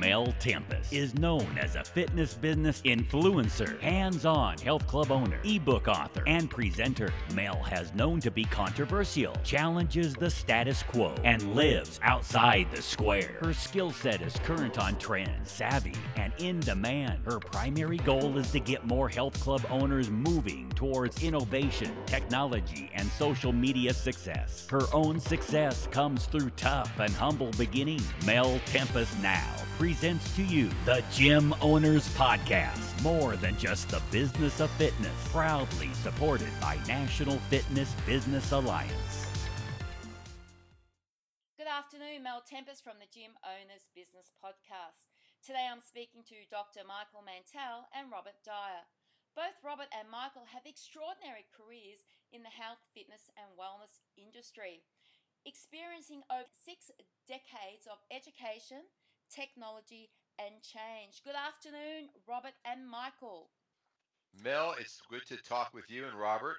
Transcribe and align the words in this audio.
Mel 0.00 0.32
Tempest 0.38 0.92
is 0.92 1.14
known 1.14 1.58
as 1.60 1.74
a 1.74 1.82
fitness 1.82 2.34
business 2.34 2.80
influencer, 2.82 3.80
hands 3.80 4.24
on 4.24 4.56
health 4.58 4.86
club 4.86 5.10
owner, 5.10 5.40
ebook 5.42 5.88
author, 5.88 6.22
and 6.26 6.48
presenter. 6.48 7.12
Mel 7.34 7.60
has 7.64 7.92
known 7.94 8.20
to 8.20 8.30
be 8.30 8.44
controversial, 8.44 9.34
challenges 9.42 10.14
the 10.14 10.30
status 10.30 10.84
quo, 10.84 11.14
and 11.24 11.54
lives 11.54 11.98
outside 12.02 12.68
the 12.70 12.80
square. 12.80 13.38
Her 13.40 13.52
skill 13.52 13.90
set 13.90 14.22
is 14.22 14.36
current 14.44 14.78
on 14.78 14.96
trends, 14.98 15.50
savvy, 15.50 15.94
and 16.16 16.32
in 16.38 16.60
demand. 16.60 17.20
Her 17.24 17.40
primary 17.40 17.98
goal 17.98 18.38
is 18.38 18.52
to 18.52 18.60
get 18.60 18.86
more 18.86 19.08
health 19.08 19.40
club 19.40 19.66
owners 19.68 20.10
moving 20.10 20.70
towards 20.76 21.24
innovation, 21.24 21.92
technology, 22.06 22.88
and 22.94 23.08
social 23.12 23.52
media 23.52 23.92
success. 23.92 24.66
Her 24.70 24.82
own 24.92 25.18
success 25.18 25.88
comes 25.90 26.26
through 26.26 26.50
tough 26.50 27.00
and 27.00 27.12
humble 27.14 27.50
beginnings. 27.58 28.06
Mel 28.24 28.60
Tempest 28.66 29.20
now 29.22 29.54
presents 29.88 30.36
to 30.36 30.44
you 30.44 30.68
the 30.84 31.00
Gym 31.16 31.56
Owners 31.64 32.04
Podcast. 32.12 32.92
More 33.00 33.40
than 33.40 33.56
just 33.56 33.88
the 33.88 34.04
business 34.12 34.60
of 34.60 34.68
fitness, 34.76 35.16
proudly 35.32 35.88
supported 36.04 36.52
by 36.60 36.76
National 36.84 37.40
Fitness 37.48 37.88
Business 38.04 38.52
Alliance. 38.52 39.16
Good 41.56 41.72
afternoon, 41.72 42.20
Mel 42.20 42.44
Tempest 42.44 42.84
from 42.84 43.00
the 43.00 43.08
Gym 43.08 43.32
Owners 43.40 43.88
Business 43.96 44.28
Podcast. 44.44 45.08
Today 45.40 45.64
I'm 45.64 45.80
speaking 45.80 46.20
to 46.28 46.36
Dr. 46.52 46.84
Michael 46.84 47.24
Mantell 47.24 47.88
and 47.96 48.12
Robert 48.12 48.36
Dyer. 48.44 48.84
Both 49.32 49.56
Robert 49.64 49.88
and 49.96 50.12
Michael 50.12 50.52
have 50.52 50.68
extraordinary 50.68 51.48
careers 51.48 52.04
in 52.28 52.44
the 52.44 52.52
health, 52.52 52.84
fitness, 52.92 53.32
and 53.40 53.56
wellness 53.56 54.04
industry, 54.20 54.84
experiencing 55.48 56.28
over 56.28 56.44
six 56.52 56.92
decades 57.24 57.88
of 57.88 58.04
education, 58.12 58.84
technology, 59.30 60.10
and 60.38 60.54
change. 60.62 61.22
Good 61.24 61.34
afternoon, 61.34 62.10
Robert 62.28 62.54
and 62.64 62.88
Michael. 62.88 63.50
Mel, 64.44 64.74
it's 64.78 65.00
good 65.10 65.26
to 65.28 65.36
talk 65.42 65.72
with 65.74 65.90
you 65.90 66.06
and 66.06 66.14
Robert. 66.14 66.56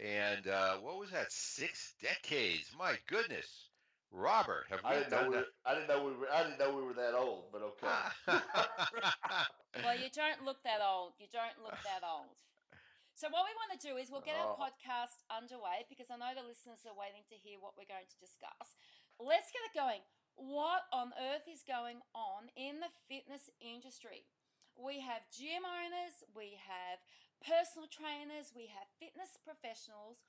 And 0.00 0.46
uh, 0.46 0.76
what 0.78 0.98
was 0.98 1.10
that? 1.10 1.30
Six 1.32 1.94
decades? 2.00 2.70
My 2.78 2.94
goodness, 3.08 3.68
Robert, 4.12 4.64
have 4.70 4.80
we 4.84 4.90
I 4.90 4.94
didn't 5.02 5.10
know 5.10 5.18
done 5.18 5.28
we 5.30 5.34
that? 5.36 5.44
were, 5.44 5.66
I 5.66 5.74
didn't 5.74 5.88
know 5.88 6.04
we 6.04 6.12
were 6.16 6.30
I 6.32 6.42
didn't 6.44 6.58
know 6.58 6.70
we 6.76 6.82
were 6.86 6.94
that 6.94 7.14
old, 7.14 7.50
but 7.52 7.62
okay. 7.76 8.40
Well, 9.84 9.94
you 9.98 10.08
don't 10.10 10.42
look 10.46 10.62
that 10.64 10.80
old. 10.82 11.12
You 11.20 11.26
don't 11.30 11.54
look 11.62 11.76
that 11.84 12.02
old. 12.02 12.34
So, 13.14 13.26
what 13.34 13.44
we 13.46 13.54
want 13.58 13.74
to 13.74 13.82
do 13.82 13.98
is 13.98 14.10
we'll 14.10 14.22
get 14.24 14.38
our 14.38 14.54
Oh. 14.54 14.58
podcast 14.58 15.26
underway 15.30 15.82
because 15.90 16.06
I 16.10 16.16
know 16.16 16.30
the 16.34 16.46
listeners 16.46 16.86
are 16.86 16.94
waiting 16.94 17.26
to 17.30 17.36
hear 17.36 17.58
what 17.58 17.74
we're 17.76 17.90
going 17.90 18.06
to 18.06 18.18
discuss. 18.22 18.78
Let's 19.18 19.50
get 19.50 19.62
it 19.66 19.74
going. 19.74 20.02
What 20.38 20.86
on 20.94 21.10
earth 21.18 21.50
is 21.50 21.66
going 21.66 21.98
on 22.14 22.46
in 22.54 22.78
the 22.78 22.94
fitness 23.10 23.50
industry? 23.58 24.22
We 24.78 25.02
have 25.02 25.26
gym 25.34 25.66
owners, 25.66 26.22
we 26.30 26.54
have 26.62 27.02
personal 27.42 27.90
trainers, 27.90 28.54
we 28.54 28.70
have 28.70 28.86
fitness 29.02 29.34
professionals 29.42 30.22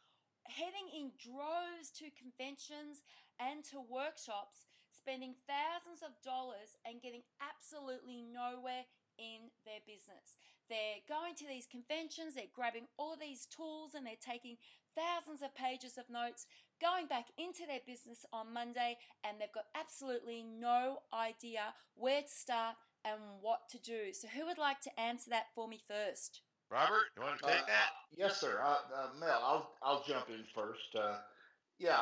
heading 0.50 0.90
in 0.90 1.14
droves 1.22 1.94
to 2.02 2.10
conventions 2.18 3.06
and 3.38 3.62
to 3.70 3.78
workshops, 3.78 4.66
spending 4.90 5.38
thousands 5.46 6.02
of 6.02 6.18
dollars 6.26 6.74
and 6.90 7.06
getting 7.06 7.22
absolutely 7.38 8.26
nowhere 8.26 8.90
in 9.22 9.54
their 9.62 9.86
business. 9.86 10.42
They're 10.74 11.06
going 11.06 11.38
to 11.38 11.46
these 11.46 11.70
conventions, 11.70 12.34
they're 12.34 12.50
grabbing 12.50 12.90
all 12.98 13.14
these 13.14 13.46
tools 13.46 13.94
and 13.94 14.06
they're 14.06 14.18
taking 14.18 14.58
thousands 14.98 15.46
of 15.46 15.54
pages 15.54 15.98
of 15.98 16.10
notes, 16.10 16.50
going 16.82 17.08
back 17.08 17.28
into 17.38 17.66
their 17.68 17.82
business 17.86 18.26
on 18.34 18.54
Monday, 18.54 18.98
and 19.24 19.40
they've 19.40 19.52
got 19.54 19.66
absolutely 19.76 20.44
no 20.44 21.00
idea 21.14 21.74
where 21.96 22.22
to 22.22 22.28
start 22.28 22.76
and 23.06 23.20
what 23.42 23.70
to 23.70 23.80
do. 23.80 24.14
So, 24.14 24.28
who 24.28 24.46
would 24.46 24.58
like 24.58 24.82
to 24.82 25.00
answer 25.00 25.30
that 25.30 25.48
for 25.56 25.68
me 25.68 25.80
first? 25.88 26.42
Robert, 26.72 27.06
you 27.16 27.24
want 27.24 27.40
to 27.40 27.46
take 27.48 27.64
Uh, 27.64 27.68
that? 27.68 27.90
yes, 28.16 28.40
sir. 28.40 28.62
Uh, 28.64 28.78
uh, 28.96 29.08
Mel, 29.20 29.42
I'll 29.44 29.72
I'll 29.82 30.04
jump 30.04 30.30
in 30.30 30.44
first. 30.54 30.96
Uh, 30.96 31.18
yeah, 31.80 32.02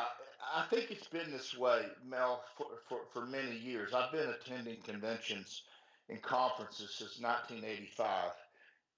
I 0.54 0.64
think 0.70 0.90
it's 0.90 1.06
been 1.06 1.30
this 1.30 1.56
way, 1.56 1.82
Mel, 2.04 2.42
for, 2.56 2.66
for, 2.88 2.98
for 3.12 3.26
many 3.26 3.56
years. 3.56 3.94
I've 3.94 4.12
been 4.12 4.28
attending 4.28 4.78
conventions 4.82 5.62
and 6.08 6.20
conferences 6.20 6.94
since 6.98 7.20
1985, 7.20 8.32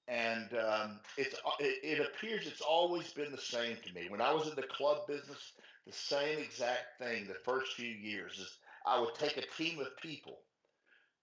and 0.09 0.49
um, 0.55 1.01
it's 1.19 1.35
it, 1.61 1.79
it 1.85 2.01
appears 2.07 2.47
it's 2.47 2.63
always 2.63 3.13
been 3.13 3.31
the 3.31 3.39
same 3.39 3.77
to 3.87 3.93
me. 3.95 4.09
When 4.09 4.21
I 4.21 4.33
was 4.33 4.49
in 4.49 4.55
the 4.57 4.63
club 4.63 5.07
business, 5.07 5.53
the 5.87 5.93
same 5.93 6.39
exact 6.39 6.99
thing. 6.99 7.27
The 7.27 7.35
first 7.35 7.75
few 7.75 7.89
years 7.89 8.39
is 8.39 8.59
I 8.87 9.01
would 9.01 9.15
take 9.15 9.37
a 9.37 9.63
team 9.63 9.81
of 9.81 9.97
people 10.01 10.39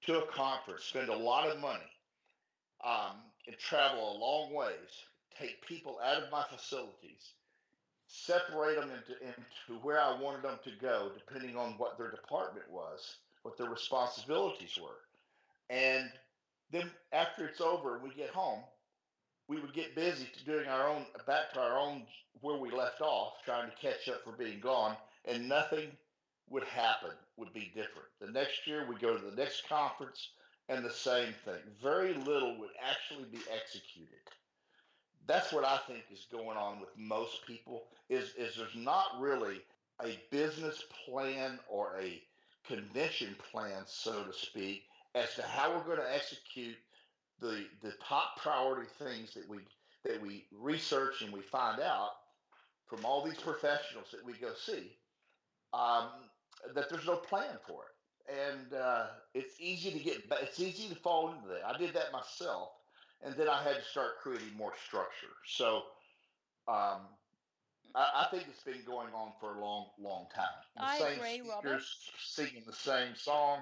to 0.06 0.20
a 0.20 0.28
conference, 0.28 0.84
spend 0.84 1.10
a 1.10 1.16
lot 1.16 1.50
of 1.50 1.60
money, 1.60 1.80
um, 2.86 3.18
and 3.48 3.58
travel 3.58 4.16
a 4.16 4.20
long 4.20 4.54
ways, 4.54 5.06
take 5.40 5.66
people 5.66 6.00
out 6.04 6.22
of 6.22 6.32
my 6.32 6.44
facilities, 6.50 7.34
separate 8.08 8.80
them 8.80 8.90
into, 8.92 9.22
into 9.22 9.82
where 9.84 10.00
I 10.00 10.20
wanted 10.20 10.44
them 10.44 10.60
to 10.64 10.72
go, 10.80 11.12
depending 11.18 11.58
on 11.58 11.74
what 11.78 11.98
their 11.98 12.12
department 12.12 12.70
was, 12.70 13.18
what 13.44 13.58
their 13.58 13.70
responsibilities 13.70 14.78
were. 14.82 15.00
And 15.70 16.10
then 16.72 16.90
after 17.12 17.48
it's 17.48 17.62
over 17.62 18.00
we 18.04 18.14
get 18.14 18.30
home, 18.30 18.62
we 19.48 19.60
would 19.60 19.74
get 19.74 19.96
busy 19.96 20.28
doing 20.46 20.68
our 20.68 20.88
own, 20.88 21.06
back 21.26 21.54
to 21.54 21.60
our 21.62 21.78
own, 21.78 22.04
where 22.42 22.58
we 22.58 22.70
left 22.72 23.02
off, 23.02 23.34
trying 23.46 23.70
to 23.70 23.76
catch 23.78 24.08
up 24.10 24.24
for 24.24 24.34
being 24.34 24.60
gone, 24.60 24.96
and 25.26 25.48
nothing 25.48 25.90
would 26.50 26.64
happen, 26.64 27.12
would 27.38 27.54
be 27.54 27.72
different. 27.74 28.08
The 28.20 28.32
next 28.32 28.68
year 28.68 28.86
we 28.88 28.96
go 28.96 29.18
to 29.18 29.26
the 29.26 29.36
next 29.36 29.68
conference, 29.68 30.30
and 30.70 30.84
the 30.84 30.92
same 30.92 31.34
thing. 31.46 31.62
Very 31.82 32.14
little 32.14 32.58
would 32.60 32.72
actually 32.90 33.26
be 33.32 33.40
executed. 33.54 34.20
That's 35.26 35.52
what 35.52 35.66
I 35.66 35.78
think 35.88 36.04
is 36.12 36.28
going 36.32 36.58
on 36.58 36.80
with 36.80 36.90
most 36.98 37.46
people 37.46 37.84
is 38.10 38.34
is 38.38 38.56
there's 38.56 38.76
not 38.76 39.20
really 39.20 39.62
a 40.02 40.18
business 40.30 40.84
plan 41.06 41.60
or 41.70 41.98
a 42.02 42.22
convention 42.68 43.36
plan, 43.52 43.84
so 43.86 44.24
to 44.24 44.34
speak, 44.34 44.84
as 45.16 45.34
to 45.36 45.42
how 45.42 45.72
we're 45.72 45.96
going 45.96 46.06
to 46.06 46.16
execute 46.16 46.76
top 48.08 48.40
priority 48.42 48.88
things 49.00 49.34
that 49.34 49.48
we 49.50 49.58
that 50.06 50.22
we 50.22 50.46
research 50.58 51.22
and 51.22 51.34
we 51.34 51.42
find 51.42 51.82
out 51.82 52.12
from 52.88 53.04
all 53.04 53.24
these 53.24 53.38
professionals 53.38 54.08
that 54.12 54.26
we 54.26 54.34
go 54.34 54.50
see 54.56 54.98
um, 55.74 56.08
that 56.74 56.90
there's 56.90 57.06
no 57.06 57.18
plan 57.18 57.58
for 57.68 57.82
it. 57.84 57.94
And 58.30 58.74
uh, 58.74 59.08
it's 59.34 59.56
easy 59.60 59.92
to 59.92 60.00
get 60.00 60.24
it's 60.42 60.60
easy 60.60 60.90
to 60.90 60.96
fall 60.96 61.34
into 61.34 61.48
that. 61.50 61.66
I 61.66 61.78
did 61.78 61.94
that 61.94 62.12
myself 62.12 62.70
and 63.24 63.36
then 63.36 63.50
i 63.50 63.64
had 63.64 63.76
to 63.76 63.84
start 63.84 64.20
creating 64.22 64.56
more 64.58 64.74
structure. 64.86 65.34
So 65.46 65.84
um, 66.68 67.02
I, 67.96 68.26
I 68.26 68.28
think 68.32 68.46
it's 68.50 68.64
been 68.64 68.84
going 68.86 69.14
on 69.14 69.32
for 69.40 69.56
a 69.56 69.62
long 69.62 69.88
long 70.00 70.28
time. 70.34 70.46
The 70.76 70.84
I 70.84 70.98
same 71.00 71.20
agree, 71.20 71.50
Robert. 71.50 71.82
singing 72.20 72.64
the 72.66 72.74
same 72.74 73.16
song 73.16 73.60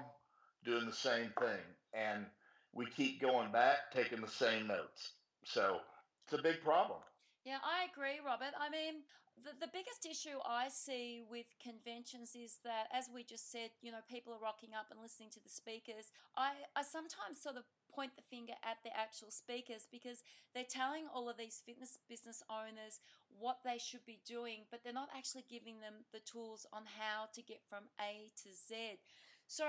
doing 0.64 0.86
the 0.86 0.92
same 0.92 1.32
thing. 1.38 1.62
And 1.94 2.26
we 2.76 2.86
keep 2.86 3.20
going 3.20 3.50
back 3.50 3.90
taking 3.92 4.20
the 4.20 4.28
same 4.28 4.66
notes 4.66 5.12
so 5.44 5.78
it's 6.24 6.38
a 6.38 6.42
big 6.42 6.62
problem 6.62 6.98
Yeah, 7.44 7.62
I 7.62 7.86
agree, 7.86 8.18
Robert. 8.18 8.58
I 8.58 8.66
mean, 8.68 9.06
the, 9.38 9.54
the 9.60 9.70
biggest 9.70 10.02
issue 10.02 10.42
I 10.42 10.66
see 10.66 11.22
with 11.22 11.46
conventions 11.62 12.34
is 12.34 12.58
that, 12.64 12.88
as 12.90 13.06
we 13.12 13.22
just 13.22 13.52
said, 13.52 13.70
you 13.82 13.92
know, 13.92 14.02
people 14.10 14.34
are 14.34 14.42
rocking 14.42 14.74
up 14.74 14.90
and 14.90 14.98
listening 14.98 15.30
to 15.36 15.42
the 15.42 15.52
speakers. 15.52 16.10
I, 16.36 16.66
I 16.74 16.82
sometimes 16.82 17.38
sort 17.38 17.54
of 17.54 17.62
point 17.86 18.16
the 18.16 18.26
finger 18.26 18.58
at 18.64 18.82
the 18.82 18.90
actual 18.96 19.30
speakers 19.30 19.86
because 19.86 20.26
they're 20.54 20.68
telling 20.68 21.06
all 21.12 21.28
of 21.28 21.38
these 21.38 21.62
fitness 21.64 22.02
business 22.08 22.42
owners 22.50 22.98
what 23.30 23.60
they 23.62 23.78
should 23.78 24.04
be 24.04 24.18
doing, 24.26 24.66
but 24.70 24.80
they're 24.82 24.96
not 24.96 25.14
actually 25.14 25.44
giving 25.46 25.78
them 25.78 26.02
the 26.10 26.24
tools 26.24 26.66
on 26.72 26.82
how 26.98 27.30
to 27.30 27.42
get 27.42 27.60
from 27.68 27.86
A 28.00 28.34
to 28.42 28.50
Z. 28.50 28.98
So, 29.46 29.64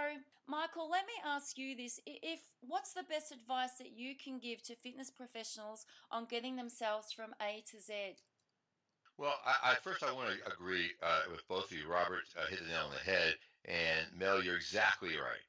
Michael, 0.48 0.90
let 0.90 1.06
me 1.06 1.14
ask 1.26 1.58
you 1.58 1.76
this: 1.76 2.00
If 2.06 2.40
what's 2.62 2.94
the 2.94 3.04
best 3.04 3.31
advice 3.31 3.78
that 3.78 3.92
you 3.96 4.16
can 4.16 4.40
give 4.40 4.63
to 4.63 4.75
fitness 4.75 5.12
professionals 5.12 5.86
on 6.12 6.25
getting 6.25 6.56
themselves 6.56 7.12
from 7.12 7.36
A 7.42 7.63
to 7.72 7.80
Z? 7.80 8.16
Well, 9.18 9.36
I, 9.46 9.72
I 9.72 9.75
first 9.75 10.04
I 10.04 10.12
want 10.12 10.30
to 10.30 10.51
agree 10.51 10.92
uh, 11.01 11.22
with 11.31 11.48
both 11.48 11.72
of 11.72 11.78
you. 11.78 11.88
Robert 11.88 12.24
uh, 12.38 12.48
hit 12.48 12.60
the 12.60 12.68
nail 12.68 12.86
on 12.86 12.92
the 12.92 13.12
head, 13.12 13.36
and 13.66 14.06
Mel, 14.18 14.44
you're 14.44 14.56
exactly 14.56 15.16
right. 15.18 15.46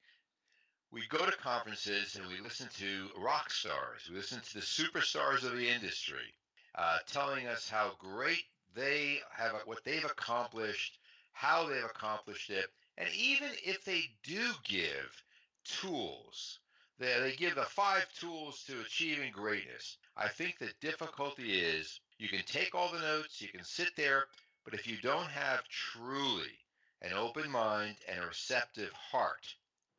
We 0.90 1.02
go 1.08 1.24
to 1.26 1.36
conferences 1.36 2.16
and 2.16 2.26
we 2.28 2.40
listen 2.40 2.68
to 2.78 3.08
rock 3.18 3.50
stars. 3.50 4.08
We 4.08 4.16
listen 4.16 4.40
to 4.40 4.54
the 4.54 4.60
superstars 4.60 5.44
of 5.44 5.54
the 5.54 5.68
industry, 5.68 6.34
uh, 6.74 6.98
telling 7.06 7.46
us 7.46 7.68
how 7.68 7.92
great 7.98 8.44
they 8.74 9.18
have, 9.36 9.52
what 9.66 9.84
they've 9.84 10.04
accomplished, 10.04 10.98
how 11.32 11.66
they've 11.66 11.84
accomplished 11.84 12.48
it, 12.48 12.68
and 12.98 13.08
even 13.14 13.48
if 13.64 13.84
they 13.84 14.10
do 14.24 14.50
give 14.64 15.22
tools, 15.64 16.58
they, 16.98 17.14
they 17.20 17.36
give 17.36 17.54
the 17.54 17.62
five 17.62 18.04
tools 18.18 18.64
to 18.64 18.80
achieving 18.80 19.30
greatness. 19.30 19.98
I 20.16 20.26
think 20.26 20.58
the 20.58 20.70
difficulty 20.80 21.60
is 21.60 22.00
you 22.18 22.28
can 22.28 22.42
take 22.44 22.74
all 22.74 22.90
the 22.90 22.98
notes, 22.98 23.40
you 23.40 23.48
can 23.48 23.62
sit 23.62 23.94
there, 23.96 24.24
but 24.64 24.74
if 24.74 24.88
you 24.88 24.96
don't 25.00 25.28
have 25.28 25.68
truly 25.68 26.58
an 27.00 27.12
open 27.12 27.48
mind 27.48 27.94
and 28.08 28.20
a 28.20 28.26
receptive 28.26 28.92
heart, 28.92 29.46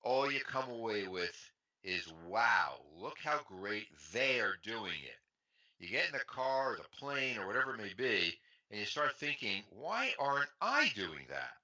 all 0.03 0.29
you 0.29 0.41
come 0.41 0.69
away 0.69 1.07
with 1.07 1.51
is, 1.85 2.11
wow, 2.27 2.81
look 2.99 3.17
how 3.23 3.39
great 3.47 3.87
they 4.11 4.41
are 4.41 4.57
doing 4.61 4.99
it. 5.05 5.19
You 5.79 5.87
get 5.87 6.07
in 6.07 6.11
the 6.11 6.25
car 6.25 6.73
or 6.73 6.75
the 6.75 6.97
plane 6.99 7.37
or 7.37 7.47
whatever 7.47 7.75
it 7.75 7.81
may 7.81 7.93
be, 7.95 8.37
and 8.69 8.77
you 8.77 8.85
start 8.85 9.15
thinking, 9.15 9.63
why 9.69 10.13
aren't 10.19 10.49
I 10.61 10.91
doing 10.95 11.25
that? 11.29 11.58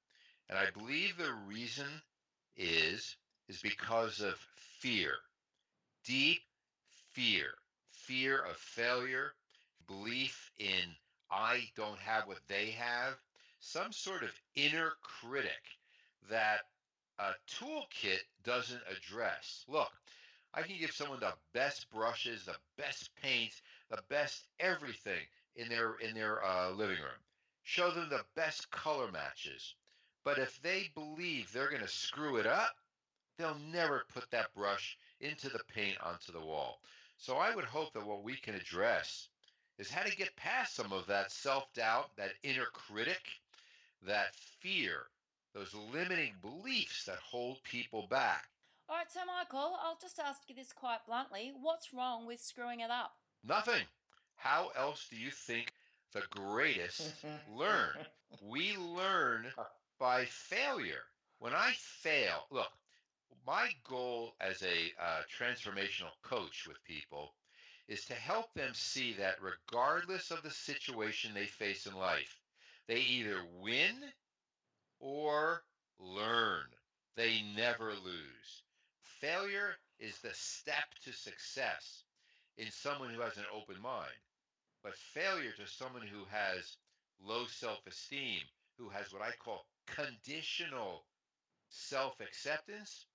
And 0.49 0.57
I 0.57 0.69
believe 0.71 1.17
the 1.17 1.33
reason 1.47 1.87
is 2.55 3.15
is 3.47 3.61
because 3.61 4.21
of 4.21 4.35
fear. 4.79 5.13
Deep 6.03 6.41
fear. 7.11 7.55
Fear 7.91 8.43
of 8.43 8.57
failure, 8.57 9.33
belief 9.87 10.51
in 10.57 10.95
I 11.31 11.69
don't 11.75 11.99
have 11.99 12.27
what 12.27 12.47
they 12.47 12.71
have, 12.71 13.15
some 13.59 13.91
sort 13.91 14.23
of 14.23 14.29
inner 14.55 14.93
critic 15.01 15.63
that 16.29 16.59
a 17.17 17.31
toolkit 17.47 18.21
doesn't 18.43 18.81
address. 18.89 19.65
Look, 19.67 19.91
I 20.53 20.61
can 20.61 20.77
give 20.77 20.91
someone 20.91 21.19
the 21.19 21.33
best 21.53 21.89
brushes, 21.89 22.45
the 22.45 22.55
best 22.77 23.09
paints, 23.15 23.61
the 23.89 24.01
best 24.09 24.47
everything 24.59 25.25
in 25.55 25.67
their 25.69 25.95
in 25.95 26.13
their 26.13 26.43
uh, 26.45 26.69
living 26.71 26.97
room. 26.97 27.23
Show 27.63 27.89
them 27.91 28.09
the 28.09 28.25
best 28.35 28.69
color 28.69 29.11
matches. 29.11 29.75
But 30.25 30.39
if 30.39 30.59
they 30.63 30.89
believe 30.95 31.53
they're 31.53 31.69
going 31.69 31.83
to 31.83 31.87
screw 31.87 32.37
it 32.37 32.47
up, 32.47 32.75
they'll 33.37 33.59
never 33.71 34.05
put 34.11 34.29
that 34.31 34.53
brush 34.55 34.97
into 35.21 35.49
the 35.49 35.61
paint 35.73 35.97
onto 36.01 36.31
the 36.31 36.41
wall. 36.41 36.81
So 37.17 37.37
I 37.37 37.55
would 37.55 37.63
hope 37.63 37.93
that 37.93 38.05
what 38.05 38.23
we 38.23 38.35
can 38.35 38.55
address 38.55 39.29
is 39.77 39.91
how 39.91 40.01
to 40.01 40.15
get 40.15 40.35
past 40.35 40.75
some 40.75 40.91
of 40.91 41.05
that 41.07 41.31
self-doubt, 41.31 42.15
that 42.17 42.33
inner 42.41 42.65
critic, 42.73 43.21
that 44.01 44.33
fear, 44.59 45.03
those 45.53 45.75
limiting 45.93 46.33
beliefs 46.41 47.05
that 47.05 47.17
hold 47.17 47.61
people 47.63 48.07
back. 48.09 48.47
All 48.89 48.97
right, 48.97 49.11
so 49.11 49.19
Michael, 49.25 49.77
I'll 49.83 49.97
just 50.01 50.19
ask 50.19 50.41
you 50.47 50.55
this 50.55 50.73
quite 50.73 51.05
bluntly. 51.05 51.53
What's 51.61 51.93
wrong 51.93 52.25
with 52.25 52.41
screwing 52.41 52.79
it 52.79 52.89
up? 52.89 53.13
Nothing. 53.47 53.83
How 54.35 54.71
else 54.75 55.07
do 55.09 55.17
you 55.17 55.29
think 55.29 55.71
the 56.13 56.23
greatest 56.31 57.13
learn? 57.55 57.93
We 58.41 58.75
learn 58.77 59.45
by 59.99 60.25
failure. 60.25 61.03
When 61.39 61.53
I 61.53 61.73
fail, 61.77 62.47
look, 62.51 62.71
my 63.45 63.69
goal 63.87 64.35
as 64.41 64.61
a 64.63 64.91
uh, 65.01 65.21
transformational 65.39 66.11
coach 66.23 66.65
with 66.67 66.83
people 66.83 67.33
is 67.87 68.05
to 68.05 68.13
help 68.13 68.53
them 68.53 68.71
see 68.73 69.13
that 69.13 69.41
regardless 69.41 70.31
of 70.31 70.41
the 70.41 70.49
situation 70.49 71.33
they 71.33 71.45
face 71.45 71.85
in 71.85 71.95
life, 71.95 72.39
they 72.87 72.99
either 72.99 73.41
win 73.61 73.95
or 74.99 75.63
learn. 75.99 76.65
They 77.15 77.41
never 77.55 77.91
lose. 77.93 78.63
Failure 79.01 79.77
is 79.99 80.19
the 80.19 80.33
step 80.33 80.85
to 81.03 81.13
success 81.13 82.03
in 82.57 82.71
someone 82.71 83.09
who 83.13 83.21
has 83.21 83.37
an 83.37 83.45
open 83.53 83.81
mind. 83.81 84.19
But 84.83 84.95
failure 84.95 85.51
to 85.57 85.67
someone 85.67 86.05
who 86.07 86.25
has 86.29 86.77
low 87.23 87.45
self 87.47 87.79
esteem, 87.87 88.41
who 88.77 88.89
has 88.89 89.13
what 89.13 89.21
I 89.21 89.31
call 89.43 89.65
conditional 89.87 91.03
self 91.69 92.19
acceptance, 92.21 93.05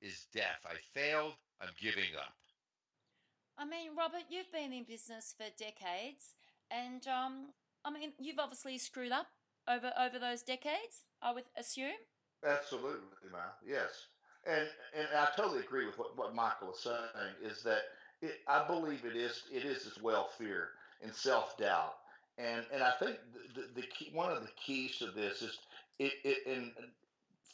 is 0.00 0.26
death. 0.32 0.64
I 0.64 0.74
failed, 0.94 1.34
I'm 1.60 1.70
giving 1.80 2.16
up. 2.18 2.34
I 3.58 3.64
mean, 3.64 3.90
Robert, 3.96 4.24
you've 4.30 4.50
been 4.52 4.72
in 4.72 4.84
business 4.84 5.34
for 5.36 5.44
decades, 5.58 6.34
and 6.70 7.06
um, 7.06 7.48
I 7.84 7.90
mean, 7.90 8.12
you've 8.18 8.38
obviously 8.38 8.78
screwed 8.78 9.12
up 9.12 9.26
over 9.68 9.92
over 10.00 10.18
those 10.18 10.42
decades. 10.42 11.04
I 11.22 11.32
would 11.32 11.44
assume. 11.58 12.00
Absolutely, 12.46 13.28
Mel. 13.30 13.40
Yes, 13.66 14.06
and 14.46 14.66
and 14.96 15.08
I 15.14 15.28
totally 15.36 15.60
agree 15.60 15.86
with 15.86 15.98
what, 15.98 16.16
what 16.16 16.34
Michael 16.34 16.72
is 16.72 16.80
saying. 16.80 17.34
Is 17.42 17.62
that 17.64 17.82
it, 18.22 18.40
I 18.48 18.66
believe 18.66 19.04
it 19.04 19.16
is 19.16 19.42
it 19.52 19.64
is 19.64 19.86
as 19.86 20.02
well 20.02 20.30
fear 20.38 20.70
and 21.02 21.14
self 21.14 21.58
doubt, 21.58 21.96
and 22.38 22.64
and 22.72 22.82
I 22.82 22.92
think 22.98 23.18
the, 23.54 23.60
the, 23.60 23.80
the 23.82 23.86
key 23.88 24.10
one 24.14 24.32
of 24.32 24.42
the 24.42 24.52
keys 24.56 24.96
to 24.98 25.10
this 25.10 25.42
is 25.42 25.58
it, 26.00 26.12
it 26.24 26.46
and 26.46 26.72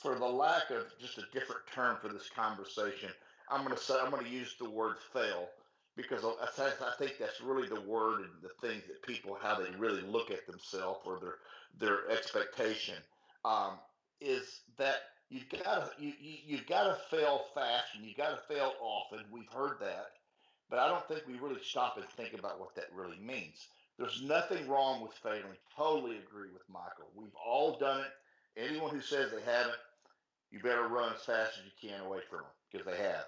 for 0.01 0.15
the 0.15 0.25
lack 0.25 0.71
of 0.71 0.85
just 1.01 1.19
a 1.19 1.25
different 1.33 1.63
term 1.75 1.97
for 2.01 2.09
this 2.09 2.31
conversation, 2.35 3.11
I'm 3.51 3.65
going 3.65 3.77
to 3.77 3.83
say 3.83 3.95
I'm 4.01 4.11
going 4.11 4.25
to 4.25 4.31
use 4.31 4.55
the 4.59 4.71
word 4.71 4.97
fail 5.13 5.49
because 5.97 6.25
I, 6.25 6.91
think 6.99 7.15
that's 7.19 7.41
really 7.41 7.69
the 7.69 7.81
word 7.81 8.21
and 8.21 8.31
the 8.43 8.67
things 8.67 8.83
that 8.87 9.03
people 9.03 9.37
how 9.41 9.59
they 9.59 9.71
really 9.79 10.03
look 10.03 10.31
at 10.31 10.47
themselves 10.47 11.01
or 11.07 11.19
their 11.19 11.37
their 11.79 12.11
expectation 12.11 12.97
um, 13.45 13.73
is 14.21 14.61
that 14.79 14.97
you've 15.31 15.49
got 15.49 15.97
to 15.97 16.03
you, 16.03 16.13
you 16.21 16.37
you've 16.47 16.67
got 16.67 16.85
to 16.85 17.17
fail 17.17 17.47
fast 17.55 17.95
and 17.97 18.05
you've 18.05 18.17
got 18.17 18.31
to 18.31 18.55
fail 18.55 18.75
often. 18.81 19.25
We've 19.31 19.51
heard 19.53 19.79
that, 19.81 20.11
but 20.71 20.79
I 20.79 20.89
don't 20.89 21.07
think 21.09 21.23
we 21.27 21.39
really 21.39 21.63
stop 21.63 21.97
and 21.97 22.07
think 22.11 22.39
about 22.39 22.61
what 22.61 22.75
that 22.77 22.87
really 22.95 23.19
means. 23.19 23.67
There's 23.99 24.23
nothing 24.23 24.69
wrong 24.69 25.03
with 25.03 25.13
failing. 25.15 25.57
Totally 25.75 26.19
agree 26.19 26.51
with 26.53 26.69
Michael. 26.69 27.09
We've 27.15 27.35
all 27.45 27.79
done 27.79 28.01
it. 28.01 28.13
Anyone 28.57 28.91
who 28.91 29.01
says 29.01 29.31
they 29.31 29.43
haven't, 29.43 29.77
you 30.51 30.61
better 30.61 30.89
run 30.89 31.13
as 31.15 31.23
fast 31.23 31.59
as 31.59 31.65
you 31.65 31.91
can 31.91 32.01
away 32.07 32.21
from 32.29 32.41
them 32.41 32.47
because 32.71 32.87
they 32.87 33.03
have. 33.03 33.27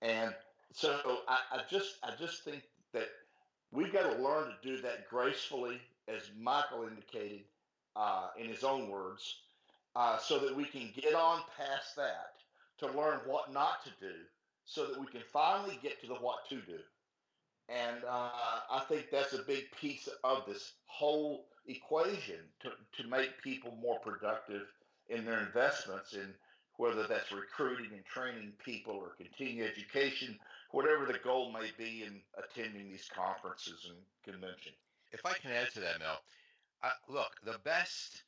And 0.00 0.34
so 0.72 1.18
I, 1.28 1.38
I 1.52 1.60
just 1.70 1.96
I 2.02 2.12
just 2.18 2.44
think 2.44 2.62
that 2.92 3.08
we've 3.70 3.92
got 3.92 4.10
to 4.10 4.22
learn 4.22 4.48
to 4.48 4.68
do 4.68 4.80
that 4.82 5.08
gracefully, 5.08 5.80
as 6.08 6.30
Michael 6.40 6.86
indicated 6.88 7.42
uh, 7.96 8.28
in 8.38 8.48
his 8.48 8.64
own 8.64 8.88
words, 8.88 9.40
uh, 9.96 10.18
so 10.18 10.38
that 10.38 10.56
we 10.56 10.64
can 10.64 10.90
get 10.94 11.14
on 11.14 11.42
past 11.56 11.96
that 11.96 12.32
to 12.78 12.86
learn 12.98 13.20
what 13.26 13.52
not 13.52 13.84
to 13.84 13.90
do, 14.00 14.14
so 14.64 14.86
that 14.86 14.98
we 14.98 15.06
can 15.06 15.22
finally 15.32 15.78
get 15.82 16.00
to 16.00 16.06
the 16.06 16.14
what 16.14 16.48
to 16.48 16.56
do. 16.56 16.78
And 17.68 18.04
uh, 18.08 18.30
I 18.70 18.80
think 18.88 19.06
that's 19.10 19.34
a 19.34 19.42
big 19.42 19.64
piece 19.80 20.08
of 20.24 20.44
this 20.46 20.72
whole 20.86 21.46
equation 21.66 22.40
to, 22.60 22.70
to 23.02 23.08
make 23.08 23.42
people 23.42 23.76
more 23.80 23.98
productive 24.00 24.66
in 25.08 25.24
their 25.24 25.40
investments 25.40 26.14
in 26.14 26.34
whether 26.76 27.06
that's 27.06 27.30
recruiting 27.32 27.90
and 27.92 28.04
training 28.04 28.52
people 28.64 28.94
or 28.94 29.14
continuing 29.16 29.68
education 29.68 30.38
whatever 30.72 31.04
the 31.06 31.18
goal 31.18 31.52
may 31.52 31.70
be 31.78 32.02
in 32.02 32.20
attending 32.36 32.88
these 32.88 33.08
conferences 33.14 33.88
and 33.88 33.98
conventions. 34.24 34.74
If 35.12 35.24
I 35.24 35.34
can 35.34 35.52
add 35.52 35.70
to 35.74 35.80
that, 35.80 36.00
Mel, 36.00 36.18
uh, 36.82 36.90
look, 37.08 37.32
the 37.44 37.58
best 37.62 38.24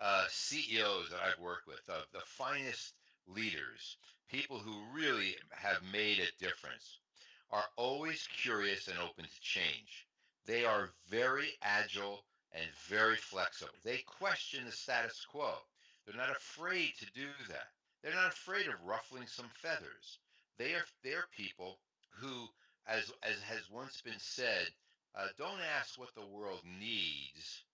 uh, 0.00 0.26
CEOs 0.28 1.10
that 1.10 1.20
I've 1.20 1.40
worked 1.42 1.66
with, 1.66 1.80
uh, 1.88 2.02
the 2.12 2.20
finest 2.20 2.92
leaders, 3.26 3.96
people 4.30 4.58
who 4.58 4.76
really 4.94 5.34
have 5.50 5.80
made 5.90 6.18
a 6.18 6.44
difference, 6.44 6.98
are 7.50 7.64
always 7.76 8.28
curious 8.42 8.88
and 8.88 8.98
open 8.98 9.24
to 9.24 9.40
change. 9.40 10.06
They 10.46 10.66
are 10.66 10.90
very 11.08 11.48
agile 11.62 12.24
and 12.52 12.66
very 12.88 13.16
flexible. 13.16 13.72
They 13.84 13.98
question 13.98 14.64
the 14.64 14.72
status 14.72 15.24
quo. 15.30 15.54
They're 16.06 16.16
not 16.16 16.30
afraid 16.30 16.92
to 16.98 17.06
do 17.14 17.28
that. 17.48 17.68
They're 18.02 18.14
not 18.14 18.32
afraid 18.32 18.66
of 18.68 18.84
ruffling 18.84 19.26
some 19.26 19.50
feathers. 19.54 20.18
They 20.58 20.74
are 20.74 20.84
they're 21.04 21.26
people 21.36 21.78
who, 22.10 22.48
as 22.86 23.12
as 23.22 23.40
has 23.42 23.70
once 23.70 24.00
been 24.00 24.18
said, 24.18 24.68
uh, 25.14 25.26
don't 25.36 25.60
ask 25.78 25.98
what 25.98 26.14
the 26.14 26.26
world 26.26 26.60
needs. 26.64 27.64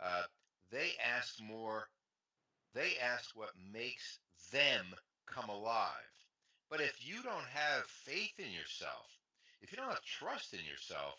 Uh, 0.00 0.22
they 0.70 0.92
ask 1.04 1.40
more. 1.40 1.88
They 2.74 2.92
ask 3.02 3.30
what 3.34 3.50
makes 3.72 4.18
them 4.52 4.86
come 5.26 5.48
alive. 5.48 6.10
But 6.70 6.80
if 6.80 7.06
you 7.06 7.22
don't 7.22 7.46
have 7.52 7.84
faith 7.86 8.38
in 8.38 8.52
yourself, 8.52 9.06
if 9.62 9.70
you 9.70 9.78
don't 9.78 9.88
have 9.88 10.02
trust 10.02 10.52
in 10.52 10.64
yourself, 10.64 11.14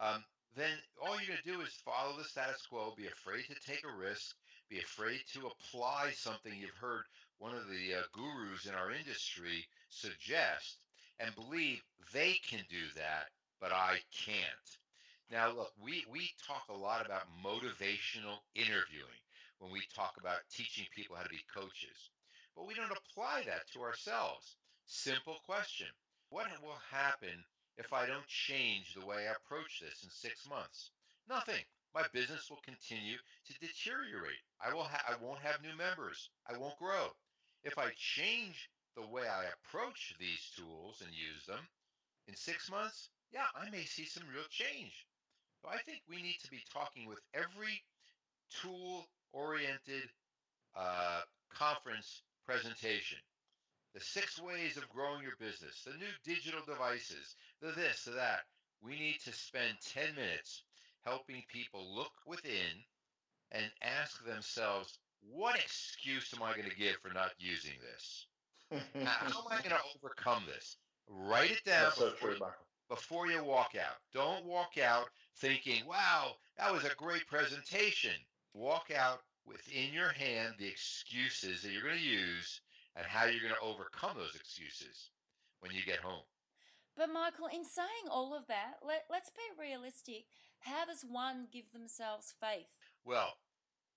um, 0.00 0.24
then 0.56 0.70
all 1.00 1.16
you're 1.16 1.28
going 1.28 1.44
to 1.44 1.52
do 1.52 1.60
is 1.60 1.82
follow 1.84 2.16
the 2.16 2.24
status 2.24 2.66
quo, 2.68 2.94
be 2.96 3.06
afraid 3.06 3.44
to 3.46 3.66
take 3.66 3.84
a 3.84 3.98
risk, 3.98 4.34
be 4.68 4.78
afraid 4.78 5.20
to 5.34 5.48
apply 5.48 6.10
something 6.12 6.52
you've 6.56 6.76
heard 6.80 7.04
one 7.38 7.54
of 7.54 7.68
the 7.68 7.94
uh, 7.94 8.02
gurus 8.12 8.66
in 8.66 8.74
our 8.74 8.90
industry 8.90 9.66
suggest 9.90 10.78
and 11.20 11.34
believe 11.34 11.82
they 12.12 12.34
can 12.48 12.60
do 12.68 12.84
that, 12.96 13.30
but 13.60 13.72
I 13.72 13.98
can't. 14.12 14.68
Now, 15.30 15.52
look, 15.52 15.72
we, 15.82 16.04
we 16.10 16.30
talk 16.46 16.64
a 16.68 16.76
lot 16.76 17.04
about 17.04 17.28
motivational 17.44 18.38
interviewing 18.54 19.22
when 19.58 19.72
we 19.72 19.82
talk 19.94 20.14
about 20.18 20.38
teaching 20.50 20.86
people 20.94 21.16
how 21.16 21.22
to 21.22 21.28
be 21.28 21.44
coaches, 21.54 22.10
but 22.56 22.66
we 22.66 22.74
don't 22.74 22.90
apply 22.90 23.42
that 23.46 23.68
to 23.72 23.80
ourselves. 23.80 24.56
Simple 24.86 25.36
question 25.44 25.88
What 26.30 26.46
will 26.62 26.80
happen 26.90 27.44
if 27.78 27.92
I 27.92 28.06
don't 28.06 28.26
change 28.26 28.94
the 28.94 29.06
way 29.06 29.28
I 29.28 29.32
approach 29.32 29.80
this 29.80 30.02
in 30.02 30.10
six 30.10 30.48
months? 30.48 30.90
Nothing. 31.28 31.64
My 31.94 32.04
business 32.12 32.50
will 32.50 32.60
continue 32.64 33.16
to 33.46 33.58
deteriorate. 33.60 34.42
I 34.60 34.74
will 34.74 34.84
ha- 34.84 35.04
I 35.08 35.14
won't 35.24 35.40
have 35.40 35.62
new 35.62 35.76
members. 35.76 36.30
I 36.48 36.58
won't 36.58 36.78
grow. 36.78 37.08
If 37.64 37.78
I 37.78 37.90
change 37.96 38.68
the 38.96 39.06
way 39.06 39.22
I 39.22 39.46
approach 39.46 40.14
these 40.18 40.50
tools 40.56 41.00
and 41.00 41.10
use 41.14 41.46
them 41.46 41.66
in 42.26 42.36
six 42.36 42.70
months, 42.70 43.10
yeah, 43.32 43.46
I 43.54 43.70
may 43.70 43.84
see 43.84 44.04
some 44.04 44.24
real 44.32 44.46
change. 44.50 45.06
So 45.62 45.68
I 45.68 45.78
think 45.78 46.02
we 46.08 46.22
need 46.22 46.38
to 46.44 46.50
be 46.50 46.62
talking 46.72 47.06
with 47.06 47.20
every 47.34 47.82
tool 48.62 49.06
oriented 49.32 50.08
uh, 50.76 51.22
conference 51.52 52.22
presentation. 52.46 53.18
The 53.94 54.00
six 54.00 54.40
ways 54.40 54.76
of 54.76 54.88
growing 54.88 55.22
your 55.22 55.36
business, 55.38 55.82
the 55.84 55.92
new 55.92 56.12
digital 56.24 56.60
devices, 56.66 57.36
the 57.60 57.72
this, 57.72 58.04
the 58.04 58.12
that. 58.12 58.40
We 58.82 58.92
need 58.92 59.18
to 59.24 59.32
spend 59.32 59.76
10 59.92 60.14
minutes 60.14 60.62
helping 61.04 61.42
people 61.48 61.94
look 61.94 62.12
within 62.26 62.84
and 63.52 63.64
ask 63.82 64.24
themselves, 64.24 64.98
what 65.20 65.56
excuse 65.56 66.32
am 66.36 66.42
I 66.42 66.54
going 66.54 66.68
to 66.68 66.76
give 66.76 66.96
for 66.96 67.12
not 67.12 67.32
using 67.38 67.72
this? 67.80 68.26
How 68.70 69.40
am 69.40 69.46
I 69.50 69.56
going 69.62 69.74
to 69.74 69.80
overcome 69.96 70.44
this? 70.46 70.76
Write 71.08 71.50
it 71.50 71.64
down 71.64 71.92
so 71.92 72.10
before, 72.10 72.30
true, 72.30 72.38
you, 72.38 72.46
before 72.88 73.26
you 73.26 73.42
walk 73.42 73.72
out. 73.74 73.96
Don't 74.12 74.44
walk 74.44 74.78
out 74.78 75.08
thinking, 75.36 75.86
wow, 75.86 76.32
that 76.58 76.72
was 76.72 76.84
a 76.84 76.94
great 76.96 77.26
presentation. 77.26 78.14
Walk 78.54 78.90
out 78.96 79.20
within 79.46 79.92
your 79.92 80.10
hand 80.10 80.54
the 80.58 80.68
excuses 80.68 81.62
that 81.62 81.72
you're 81.72 81.82
going 81.82 81.96
to 81.96 82.04
use 82.04 82.60
and 82.98 83.06
how 83.06 83.24
you're 83.24 83.40
going 83.40 83.54
to 83.54 83.66
overcome 83.66 84.16
those 84.16 84.34
excuses 84.34 85.10
when 85.60 85.72
you 85.72 85.82
get 85.86 86.00
home. 86.00 86.26
But 86.96 87.12
Michael, 87.12 87.46
in 87.46 87.64
saying 87.64 88.10
all 88.10 88.34
of 88.34 88.48
that, 88.48 88.74
let, 88.84 89.04
let's 89.08 89.30
be 89.30 89.62
realistic. 89.62 90.24
How 90.58 90.84
does 90.84 91.04
one 91.08 91.46
give 91.52 91.70
themselves 91.72 92.34
faith? 92.40 92.66
Well, 93.04 93.34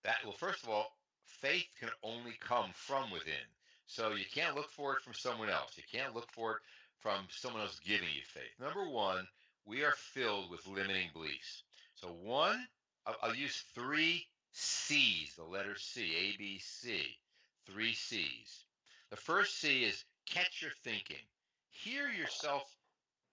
that 0.03 0.17
well, 0.23 0.33
first 0.33 0.61
of 0.63 0.69
all, 0.69 0.91
faith 1.25 1.67
can 1.79 1.89
only 2.03 2.37
come 2.39 2.69
from 2.75 3.09
within. 3.09 3.49
So 3.87 4.11
you 4.13 4.25
can't 4.31 4.55
look 4.55 4.69
for 4.69 4.93
it 4.93 5.01
from 5.01 5.15
someone 5.15 5.49
else. 5.49 5.71
You 5.75 5.83
can't 5.91 6.13
look 6.13 6.31
for 6.31 6.51
it 6.51 6.57
from 6.99 7.25
someone 7.29 7.63
else 7.63 7.79
giving 7.83 8.07
you 8.15 8.21
faith. 8.23 8.53
Number 8.59 8.87
one, 8.87 9.27
we 9.65 9.83
are 9.83 9.95
filled 9.97 10.51
with 10.51 10.67
limiting 10.67 11.09
beliefs. 11.11 11.63
So 11.95 12.09
one, 12.21 12.67
I'll, 13.07 13.15
I'll 13.23 13.35
use 13.35 13.63
three 13.73 14.27
C's, 14.51 15.33
the 15.35 15.43
letter 15.43 15.75
C, 15.75 16.13
A, 16.15 16.37
B, 16.37 16.59
C, 16.59 17.17
three 17.65 17.93
C's. 17.93 18.65
The 19.11 19.17
first 19.17 19.59
C 19.59 19.83
is 19.83 20.05
catch 20.25 20.61
your 20.61 20.71
thinking. 20.83 21.21
Hear 21.69 22.07
yourself 22.07 22.63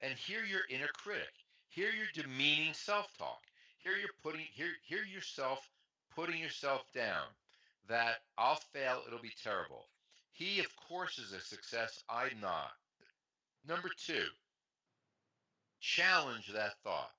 and 0.00 0.12
hear 0.12 0.44
your 0.44 0.62
inner 0.68 0.88
critic. 0.92 1.32
Hear 1.68 1.90
your 1.90 2.08
demeaning 2.12 2.74
self-talk. 2.74 3.40
Hear 3.78 3.96
your 3.96 4.10
putting 4.22 4.46
hear 4.52 4.70
hear 4.82 5.04
yourself 5.04 5.70
putting 6.14 6.40
yourself 6.40 6.82
down. 6.92 7.24
That 7.88 8.16
I'll 8.36 8.60
fail, 8.72 9.02
it'll 9.06 9.22
be 9.22 9.32
terrible. 9.42 9.86
He, 10.32 10.58
of 10.58 10.66
course, 10.88 11.18
is 11.18 11.32
a 11.32 11.40
success. 11.40 12.02
I'm 12.10 12.40
not. 12.40 12.72
Number 13.66 13.90
two, 13.96 14.26
challenge 15.80 16.48
that 16.48 16.74
thought. 16.82 17.12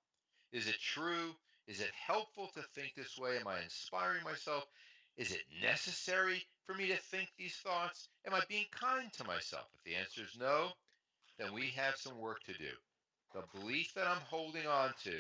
Is 0.52 0.68
it 0.68 0.80
true? 0.82 1.34
Is 1.68 1.80
it 1.80 1.92
helpful 1.94 2.50
to 2.56 2.62
think 2.76 2.94
this 2.96 3.18
way? 3.18 3.38
Am 3.40 3.48
I 3.48 3.62
inspiring 3.64 4.24
myself? 4.24 4.66
Is 5.18 5.32
it 5.32 5.42
necessary 5.62 6.44
for 6.70 6.78
me 6.78 6.88
to 6.88 6.98
think 6.98 7.30
these 7.36 7.56
thoughts? 7.56 8.10
Am 8.28 8.34
I 8.34 8.42
being 8.48 8.66
kind 8.72 9.12
to 9.14 9.24
myself? 9.24 9.66
If 9.74 9.84
the 9.84 9.96
answer 9.96 10.22
is 10.22 10.38
no, 10.40 10.68
then 11.40 11.52
we 11.52 11.70
have 11.76 11.96
some 11.96 12.20
work 12.20 12.44
to 12.44 12.54
do. 12.54 12.70
The 13.34 13.60
belief 13.60 13.92
that 13.96 14.06
I'm 14.06 14.22
holding 14.30 14.68
on 14.68 14.92
to 15.04 15.16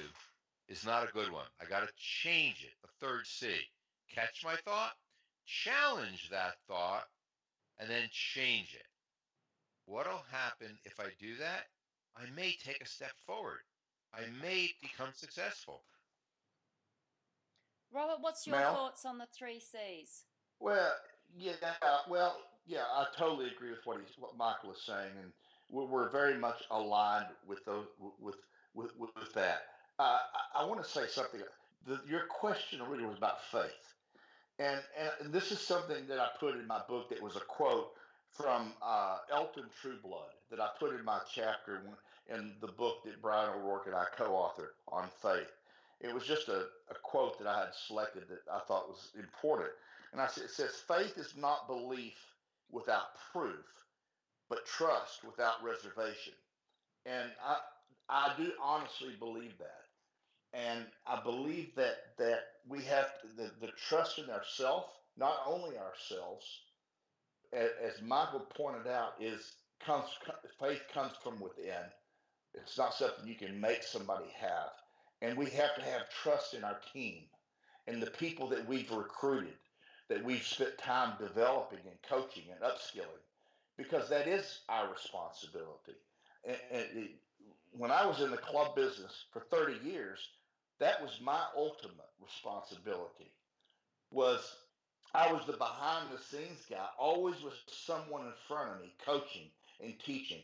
is 0.68 0.86
not 0.86 1.10
a 1.10 1.12
good 1.12 1.32
one. 1.32 1.48
I 1.60 1.66
got 1.66 1.80
to 1.80 1.94
change 1.98 2.64
it. 2.64 2.74
The 2.84 3.06
third 3.06 3.26
C. 3.26 3.48
Catch 4.14 4.44
my 4.46 4.56
thought, 4.64 4.92
challenge 5.46 6.30
that 6.30 6.56
thought, 6.68 7.06
and 7.80 7.90
then 7.90 8.04
change 8.12 8.76
it. 8.76 8.86
What'll 9.86 10.26
happen 10.32 10.78
if 10.86 11.00
I 11.00 11.08
do 11.20 11.36
that? 11.38 11.66
I 12.16 12.26
may 12.36 12.56
take 12.64 12.82
a 12.82 12.88
step 12.88 13.14
forward. 13.26 13.62
I 14.14 14.22
may 14.44 14.70
become 14.82 15.10
successful. 15.16 15.82
Robert, 17.92 18.18
what's 18.22 18.46
your 18.46 18.58
Mel? 18.58 18.74
thoughts 18.74 19.04
on 19.06 19.18
the 19.18 19.28
three 19.36 19.60
C's? 19.60 20.26
Well, 20.60 20.92
yeah, 21.38 21.54
well, 22.10 22.38
yeah, 22.68 22.84
I 22.92 23.06
totally 23.18 23.50
agree 23.50 23.72
with 23.72 23.86
what 23.86 23.98
he's 24.00 24.16
what 24.20 24.38
Michael 24.38 24.72
is 24.72 24.82
saying, 24.86 25.12
and 25.22 25.32
we're, 25.70 25.86
we're 25.86 26.10
very 26.10 26.38
much 26.38 26.64
aligned 26.72 27.28
with 27.48 27.64
those 27.66 27.86
with 28.20 28.36
with 28.74 28.92
with, 28.98 29.34
that. 29.34 29.64
Uh, 29.98 30.20
I, 30.56 30.62
I 30.62 30.66
want 30.66 30.84
to 30.84 30.90
say 30.90 31.08
something. 31.08 31.42
The, 31.88 32.00
your 32.08 32.26
question 32.28 32.82
really 32.88 33.06
was 33.06 33.18
about 33.18 33.44
faith, 33.52 33.94
and, 34.60 34.80
and 35.22 35.34
this 35.34 35.52
is 35.52 35.60
something 35.60 36.08
that 36.08 36.20
I 36.20 36.28
put 36.40 36.56
in 36.56 36.68
my 36.68 36.82
book 36.88 37.10
that 37.10 37.22
was 37.22 37.36
a 37.36 37.42
quote 37.42 37.92
from 38.32 38.74
uh, 38.84 39.18
Elton 39.34 39.66
Trueblood 39.82 40.34
that 40.52 40.60
I 40.60 40.70
put 40.80 40.94
in 40.94 41.04
my 41.04 41.20
chapter 41.34 41.82
in 42.34 42.52
the 42.62 42.68
book 42.68 43.04
that 43.06 43.22
Brian 43.22 43.50
O'Rourke 43.50 43.88
and 43.88 43.96
I 43.96 44.06
co-authored 44.16 44.74
on 44.88 45.10
faith. 45.22 45.52
It 46.02 46.14
was 46.14 46.24
just 46.24 46.48
a, 46.48 46.66
a 46.90 46.96
quote 47.02 47.38
that 47.40 47.48
I 47.48 47.60
had 47.60 47.74
selected 47.74 48.24
that 48.30 48.42
I 48.52 48.60
thought 48.68 48.88
was 48.88 49.10
important. 49.18 49.70
And 50.12 50.22
I 50.22 50.28
said, 50.28 50.46
it 50.46 50.52
says, 50.52 50.72
faith 50.88 51.18
is 51.18 51.36
not 51.38 51.68
belief 51.68 52.16
without 52.72 53.16
proof, 53.32 53.66
but 54.50 54.66
trust 54.66 55.24
without 55.26 55.64
reservation. 55.64 56.34
And 57.06 57.30
I, 57.46 57.58
I 58.10 58.34
do 58.38 58.52
honestly 58.64 59.16
believe 59.20 59.58
that. 59.60 59.84
And 60.54 60.86
I 61.06 61.22
believe 61.24 61.76
that 61.76 61.98
that 62.18 62.40
we 62.68 62.84
have 62.84 63.08
to, 63.22 63.28
the, 63.38 63.52
the 63.62 63.72
trust 63.88 64.18
in 64.18 64.30
ourselves, 64.32 64.88
not 65.16 65.38
only 65.46 65.78
ourselves, 65.78 66.46
as, 67.54 68.02
Michael 68.02 68.48
pointed 68.56 68.88
out, 68.88 69.14
is 69.20 69.54
comes 69.86 70.06
faith 70.60 70.82
comes 70.94 71.14
from 71.24 71.40
within. 71.40 71.86
It's 72.56 72.78
not 72.78 72.96
something 72.96 73.28
you 73.28 73.36
can 73.36 73.62
make 73.62 73.84
somebody 73.84 74.26
have. 74.40 74.72
And 75.22 75.38
we 75.38 75.50
have 75.52 75.76
to 75.76 75.82
have 75.84 76.10
trust 76.24 76.54
in 76.56 76.64
our 76.64 76.80
team 76.94 77.24
and 77.88 78.02
the 78.02 78.12
people 78.12 78.48
that 78.50 78.68
we've 78.68 78.92
recruited, 78.92 79.54
that 80.10 80.24
we've 80.24 80.46
spent 80.46 80.78
time 80.78 81.14
developing 81.20 81.80
and 81.86 82.02
coaching 82.08 82.44
and 82.52 82.62
upskilling, 82.62 83.24
because 83.78 84.10
that 84.10 84.28
is 84.28 84.60
our 84.70 84.92
responsibility. 84.92 85.96
And, 86.46 86.58
and 86.72 86.86
it, 86.96 87.12
when 87.72 87.92
I 87.92 88.06
was 88.06 88.22
in 88.22 88.32
the 88.32 88.38
club 88.38 88.76
business 88.76 89.26
for 89.32 89.42
30 89.52 89.88
years, 89.88 90.20
that 90.80 91.02
was 91.02 91.20
my 91.22 91.42
ultimate 91.56 92.10
responsibility. 92.22 93.32
Was 94.12 94.56
I 95.14 95.32
was 95.32 95.46
the 95.46 95.54
behind 95.54 96.08
the 96.12 96.22
scenes 96.22 96.66
guy, 96.70 96.86
always 96.98 97.42
with 97.44 97.54
someone 97.68 98.26
in 98.26 98.34
front 98.48 98.72
of 98.76 98.82
me, 98.82 98.94
coaching 99.06 99.50
and 99.82 99.94
teaching 100.00 100.42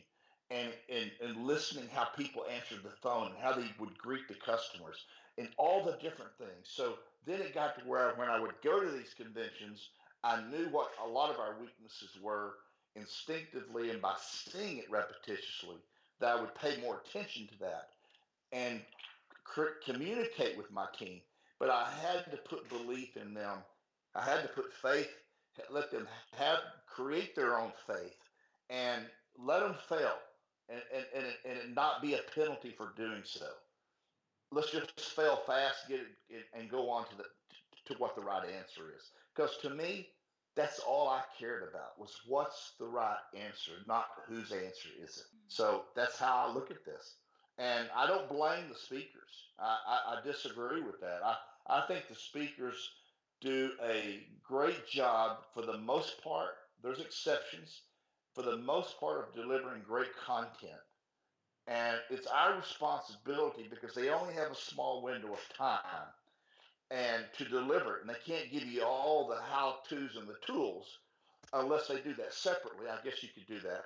and, 0.50 0.72
and, 0.88 1.10
and 1.22 1.46
listening 1.46 1.88
how 1.92 2.04
people 2.04 2.44
answered 2.52 2.82
the 2.82 2.96
phone 3.02 3.28
and 3.28 3.38
how 3.40 3.52
they 3.52 3.66
would 3.78 3.96
greet 3.98 4.28
the 4.28 4.34
customers 4.34 5.04
and 5.38 5.48
all 5.58 5.84
the 5.84 5.98
different 6.02 6.30
things. 6.38 6.64
So 6.64 6.94
then 7.26 7.40
it 7.40 7.54
got 7.54 7.78
to 7.78 7.84
where 7.84 8.12
when 8.16 8.28
I 8.28 8.40
would 8.40 8.54
go 8.62 8.80
to 8.80 8.90
these 8.90 9.14
conventions, 9.16 9.90
I 10.22 10.40
knew 10.50 10.68
what 10.70 10.90
a 11.04 11.08
lot 11.08 11.30
of 11.30 11.40
our 11.40 11.56
weaknesses 11.60 12.10
were 12.22 12.54
instinctively 12.94 13.90
and 13.90 14.00
by 14.00 14.14
seeing 14.20 14.78
it 14.78 14.90
repetitiously, 14.90 15.78
that 16.20 16.36
I 16.36 16.40
would 16.40 16.54
pay 16.54 16.80
more 16.80 17.02
attention 17.04 17.46
to 17.48 17.58
that 17.60 17.88
and 18.52 18.80
cr- 19.44 19.78
communicate 19.84 20.56
with 20.56 20.70
my 20.70 20.86
team. 20.98 21.20
But 21.58 21.70
I 21.70 21.90
had 22.02 22.30
to 22.30 22.36
put 22.36 22.68
belief 22.68 23.16
in 23.16 23.34
them. 23.34 23.58
I 24.14 24.22
had 24.22 24.42
to 24.42 24.48
put 24.48 24.72
faith, 24.72 25.10
let 25.70 25.90
them 25.90 26.06
have 26.38 26.58
create 26.86 27.34
their 27.34 27.58
own 27.58 27.72
faith 27.86 28.16
and 28.70 29.02
let 29.38 29.60
them 29.60 29.74
fail 29.88 30.14
and, 30.68 30.80
and, 30.94 31.04
and, 31.14 31.26
it, 31.26 31.36
and 31.44 31.58
it 31.58 31.74
not 31.74 32.02
be 32.02 32.14
a 32.14 32.20
penalty 32.34 32.74
for 32.76 32.92
doing 32.96 33.22
so. 33.24 33.46
Let's 34.52 34.70
just 34.70 34.98
fail 35.00 35.40
fast, 35.46 35.88
get 35.88 36.00
it, 36.28 36.44
and 36.56 36.70
go 36.70 36.88
on 36.90 37.04
to 37.08 37.16
the 37.16 37.24
to 37.86 37.94
what 37.98 38.16
the 38.16 38.22
right 38.22 38.44
answer 38.44 38.92
is. 38.96 39.10
Because 39.34 39.56
to 39.58 39.70
me, 39.70 40.08
that's 40.56 40.80
all 40.80 41.08
I 41.08 41.22
cared 41.38 41.62
about 41.62 41.98
was 41.98 42.16
what's 42.26 42.72
the 42.78 42.86
right 42.86 43.18
answer, 43.34 43.72
not 43.86 44.06
whose 44.26 44.50
answer 44.52 44.88
is 45.00 45.18
it. 45.18 45.26
Mm-hmm. 45.26 45.48
So 45.48 45.84
that's 45.94 46.18
how 46.18 46.46
I 46.48 46.52
look 46.52 46.70
at 46.70 46.84
this. 46.84 47.16
And 47.58 47.88
I 47.94 48.06
don't 48.06 48.28
blame 48.28 48.64
the 48.68 48.78
speakers. 48.78 49.44
I, 49.58 49.76
I, 49.86 50.14
I 50.14 50.22
disagree 50.24 50.82
with 50.82 51.00
that. 51.00 51.20
I, 51.24 51.36
I 51.68 51.86
think 51.86 52.08
the 52.08 52.14
speakers 52.14 52.90
do 53.40 53.72
a 53.86 54.20
great 54.42 54.86
job 54.88 55.38
for 55.54 55.62
the 55.62 55.78
most 55.78 56.22
part. 56.22 56.56
There's 56.82 57.00
exceptions 57.00 57.82
for 58.36 58.42
the 58.42 58.58
most 58.58 59.00
part 59.00 59.26
of 59.26 59.34
delivering 59.34 59.80
great 59.88 60.14
content. 60.24 60.84
And 61.66 61.96
it's 62.10 62.26
our 62.26 62.54
responsibility 62.54 63.66
because 63.68 63.94
they 63.94 64.10
only 64.10 64.34
have 64.34 64.52
a 64.52 64.54
small 64.54 65.02
window 65.02 65.32
of 65.32 65.56
time 65.56 66.06
and 66.90 67.24
to 67.38 67.44
deliver 67.46 67.96
it. 67.96 68.02
And 68.02 68.10
they 68.10 68.32
can't 68.32 68.52
give 68.52 68.64
you 68.64 68.84
all 68.84 69.26
the 69.26 69.40
how 69.50 69.78
to's 69.88 70.16
and 70.16 70.28
the 70.28 70.36
tools 70.46 70.98
unless 71.54 71.88
they 71.88 71.96
do 72.02 72.12
that 72.14 72.34
separately. 72.34 72.86
I 72.88 73.02
guess 73.02 73.22
you 73.22 73.30
could 73.34 73.46
do 73.46 73.58
that. 73.60 73.84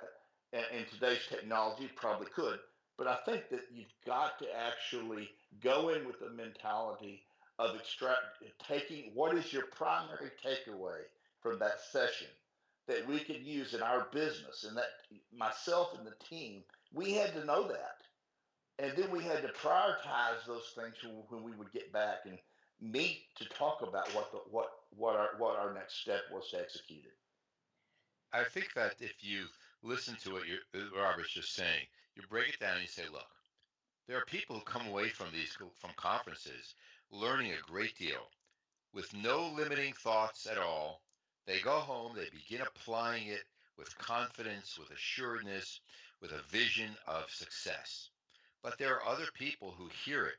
And 0.51 0.65
in 0.77 0.85
today's 0.93 1.25
technology, 1.29 1.89
probably 1.95 2.27
could. 2.27 2.59
But 2.97 3.07
I 3.07 3.15
think 3.25 3.49
that 3.49 3.61
you've 3.73 3.87
got 4.05 4.37
to 4.39 4.45
actually 4.53 5.29
go 5.63 5.89
in 5.89 6.05
with 6.05 6.19
the 6.19 6.29
mentality 6.29 7.23
of 7.57 7.75
extract 7.75 8.43
taking 8.67 9.11
what 9.13 9.35
is 9.35 9.53
your 9.53 9.67
primary 9.67 10.29
takeaway 10.45 10.99
from 11.41 11.57
that 11.59 11.79
session 11.91 12.27
that 12.91 13.07
we 13.07 13.19
could 13.19 13.41
use 13.41 13.73
in 13.73 13.81
our 13.81 14.07
business 14.11 14.65
and 14.67 14.77
that 14.77 14.89
myself 15.35 15.97
and 15.97 16.05
the 16.05 16.25
team 16.25 16.63
we 16.93 17.13
had 17.13 17.33
to 17.33 17.45
know 17.45 17.67
that 17.67 17.97
and 18.79 18.91
then 18.97 19.09
we 19.11 19.23
had 19.23 19.41
to 19.41 19.49
prioritize 19.49 20.45
those 20.47 20.73
things 20.75 20.95
when 21.29 21.43
we 21.43 21.51
would 21.51 21.71
get 21.71 21.91
back 21.93 22.19
and 22.25 22.37
meet 22.81 23.19
to 23.35 23.45
talk 23.49 23.81
about 23.81 24.07
what 24.15 24.31
the, 24.31 24.39
what 24.49 24.69
what 24.95 25.15
our 25.15 25.29
what 25.37 25.57
our 25.57 25.73
next 25.73 26.01
step 26.01 26.21
was 26.31 26.49
to 26.49 26.59
execute 26.59 27.03
it 27.05 27.17
I 28.33 28.43
think 28.43 28.73
that 28.75 28.95
if 28.99 29.15
you 29.21 29.45
listen 29.83 30.15
to 30.23 30.31
what 30.31 30.47
you 30.47 30.57
Robert's 30.95 31.31
just 31.31 31.55
saying. 31.55 31.87
You 32.15 32.23
break 32.29 32.49
it 32.49 32.59
down 32.59 32.73
and 32.73 32.81
you 32.81 32.87
say, 32.87 33.03
look, 33.11 33.29
there 34.07 34.17
are 34.17 34.25
people 34.25 34.55
who 34.55 34.61
come 34.61 34.87
away 34.87 35.09
from 35.09 35.27
these 35.31 35.53
from 35.53 35.91
conferences 35.95 36.75
learning 37.11 37.51
a 37.51 37.71
great 37.71 37.97
deal 37.97 38.29
with 38.93 39.13
no 39.13 39.51
limiting 39.55 39.93
thoughts 39.93 40.47
at 40.47 40.57
all. 40.57 41.01
They 41.45 41.59
go 41.59 41.79
home, 41.79 42.15
they 42.15 42.29
begin 42.29 42.61
applying 42.61 43.27
it 43.27 43.43
with 43.77 43.97
confidence, 43.97 44.77
with 44.77 44.91
assuredness, 44.91 45.79
with 46.21 46.31
a 46.31 46.41
vision 46.49 46.91
of 47.07 47.29
success. 47.29 48.09
But 48.61 48.77
there 48.77 48.95
are 48.95 49.07
other 49.07 49.27
people 49.33 49.71
who 49.71 49.89
hear 50.05 50.25
it, 50.27 50.37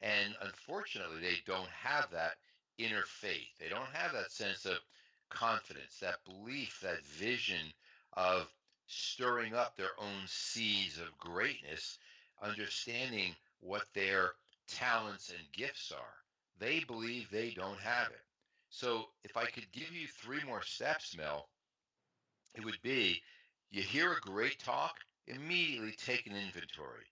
and 0.00 0.34
unfortunately, 0.42 1.20
they 1.20 1.36
don't 1.46 1.68
have 1.68 2.10
that 2.10 2.38
inner 2.78 3.04
faith. 3.06 3.56
They 3.60 3.68
don't 3.68 3.88
have 3.92 4.12
that 4.12 4.32
sense 4.32 4.66
of 4.66 4.78
confidence, 5.30 5.98
that 6.00 6.24
belief, 6.24 6.80
that 6.82 7.04
vision 7.04 7.72
of 8.14 8.52
stirring 8.86 9.54
up 9.54 9.76
their 9.76 9.92
own 9.98 10.26
seeds 10.26 10.98
of 10.98 11.16
greatness, 11.18 11.98
understanding 12.42 13.34
what 13.60 13.86
their 13.94 14.32
talents 14.66 15.30
and 15.30 15.52
gifts 15.52 15.92
are. 15.92 16.14
They 16.58 16.80
believe 16.80 17.30
they 17.30 17.50
don't 17.50 17.80
have 17.80 18.08
it. 18.08 18.20
So, 18.74 19.04
if 19.22 19.36
I 19.36 19.44
could 19.44 19.70
give 19.70 19.92
you 19.92 20.06
three 20.06 20.42
more 20.44 20.62
steps, 20.62 21.14
Mel, 21.14 21.46
it 22.54 22.64
would 22.64 22.80
be 22.82 23.22
you 23.70 23.82
hear 23.82 24.14
a 24.14 24.20
great 24.20 24.58
talk, 24.60 24.96
immediately 25.26 25.92
take 25.92 26.26
an 26.26 26.34
inventory. 26.34 27.04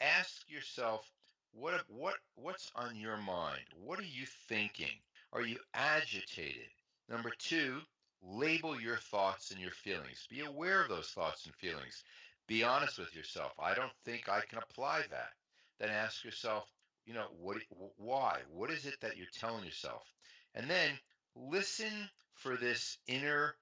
Ask 0.00 0.48
yourself, 0.48 1.10
what 1.52 1.82
what 1.88 2.14
what's 2.36 2.70
on 2.76 2.94
your 2.94 3.16
mind? 3.16 3.64
What 3.74 3.98
are 3.98 4.02
you 4.04 4.24
thinking? 4.48 5.02
Are 5.32 5.42
you 5.42 5.58
agitated? 5.74 6.70
Number 7.08 7.32
2, 7.38 7.80
label 8.22 8.80
your 8.80 8.98
thoughts 8.98 9.50
and 9.50 9.60
your 9.60 9.72
feelings. 9.72 10.28
Be 10.30 10.42
aware 10.42 10.80
of 10.80 10.88
those 10.88 11.08
thoughts 11.08 11.44
and 11.44 11.54
feelings. 11.56 12.04
Be 12.46 12.62
honest 12.62 13.00
with 13.00 13.14
yourself. 13.16 13.52
I 13.58 13.74
don't 13.74 13.92
think 14.04 14.28
I 14.28 14.42
can 14.48 14.58
apply 14.58 15.02
that. 15.10 15.32
Then 15.80 15.90
ask 15.90 16.24
yourself, 16.24 16.70
you 17.04 17.14
know, 17.14 17.26
what 17.36 17.56
why? 17.96 18.42
What 18.48 18.70
is 18.70 18.86
it 18.86 19.00
that 19.00 19.16
you're 19.16 19.26
telling 19.34 19.64
yourself? 19.64 20.04
And 20.54 20.70
then 20.70 20.90
listen 21.34 22.08
for 22.34 22.56
this 22.56 22.98
inner 23.06 23.56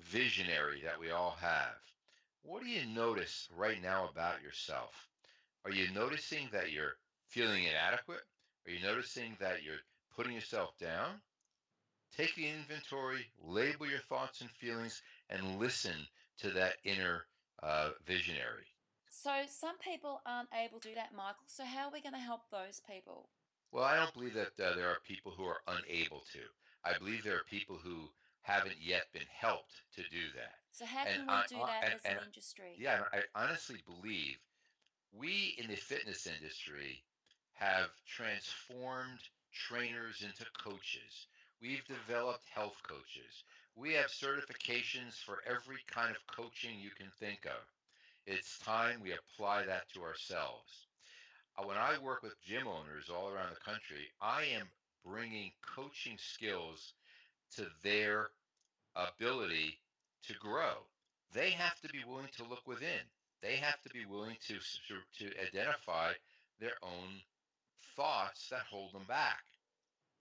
visionary 0.00 0.82
that 0.84 1.00
we 1.00 1.10
all 1.10 1.36
have. 1.40 1.76
What 2.42 2.62
do 2.62 2.68
you 2.68 2.86
notice 2.86 3.48
right 3.56 3.80
now 3.80 4.08
about 4.10 4.42
yourself? 4.42 5.08
Are 5.64 5.70
you 5.70 5.90
noticing 5.92 6.48
that 6.52 6.72
you're 6.72 6.96
feeling 7.28 7.64
inadequate? 7.64 8.22
Are 8.66 8.70
you 8.70 8.82
noticing 8.82 9.36
that 9.40 9.62
you're 9.62 9.76
putting 10.16 10.32
yourself 10.32 10.76
down? 10.78 11.20
Take 12.16 12.34
the 12.34 12.48
inventory, 12.48 13.26
label 13.42 13.86
your 13.86 14.00
thoughts 14.00 14.40
and 14.40 14.50
feelings, 14.50 15.00
and 15.30 15.58
listen 15.58 15.94
to 16.40 16.50
that 16.50 16.74
inner 16.84 17.24
uh, 17.62 17.90
visionary. 18.06 18.66
So, 19.08 19.30
some 19.48 19.78
people 19.78 20.20
aren't 20.26 20.48
able 20.52 20.80
to 20.80 20.88
do 20.88 20.94
that, 20.94 21.14
Michael. 21.14 21.44
So, 21.46 21.64
how 21.64 21.86
are 21.86 21.92
we 21.92 22.02
going 22.02 22.14
to 22.14 22.18
help 22.18 22.42
those 22.50 22.82
people? 22.88 23.28
Well, 23.72 23.84
I 23.84 23.96
don't 23.96 24.12
believe 24.12 24.34
that 24.34 24.52
uh, 24.62 24.76
there 24.76 24.88
are 24.88 24.98
people 25.08 25.32
who 25.32 25.44
are 25.44 25.62
unable 25.66 26.20
to. 26.32 26.40
I 26.84 26.98
believe 26.98 27.24
there 27.24 27.36
are 27.36 27.44
people 27.48 27.78
who 27.82 28.10
haven't 28.42 28.76
yet 28.78 29.06
been 29.14 29.28
helped 29.34 29.72
to 29.96 30.02
do 30.02 30.28
that. 30.36 30.60
So, 30.72 30.84
how 30.84 31.04
can 31.04 31.20
and 31.20 31.28
we 31.28 31.56
do 31.56 31.62
that 31.64 31.84
and, 31.84 31.94
as 31.94 32.04
an 32.04 32.18
industry? 32.26 32.76
Yeah, 32.78 33.00
I 33.12 33.22
honestly 33.34 33.82
believe 33.86 34.36
we 35.12 35.54
in 35.58 35.68
the 35.68 35.76
fitness 35.76 36.26
industry 36.26 37.02
have 37.54 37.88
transformed 38.06 39.20
trainers 39.52 40.22
into 40.22 40.44
coaches. 40.62 41.28
We've 41.62 41.84
developed 41.86 42.44
health 42.54 42.76
coaches. 42.86 43.44
We 43.74 43.94
have 43.94 44.06
certifications 44.06 45.14
for 45.14 45.38
every 45.46 45.78
kind 45.86 46.14
of 46.14 46.26
coaching 46.26 46.78
you 46.78 46.90
can 46.90 47.10
think 47.18 47.46
of. 47.46 47.62
It's 48.26 48.58
time 48.58 49.00
we 49.00 49.12
apply 49.12 49.64
that 49.64 49.88
to 49.94 50.02
ourselves. 50.02 50.88
Uh, 51.58 51.64
when 51.66 51.76
I 51.76 51.98
work 51.98 52.22
with 52.22 52.40
gym 52.42 52.66
owners 52.66 53.10
all 53.10 53.28
around 53.28 53.50
the 53.50 53.70
country, 53.70 54.10
I 54.20 54.44
am 54.58 54.68
bringing 55.04 55.52
coaching 55.74 56.16
skills 56.18 56.94
to 57.56 57.66
their 57.82 58.30
ability 58.96 59.78
to 60.28 60.34
grow. 60.34 60.86
They 61.34 61.50
have 61.50 61.80
to 61.80 61.88
be 61.88 62.04
willing 62.06 62.30
to 62.36 62.44
look 62.44 62.66
within. 62.66 63.04
They 63.42 63.56
have 63.56 63.80
to 63.82 63.90
be 63.90 64.04
willing 64.06 64.36
to, 64.48 64.54
to, 64.54 65.24
to 65.24 65.42
identify 65.42 66.12
their 66.60 66.76
own 66.82 67.20
thoughts 67.96 68.48
that 68.48 68.62
hold 68.70 68.92
them 68.92 69.04
back. 69.08 69.42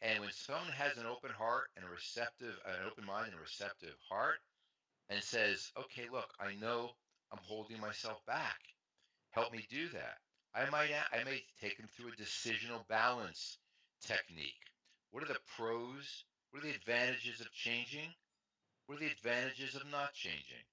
And 0.01 0.19
when 0.19 0.32
someone 0.32 0.71
has 0.73 0.97
an 0.97 1.06
open 1.06 1.29
heart 1.32 1.69
and 1.75 1.86
a 1.86 1.89
receptive, 1.89 2.56
an 2.65 2.88
open 2.88 3.06
mind 3.06 3.27
and 3.27 3.38
a 3.38 3.41
receptive 3.41 3.95
heart, 4.10 4.39
and 5.10 5.21
says, 5.21 5.71
"Okay, 5.77 6.10
look, 6.12 6.34
I 6.39 6.56
know 6.56 6.91
I'm 7.32 7.39
holding 7.43 7.79
myself 7.79 8.25
back. 8.25 8.60
Help 9.32 9.51
me 9.51 9.67
do 9.69 9.89
that." 9.89 10.17
I 10.53 10.69
might, 10.69 10.91
I 11.13 11.23
may 11.23 11.43
take 11.61 11.77
them 11.77 11.87
through 11.87 12.09
a 12.09 12.21
decisional 12.21 12.87
balance 12.87 13.57
technique. 14.01 14.69
What 15.11 15.23
are 15.23 15.33
the 15.33 15.39
pros? 15.55 16.25
What 16.51 16.63
are 16.63 16.67
the 16.67 16.75
advantages 16.75 17.39
of 17.39 17.51
changing? 17.53 18.13
What 18.85 18.97
are 18.97 19.05
the 19.05 19.11
advantages 19.11 19.75
of 19.75 19.85
not 19.89 20.13
changing? 20.13 20.65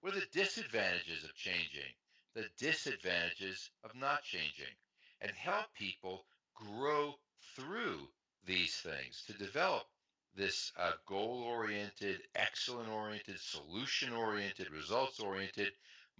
What 0.00 0.14
are 0.14 0.20
the 0.20 0.26
disadvantages 0.32 1.24
of 1.24 1.34
changing? 1.34 1.92
The 2.34 2.48
disadvantages 2.58 3.70
of 3.82 3.94
not 3.96 4.22
changing. 4.22 4.74
And 5.20 5.32
help 5.32 5.74
people 5.74 6.24
grow 6.54 7.18
through 7.56 8.08
these 8.44 8.76
things 8.76 9.24
to 9.26 9.32
develop 9.32 9.88
this 10.36 10.72
uh, 10.78 10.92
goal 11.06 11.42
oriented, 11.42 12.20
excellent 12.36 12.88
oriented, 12.88 13.40
solution 13.40 14.12
oriented, 14.12 14.70
results 14.70 15.18
oriented 15.18 15.72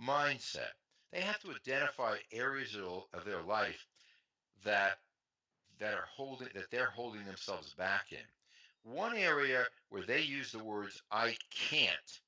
mindset. 0.02 0.74
They 1.12 1.20
have 1.20 1.38
to 1.40 1.50
identify 1.50 2.16
areas 2.32 2.76
of 3.12 3.24
their 3.24 3.42
life 3.42 3.86
that 4.64 4.98
that 5.78 5.94
are 5.94 6.08
holding 6.14 6.48
that 6.54 6.70
they're 6.70 6.90
holding 6.90 7.24
themselves 7.24 7.74
back 7.74 8.12
in. 8.12 8.92
One 8.92 9.16
area 9.16 9.66
where 9.90 10.02
they 10.02 10.20
use 10.20 10.52
the 10.52 10.62
words 10.62 11.02
I 11.10 11.36
can't 11.50 12.20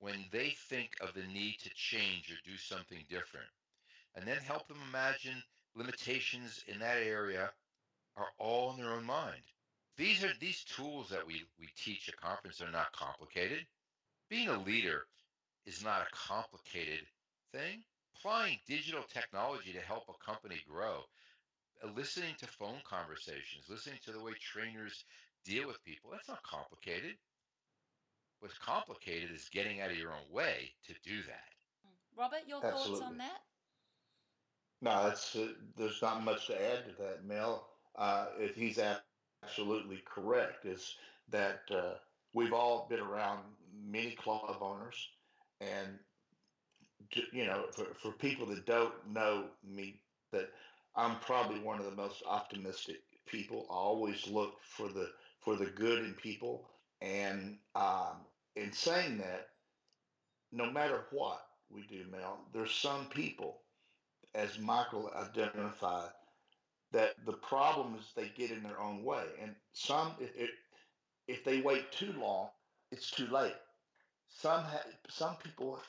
when 0.00 0.24
they 0.30 0.50
think 0.68 0.96
of 1.00 1.14
the 1.14 1.26
need 1.32 1.58
to 1.60 1.70
change 1.74 2.30
or 2.30 2.36
do 2.44 2.56
something 2.56 3.04
different. 3.08 3.48
And 4.14 4.26
then 4.26 4.38
help 4.38 4.66
them 4.66 4.78
imagine 4.88 5.42
limitations 5.74 6.64
in 6.66 6.78
that 6.80 6.98
area 6.98 7.50
are 8.16 8.28
all 8.38 8.72
in 8.72 8.78
their 8.78 8.92
own 8.92 9.04
mind. 9.04 9.42
These 9.96 10.24
are 10.24 10.32
these 10.40 10.64
tools 10.64 11.10
that 11.10 11.26
we, 11.26 11.44
we 11.58 11.68
teach 11.76 12.08
at 12.08 12.16
conference 12.16 12.60
are 12.62 12.70
not 12.70 12.92
complicated. 12.92 13.66
Being 14.28 14.48
a 14.48 14.62
leader 14.62 15.06
is 15.66 15.84
not 15.84 16.02
a 16.02 16.16
complicated 16.16 17.06
thing. 17.52 17.82
Applying 18.16 18.58
digital 18.66 19.02
technology 19.02 19.72
to 19.72 19.80
help 19.80 20.08
a 20.08 20.24
company 20.24 20.60
grow, 20.68 21.04
uh, 21.82 21.88
listening 21.96 22.34
to 22.38 22.46
phone 22.46 22.80
conversations, 22.84 23.68
listening 23.68 23.98
to 24.04 24.12
the 24.12 24.20
way 24.20 24.32
trainers 24.34 25.04
deal 25.44 25.66
with 25.66 25.82
people, 25.84 26.10
that's 26.10 26.28
not 26.28 26.42
complicated. 26.42 27.16
What's 28.40 28.58
complicated 28.58 29.30
is 29.30 29.48
getting 29.50 29.80
out 29.80 29.90
of 29.90 29.98
your 29.98 30.12
own 30.12 30.30
way 30.30 30.72
to 30.86 30.94
do 31.02 31.22
that. 31.22 31.54
Robert, 32.16 32.40
your 32.46 32.60
Absolutely. 32.62 33.00
thoughts 33.00 33.10
on 33.12 33.18
that? 33.18 33.40
No, 34.82 35.04
that's 35.04 35.36
uh, 35.36 35.48
there's 35.76 36.02
not 36.02 36.24
much 36.24 36.46
to 36.46 36.54
add 36.54 36.84
to 36.86 37.02
that, 37.02 37.24
Mel. 37.24 37.68
Uh, 37.96 38.26
he's 38.54 38.78
absolutely 38.78 40.02
correct. 40.04 40.64
Is 40.64 40.96
that 41.30 41.60
uh, 41.70 41.94
we've 42.32 42.52
all 42.52 42.86
been 42.88 43.00
around 43.00 43.40
many 43.86 44.12
club 44.12 44.56
owners, 44.60 45.08
and 45.60 45.98
you 47.32 47.46
know, 47.46 47.66
for, 47.72 47.86
for 48.02 48.12
people 48.12 48.46
that 48.48 48.66
don't 48.66 48.94
know 49.12 49.46
me, 49.64 50.00
that 50.32 50.50
I'm 50.96 51.18
probably 51.20 51.60
one 51.60 51.80
of 51.80 51.86
the 51.86 51.96
most 51.96 52.22
optimistic 52.26 52.98
people. 53.26 53.66
I 53.70 53.74
always 53.74 54.26
look 54.28 54.54
for 54.62 54.88
the 54.88 55.10
for 55.40 55.56
the 55.56 55.66
good 55.66 56.04
in 56.04 56.14
people, 56.14 56.70
and 57.02 57.58
um, 57.74 58.26
in 58.56 58.72
saying 58.72 59.18
that, 59.18 59.48
no 60.52 60.70
matter 60.70 61.06
what 61.10 61.40
we 61.70 61.86
do, 61.88 62.04
Mel, 62.10 62.40
there's 62.54 62.72
some 62.74 63.06
people, 63.06 63.62
as 64.34 64.58
Michael 64.58 65.10
identified, 65.16 66.10
that 66.92 67.14
the 67.26 67.34
problem 67.34 67.96
is 67.96 68.06
they 68.16 68.30
get 68.36 68.50
in 68.52 68.62
their 68.62 68.80
own 68.80 69.04
way, 69.04 69.24
and 69.42 69.54
some 69.72 70.14
it, 70.20 70.50
if 71.28 71.44
they 71.44 71.60
wait 71.62 71.92
too 71.92 72.12
long, 72.14 72.50
it's 72.92 73.10
too 73.10 73.28
late. 73.28 73.56
Some 74.28 74.64
ha- 74.64 74.84
some 75.10 75.36
people 75.36 75.80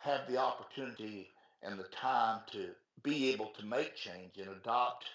have 0.00 0.22
the 0.28 0.38
opportunity 0.38 1.30
and 1.62 1.78
the 1.78 1.84
time 1.84 2.42
to 2.52 2.70
be 3.04 3.30
able 3.32 3.48
to 3.58 3.66
make 3.66 3.96
change 3.96 4.38
and 4.38 4.48
adopt 4.50 5.06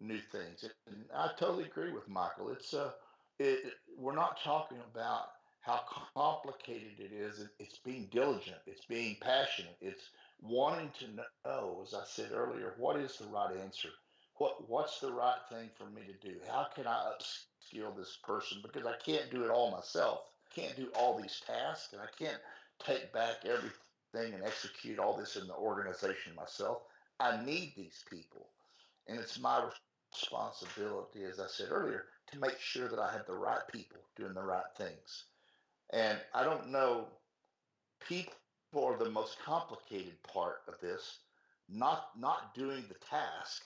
new 0.00 0.20
things. 0.32 0.64
And 0.88 1.06
I 1.16 1.30
totally 1.38 1.64
agree 1.64 1.92
with 1.92 2.08
Michael. 2.08 2.50
It's 2.52 2.74
uh, 2.74 2.92
it, 3.40 3.74
we're 3.98 4.16
not 4.16 4.40
talking 4.44 4.78
about 4.92 5.28
how 5.62 5.82
complicated 6.16 7.00
it 7.00 7.12
is. 7.12 7.46
It's 7.60 7.78
being 7.78 8.08
diligent. 8.12 8.58
It's 8.66 8.86
being 8.86 9.18
passionate. 9.20 9.76
It's 9.82 10.10
wanting 10.42 10.92
to 11.00 11.06
know, 11.46 11.82
as 11.86 11.94
I 11.94 12.04
said 12.06 12.32
earlier, 12.34 12.74
what 12.78 12.98
is 12.98 13.18
the 13.18 13.28
right 13.28 13.56
answer 13.62 13.90
what 14.38 14.68
what's 14.68 15.00
the 15.00 15.12
right 15.12 15.40
thing 15.50 15.70
for 15.78 15.86
me 15.86 16.02
to 16.06 16.28
do? 16.28 16.36
How 16.50 16.68
can 16.74 16.86
I 16.86 17.12
upskill 17.12 17.96
this 17.96 18.18
person? 18.24 18.60
Because 18.62 18.86
I 18.86 18.96
can't 19.04 19.30
do 19.30 19.44
it 19.44 19.50
all 19.50 19.70
myself. 19.70 20.20
I 20.50 20.60
Can't 20.60 20.76
do 20.76 20.88
all 20.98 21.18
these 21.20 21.42
tasks, 21.46 21.92
and 21.92 22.02
I 22.02 22.08
can't 22.18 22.40
take 22.84 23.12
back 23.12 23.44
every 23.44 23.70
thing 24.14 24.32
and 24.32 24.44
execute 24.44 24.98
all 24.98 25.16
this 25.16 25.36
in 25.36 25.46
the 25.46 25.54
organization 25.54 26.34
myself. 26.36 26.78
I 27.20 27.44
need 27.44 27.74
these 27.76 28.04
people. 28.10 28.46
And 29.08 29.18
it's 29.18 29.38
my 29.38 29.68
responsibility, 30.12 31.24
as 31.24 31.40
I 31.40 31.46
said 31.48 31.68
earlier, 31.70 32.04
to 32.32 32.38
make 32.38 32.58
sure 32.58 32.88
that 32.88 32.98
I 32.98 33.12
have 33.12 33.26
the 33.26 33.36
right 33.36 33.60
people 33.72 33.98
doing 34.16 34.34
the 34.34 34.42
right 34.42 34.62
things. 34.76 35.24
And 35.92 36.18
I 36.34 36.44
don't 36.44 36.70
know, 36.70 37.06
people 38.08 38.32
are 38.76 38.96
the 38.96 39.10
most 39.10 39.36
complicated 39.44 40.22
part 40.22 40.62
of 40.68 40.74
this, 40.80 41.18
not 41.68 42.08
not 42.18 42.54
doing 42.54 42.84
the 42.88 43.06
task. 43.08 43.64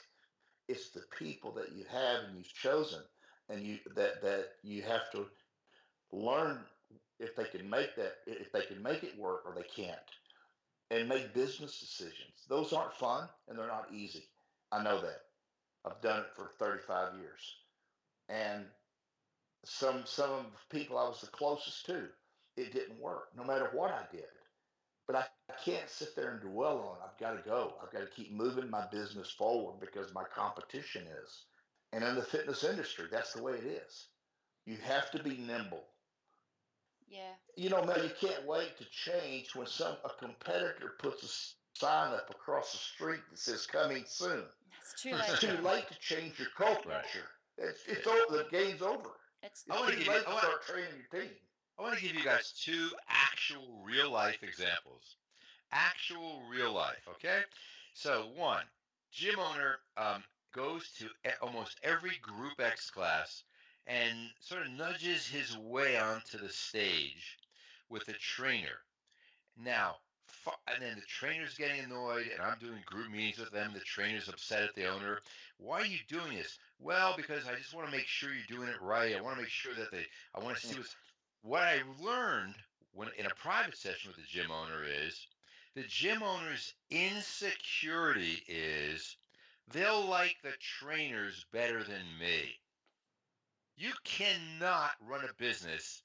It's 0.69 0.91
the 0.91 1.05
people 1.19 1.53
that 1.53 1.73
you 1.73 1.85
have 1.91 2.25
and 2.25 2.37
you've 2.37 2.53
chosen 2.53 3.01
and 3.49 3.63
you 3.63 3.79
that 3.95 4.23
that 4.23 4.49
you 4.63 4.83
have 4.83 5.11
to 5.13 5.27
learn 6.13 6.61
if 7.19 7.35
they 7.37 7.45
can 7.45 7.69
make 7.69 7.95
that 7.97 8.15
if 8.27 8.53
they 8.53 8.63
can 8.63 8.83
make 8.83 9.03
it 9.03 9.19
work 9.19 9.43
or 9.47 9.55
they 9.55 9.63
can't 9.63 9.99
and 10.91 11.09
make 11.09 11.35
business 11.35 11.81
decisions. 11.81 12.47
Those 12.49 12.73
aren't 12.73 12.95
fun 12.95 13.29
and 13.49 13.59
they're 13.59 13.67
not 13.67 13.93
easy. 13.93 14.25
I 14.73 14.83
know 14.83 15.01
that. 15.01 15.21
I've 15.87 16.01
done 16.03 16.21
it 16.21 16.27
for 16.37 16.51
35 16.59 17.15
years. 17.19 17.57
And 18.29 18.67
some 19.65 20.03
some 20.07 20.31
of 20.31 20.45
the 20.45 20.79
people 20.79 20.99
i 20.99 21.09
was 21.09 21.21
the 21.21 21.27
closest 21.29 21.85
to 21.87 22.09
it 22.57 22.73
didn't 22.73 23.01
work 23.01 23.29
no 23.37 23.45
matter 23.45 23.71
what 23.73 23.91
i 23.93 24.05
did. 24.13 24.25
But 25.07 25.17
I, 25.17 25.25
I 25.51 25.55
can't 25.65 25.91
sit 25.91 26.17
there 26.17 26.31
and 26.33 26.41
dwell 26.41 26.81
on 26.81 26.99
i've 27.05 27.19
got 27.19 27.33
to 27.43 27.49
go. 27.49 27.75
I've 27.83 27.93
got 27.93 28.01
to 28.01 28.07
keep 28.07 28.33
moving 28.33 28.71
my 28.71 28.87
business 28.93 29.31
forward 29.31 29.81
because 29.81 30.15
my 30.15 30.25
competition 30.35 31.05
is. 31.25 31.45
And 31.93 32.05
in 32.05 32.15
the 32.17 32.23
fitness 32.23 32.65
industry 32.65 33.07
that's 33.11 33.35
the 33.35 33.43
way 33.43 33.55
it 33.55 33.65
is. 33.67 34.09
You 34.67 34.77
have 34.85 35.11
to 35.13 35.23
be 35.23 35.39
nimble 35.39 35.85
yeah. 37.11 37.33
You 37.57 37.71
know, 37.71 37.85
man, 37.85 38.01
you 38.03 38.11
can't 38.21 38.47
wait 38.47 38.77
to 38.79 38.85
change 38.91 39.55
when 39.55 39.67
some 39.67 39.97
a 40.05 40.11
competitor 40.25 40.95
puts 40.99 41.23
a 41.25 41.79
sign 41.79 42.13
up 42.15 42.29
across 42.31 42.73
the 42.73 42.79
street 42.79 43.21
that 43.31 43.39
says 43.39 43.67
"Coming 43.67 44.05
soon." 44.07 44.45
It's 44.81 45.03
too 45.03 45.13
late. 45.15 45.23
It's 45.29 45.41
too 45.41 45.57
late 45.63 45.89
to 45.89 45.99
change 46.01 46.39
your 46.39 46.49
culture. 46.57 46.89
Right. 46.89 47.05
It's, 47.59 47.81
it's 47.87 48.07
over. 48.07 48.45
The 48.45 48.47
game's 48.51 48.83
over. 48.83 49.11
It's 49.43 49.65
I 49.71 49.79
wanna 49.79 49.93
too 49.93 49.99
give 49.99 50.07
you- 50.07 50.13
late 50.13 50.23
I 50.27 50.31
to 50.31 50.35
wanna- 50.35 50.49
training 50.67 50.91
your 51.13 51.23
team. 51.23 51.31
I 51.79 51.83
want 51.83 51.97
to 51.97 52.03
give 52.03 52.17
you 52.17 52.25
guys 52.25 52.51
two 52.61 52.89
actual 53.09 53.81
real 53.85 54.11
life 54.11 54.43
examples. 54.43 55.15
Actual 55.71 56.41
real 56.51 56.73
life, 56.73 57.07
okay? 57.09 57.43
So, 57.95 58.31
one, 58.35 58.65
gym 59.13 59.39
owner 59.39 59.77
um, 59.97 60.25
goes 60.53 60.91
to 60.99 61.09
almost 61.41 61.79
every 61.85 62.19
Group 62.21 62.59
X 62.61 62.91
class 62.91 63.45
and 63.89 64.31
sort 64.41 64.67
of 64.67 64.73
nudges 64.73 65.27
his 65.27 65.57
way 65.57 65.99
onto 65.99 66.39
the 66.39 66.51
stage 66.51 67.39
with 67.89 68.07
a 68.09 68.13
trainer. 68.13 68.85
Now, 69.57 69.97
and 70.73 70.83
then 70.83 70.97
the 70.97 71.07
trainer's 71.07 71.57
getting 71.57 71.81
annoyed, 71.81 72.27
and 72.33 72.43
I'm 72.43 72.59
doing 72.59 72.83
group 72.85 73.11
meetings 73.11 73.39
with 73.39 73.51
them. 73.51 73.73
The 73.73 73.81
trainer's 73.81 74.29
upset 74.29 74.63
at 74.63 74.75
the 74.75 74.87
owner. 74.87 75.21
Why 75.57 75.81
are 75.81 75.87
you 75.87 75.99
doing 76.07 76.37
this? 76.37 76.59
Well, 76.79 77.15
because 77.17 77.49
I 77.49 77.55
just 77.55 77.75
want 77.75 77.87
to 77.87 77.97
make 77.97 78.07
sure 78.07 78.31
you're 78.31 78.59
doing 78.59 78.69
it 78.69 78.81
right. 78.81 79.17
I 79.17 79.21
want 79.21 79.37
to 79.37 79.43
make 79.43 79.51
sure 79.51 79.75
that 79.75 79.91
they. 79.91 80.05
I 80.35 80.45
want 80.45 80.59
to 80.59 80.67
see 80.67 80.77
what's. 80.77 80.95
What 81.43 81.63
I 81.63 81.83
learned 82.01 82.55
when 82.93 83.09
in 83.17 83.27
a 83.27 83.35
private 83.35 83.77
session 83.77 84.11
with 84.11 84.17
the 84.17 84.31
gym 84.31 84.51
owner 84.51 84.85
is 84.85 85.27
the 85.75 85.85
gym 85.85 86.23
owner's 86.23 86.75
insecurity 86.91 88.43
is 88.49 89.17
they'll 89.73 90.05
like 90.05 90.37
the 90.43 90.53
trainers 90.61 91.47
better 91.53 91.83
than 91.85 92.03
me. 92.21 92.59
You 93.79 93.93
cannot 94.03 94.91
run 95.09 95.21
a 95.25 95.33
business 95.35 96.03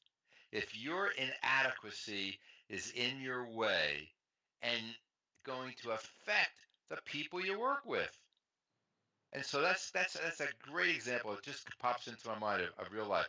if 0.51 0.77
your 0.77 1.09
inadequacy 1.17 2.39
is 2.69 2.91
in 2.91 3.19
your 3.19 3.47
way 3.47 4.09
and 4.61 4.79
going 5.43 5.73
to 5.81 5.91
affect 5.91 6.67
the 6.89 6.97
people 7.05 7.43
you 7.43 7.59
work 7.59 7.83
with. 7.85 8.15
And 9.33 9.43
so 9.43 9.59
that's 9.61 9.89
that's 9.89 10.13
that's 10.13 10.41
a 10.41 10.47
great 10.71 10.95
example. 10.95 11.33
It 11.33 11.41
just 11.41 11.67
pops 11.79 12.07
into 12.07 12.27
my 12.27 12.37
mind 12.37 12.61
of, 12.61 12.69
of 12.85 12.93
real 12.93 13.07
life. 13.07 13.27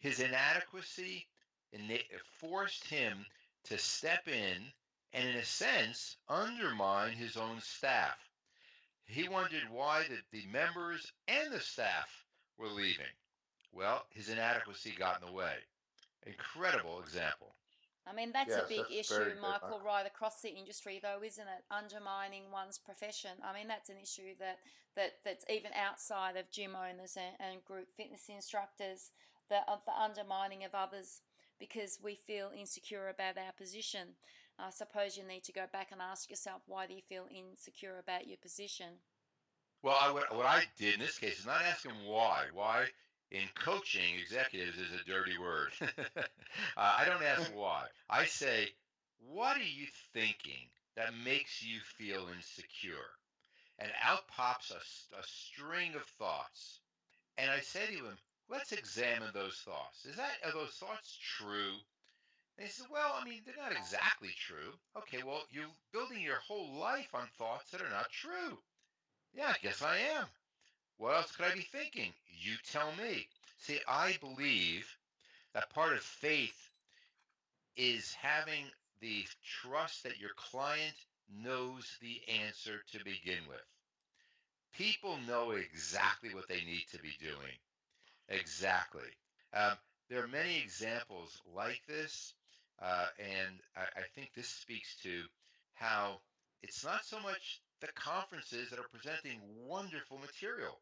His 0.00 0.18
inadequacy 0.18 1.28
ina- 1.72 2.02
forced 2.40 2.84
him 2.84 3.24
to 3.66 3.78
step 3.78 4.26
in 4.26 4.72
and, 5.12 5.28
in 5.28 5.36
a 5.36 5.44
sense, 5.44 6.16
undermine 6.28 7.12
his 7.12 7.36
own 7.36 7.60
staff. 7.60 8.18
He 9.04 9.28
wondered 9.28 9.70
why 9.70 10.02
the, 10.08 10.18
the 10.32 10.46
members 10.48 11.12
and 11.28 11.52
the 11.52 11.60
staff 11.60 12.24
were 12.58 12.66
leaving. 12.66 13.06
Well, 13.72 14.04
his 14.10 14.28
inadequacy 14.28 14.94
got 14.98 15.20
in 15.20 15.26
the 15.26 15.32
way. 15.32 15.54
Incredible 16.26 17.00
example. 17.00 17.54
I 18.06 18.14
mean, 18.14 18.32
that's 18.32 18.48
Yes, 18.48 18.64
a 18.64 18.68
big 18.68 18.78
that's 18.78 19.10
issue, 19.10 19.34
Michael, 19.40 19.68
Michael. 19.68 19.80
right 19.84 20.06
across 20.06 20.40
the 20.40 20.48
industry, 20.48 20.98
though, 21.02 21.22
isn't 21.22 21.46
it? 21.46 21.64
Undermining 21.70 22.50
one's 22.50 22.78
profession. 22.78 23.32
I 23.44 23.52
mean, 23.52 23.68
that's 23.68 23.90
an 23.90 23.98
issue 24.02 24.34
that, 24.40 24.58
that 24.96 25.18
that's 25.24 25.44
even 25.50 25.72
outside 25.74 26.36
of 26.36 26.50
gym 26.50 26.74
owners 26.74 27.16
and, 27.16 27.36
and 27.38 27.64
group 27.64 27.88
fitness 27.96 28.28
instructors, 28.28 29.10
the, 29.50 29.58
of 29.68 29.84
the 29.84 29.92
undermining 29.92 30.64
of 30.64 30.74
others 30.74 31.20
because 31.58 31.98
we 32.02 32.14
feel 32.14 32.50
insecure 32.56 33.08
about 33.08 33.36
our 33.36 33.52
position. 33.56 34.08
I 34.58 34.70
suppose 34.70 35.16
you 35.16 35.24
need 35.24 35.44
to 35.44 35.52
go 35.52 35.64
back 35.72 35.88
and 35.92 36.00
ask 36.00 36.30
yourself, 36.30 36.62
why 36.66 36.86
do 36.86 36.94
you 36.94 37.02
feel 37.02 37.26
insecure 37.30 37.98
about 37.98 38.26
your 38.26 38.38
position? 38.38 39.00
Well, 39.82 39.96
I, 40.00 40.10
what, 40.10 40.34
what 40.34 40.46
I 40.46 40.64
did 40.76 40.94
in 40.94 41.00
this 41.00 41.18
case 41.18 41.40
is 41.40 41.46
not 41.46 41.62
ask 41.62 41.84
him 41.84 41.94
why. 42.06 42.46
Why 42.52 42.86
in 43.30 43.42
coaching 43.54 44.14
executives 44.20 44.78
is 44.78 45.00
a 45.00 45.04
dirty 45.04 45.38
word. 45.38 45.70
uh, 45.80 46.24
I 46.76 47.04
don't 47.04 47.22
ask 47.22 47.50
why. 47.54 47.84
I 48.08 48.24
say, 48.24 48.68
what 49.32 49.56
are 49.56 49.62
you 49.62 49.86
thinking 50.12 50.68
that 50.96 51.12
makes 51.24 51.62
you 51.62 51.80
feel 51.80 52.28
insecure? 52.34 53.10
And 53.78 53.90
out 54.02 54.26
pops 54.28 54.72
a 54.72 55.22
string 55.22 55.94
of 55.94 56.02
thoughts. 56.18 56.80
And 57.36 57.50
I 57.50 57.60
say 57.60 57.86
to 57.86 57.92
him, 57.92 58.18
let's 58.48 58.72
examine 58.72 59.28
those 59.32 59.56
thoughts. 59.64 60.04
Is 60.04 60.16
that 60.16 60.32
are 60.44 60.52
those 60.52 60.72
thoughts 60.72 61.16
true? 61.38 61.74
And 62.58 62.66
he 62.66 62.72
said, 62.72 62.86
well, 62.90 63.14
I 63.20 63.24
mean, 63.24 63.42
they're 63.46 63.54
not 63.56 63.72
exactly 63.72 64.30
true. 64.36 64.74
Okay, 64.96 65.22
well, 65.22 65.42
you're 65.50 65.70
building 65.92 66.20
your 66.20 66.40
whole 66.40 66.74
life 66.74 67.14
on 67.14 67.28
thoughts 67.38 67.70
that 67.70 67.82
are 67.82 67.90
not 67.90 68.10
true. 68.10 68.58
Yeah, 69.32 69.48
I 69.54 69.56
guess 69.62 69.82
I 69.82 69.98
am. 69.98 70.26
What 70.98 71.14
else 71.14 71.34
could 71.34 71.46
I 71.46 71.54
be 71.54 71.60
thinking? 71.60 72.12
You 72.40 72.54
tell 72.70 72.92
me. 72.98 73.26
See, 73.58 73.78
I 73.88 74.16
believe 74.20 74.86
that 75.54 75.70
part 75.70 75.92
of 75.92 76.00
faith 76.00 76.70
is 77.76 78.14
having 78.14 78.64
the 79.00 79.24
trust 79.62 80.02
that 80.02 80.20
your 80.20 80.34
client 80.36 80.94
knows 81.42 81.96
the 82.00 82.20
answer 82.46 82.82
to 82.92 82.98
begin 83.04 83.42
with. 83.48 83.64
People 84.74 85.18
know 85.26 85.52
exactly 85.52 86.34
what 86.34 86.48
they 86.48 86.62
need 86.64 86.84
to 86.92 86.98
be 86.98 87.12
doing. 87.20 87.58
Exactly. 88.28 89.08
Um, 89.54 89.76
there 90.08 90.22
are 90.22 90.28
many 90.28 90.58
examples 90.58 91.40
like 91.54 91.80
this, 91.86 92.34
uh, 92.80 93.06
and 93.18 93.54
I, 93.76 93.82
I 94.00 94.02
think 94.14 94.32
this 94.34 94.48
speaks 94.48 94.96
to 95.02 95.22
how 95.74 96.20
it's 96.62 96.84
not 96.84 97.04
so 97.04 97.20
much 97.20 97.60
the 97.80 97.88
conferences 97.94 98.70
that 98.70 98.78
are 98.78 98.88
presenting 98.92 99.40
wonderful 99.66 100.18
material, 100.18 100.80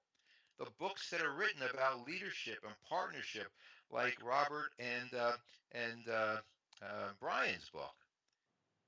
the 0.59 0.67
books 0.79 1.11
that 1.11 1.23
are 1.23 1.33
written 1.33 1.63
about 1.73 2.07
leadership 2.07 2.59
and 2.65 2.75
partnership, 2.89 3.49
like 3.91 4.17
Robert 4.25 4.71
and 4.79 5.13
uh, 5.19 5.33
and 5.73 6.09
uh, 6.09 6.37
uh, 6.83 7.09
Brian's 7.21 7.69
book. 7.71 7.95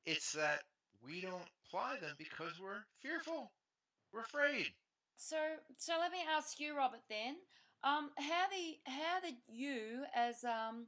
It's 0.07 0.33
that 0.33 0.63
we 1.05 1.21
don't 1.21 1.49
apply 1.67 1.97
them 2.01 2.15
because 2.19 2.59
we're 2.61 2.85
fearful, 3.03 3.53
we're 4.13 4.23
afraid. 4.23 4.69
So, 5.17 5.37
so 5.77 5.95
let 6.01 6.13
me 6.13 6.19
ask 6.37 6.61
you, 6.61 6.77
Robert. 6.77 7.01
Then, 7.09 7.37
um, 7.85 8.11
how 8.17 8.47
the 8.51 8.91
how 8.91 9.21
did 9.21 9.35
you, 9.49 10.05
as 10.15 10.45
um, 10.45 10.87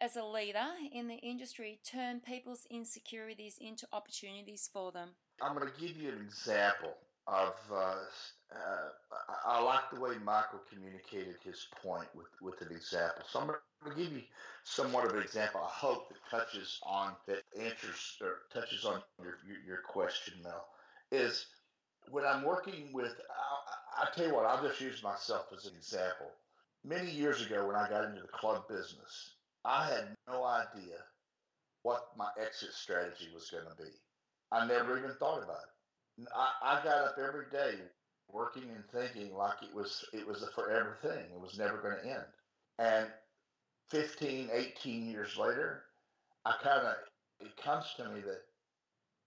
as 0.00 0.16
a 0.16 0.24
leader 0.24 0.66
in 0.92 1.08
the 1.08 1.16
industry, 1.16 1.80
turn 1.84 2.20
people's 2.20 2.66
insecurities 2.70 3.58
into 3.60 3.86
opportunities 3.92 4.68
for 4.72 4.92
them? 4.92 5.10
I'm 5.40 5.56
going 5.56 5.68
to 5.68 5.80
give 5.80 5.96
you 5.96 6.10
an 6.10 6.20
example 6.24 6.94
of. 7.26 7.54
Uh, 7.70 7.94
uh, 8.54 8.88
I, 9.46 9.58
I 9.58 9.62
like 9.62 9.90
the 9.92 10.00
way 10.00 10.12
Michael 10.24 10.60
communicated 10.72 11.36
his 11.44 11.66
point 11.82 12.08
with, 12.14 12.26
with 12.42 12.60
an 12.60 12.74
example. 12.76 13.22
So 13.30 13.40
I'm 13.40 13.46
going 13.46 13.58
to 13.96 14.02
give 14.02 14.12
you 14.12 14.22
somewhat 14.64 15.06
of 15.06 15.14
an 15.14 15.22
example. 15.22 15.60
I 15.64 15.70
hope 15.70 16.08
that 16.08 16.18
touches 16.30 16.78
on 16.84 17.12
that 17.26 17.42
answers 17.58 18.18
or 18.20 18.42
touches 18.52 18.84
on 18.84 19.00
your 19.22 19.38
your, 19.46 19.58
your 19.66 19.78
question, 19.88 20.34
Mel. 20.42 20.66
Is 21.10 21.46
when 22.10 22.24
I'm 22.24 22.44
working 22.44 22.90
with, 22.92 23.12
I, 23.98 24.02
I 24.02 24.08
tell 24.14 24.26
you 24.26 24.34
what, 24.34 24.46
I'll 24.46 24.66
just 24.66 24.80
use 24.80 25.02
myself 25.02 25.46
as 25.56 25.66
an 25.66 25.74
example. 25.76 26.28
Many 26.84 27.10
years 27.10 27.44
ago, 27.46 27.66
when 27.66 27.76
I 27.76 27.88
got 27.88 28.04
into 28.04 28.22
the 28.22 28.28
club 28.28 28.66
business, 28.68 29.34
I 29.64 29.86
had 29.86 30.16
no 30.28 30.44
idea 30.44 30.98
what 31.82 32.08
my 32.16 32.28
exit 32.40 32.72
strategy 32.72 33.28
was 33.32 33.50
going 33.50 33.64
to 33.64 33.82
be. 33.82 33.90
I 34.50 34.66
never 34.66 34.98
even 34.98 35.12
thought 35.18 35.42
about 35.42 35.62
it. 35.62 35.71
I, 36.34 36.78
I 36.78 36.84
got 36.84 37.04
up 37.04 37.16
every 37.18 37.46
day 37.50 37.74
working 38.28 38.64
and 38.74 38.84
thinking 38.92 39.34
like 39.34 39.62
it 39.62 39.74
was 39.74 40.04
it 40.12 40.26
was 40.26 40.42
a 40.42 40.48
forever 40.48 40.98
thing. 41.02 41.24
It 41.32 41.40
was 41.40 41.58
never 41.58 41.78
going 41.78 41.96
to 42.02 42.10
end. 42.10 42.24
And 42.78 43.08
15, 43.90 44.50
18 44.52 45.10
years 45.10 45.36
later, 45.36 45.84
I 46.44 46.54
kind 46.62 46.86
of 46.86 46.94
it 47.40 47.56
comes 47.62 47.86
to 47.96 48.08
me 48.08 48.20
that 48.20 48.42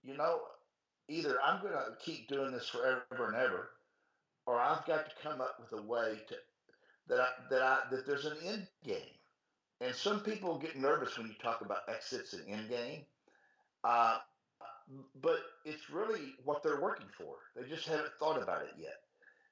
you 0.03 0.15
know, 0.15 0.39
either 1.09 1.37
I'm 1.43 1.61
going 1.61 1.73
to 1.73 1.95
keep 1.99 2.27
doing 2.27 2.51
this 2.51 2.69
forever 2.69 3.27
and 3.27 3.35
ever, 3.35 3.69
or 4.45 4.59
I've 4.59 4.85
got 4.85 5.05
to 5.05 5.11
come 5.23 5.41
up 5.41 5.57
with 5.59 5.79
a 5.79 5.83
way 5.83 6.19
to 6.29 6.35
that 7.07 7.19
I, 7.19 7.27
that 7.49 7.61
I 7.61 7.79
that 7.91 8.05
there's 8.05 8.25
an 8.25 8.37
end 8.45 8.67
game. 8.85 8.99
And 9.81 9.93
some 9.93 10.21
people 10.21 10.57
get 10.57 10.77
nervous 10.77 11.17
when 11.17 11.27
you 11.27 11.33
talk 11.41 11.61
about 11.61 11.89
exits 11.89 12.33
and 12.33 12.47
end 12.47 12.69
game. 12.69 13.01
Uh, 13.83 14.17
but 15.21 15.39
it's 15.63 15.89
really 15.89 16.35
what 16.43 16.63
they're 16.63 16.81
working 16.81 17.07
for. 17.17 17.35
They 17.55 17.67
just 17.67 17.87
haven't 17.87 18.13
thought 18.19 18.41
about 18.41 18.63
it 18.63 18.73
yet. 18.77 18.99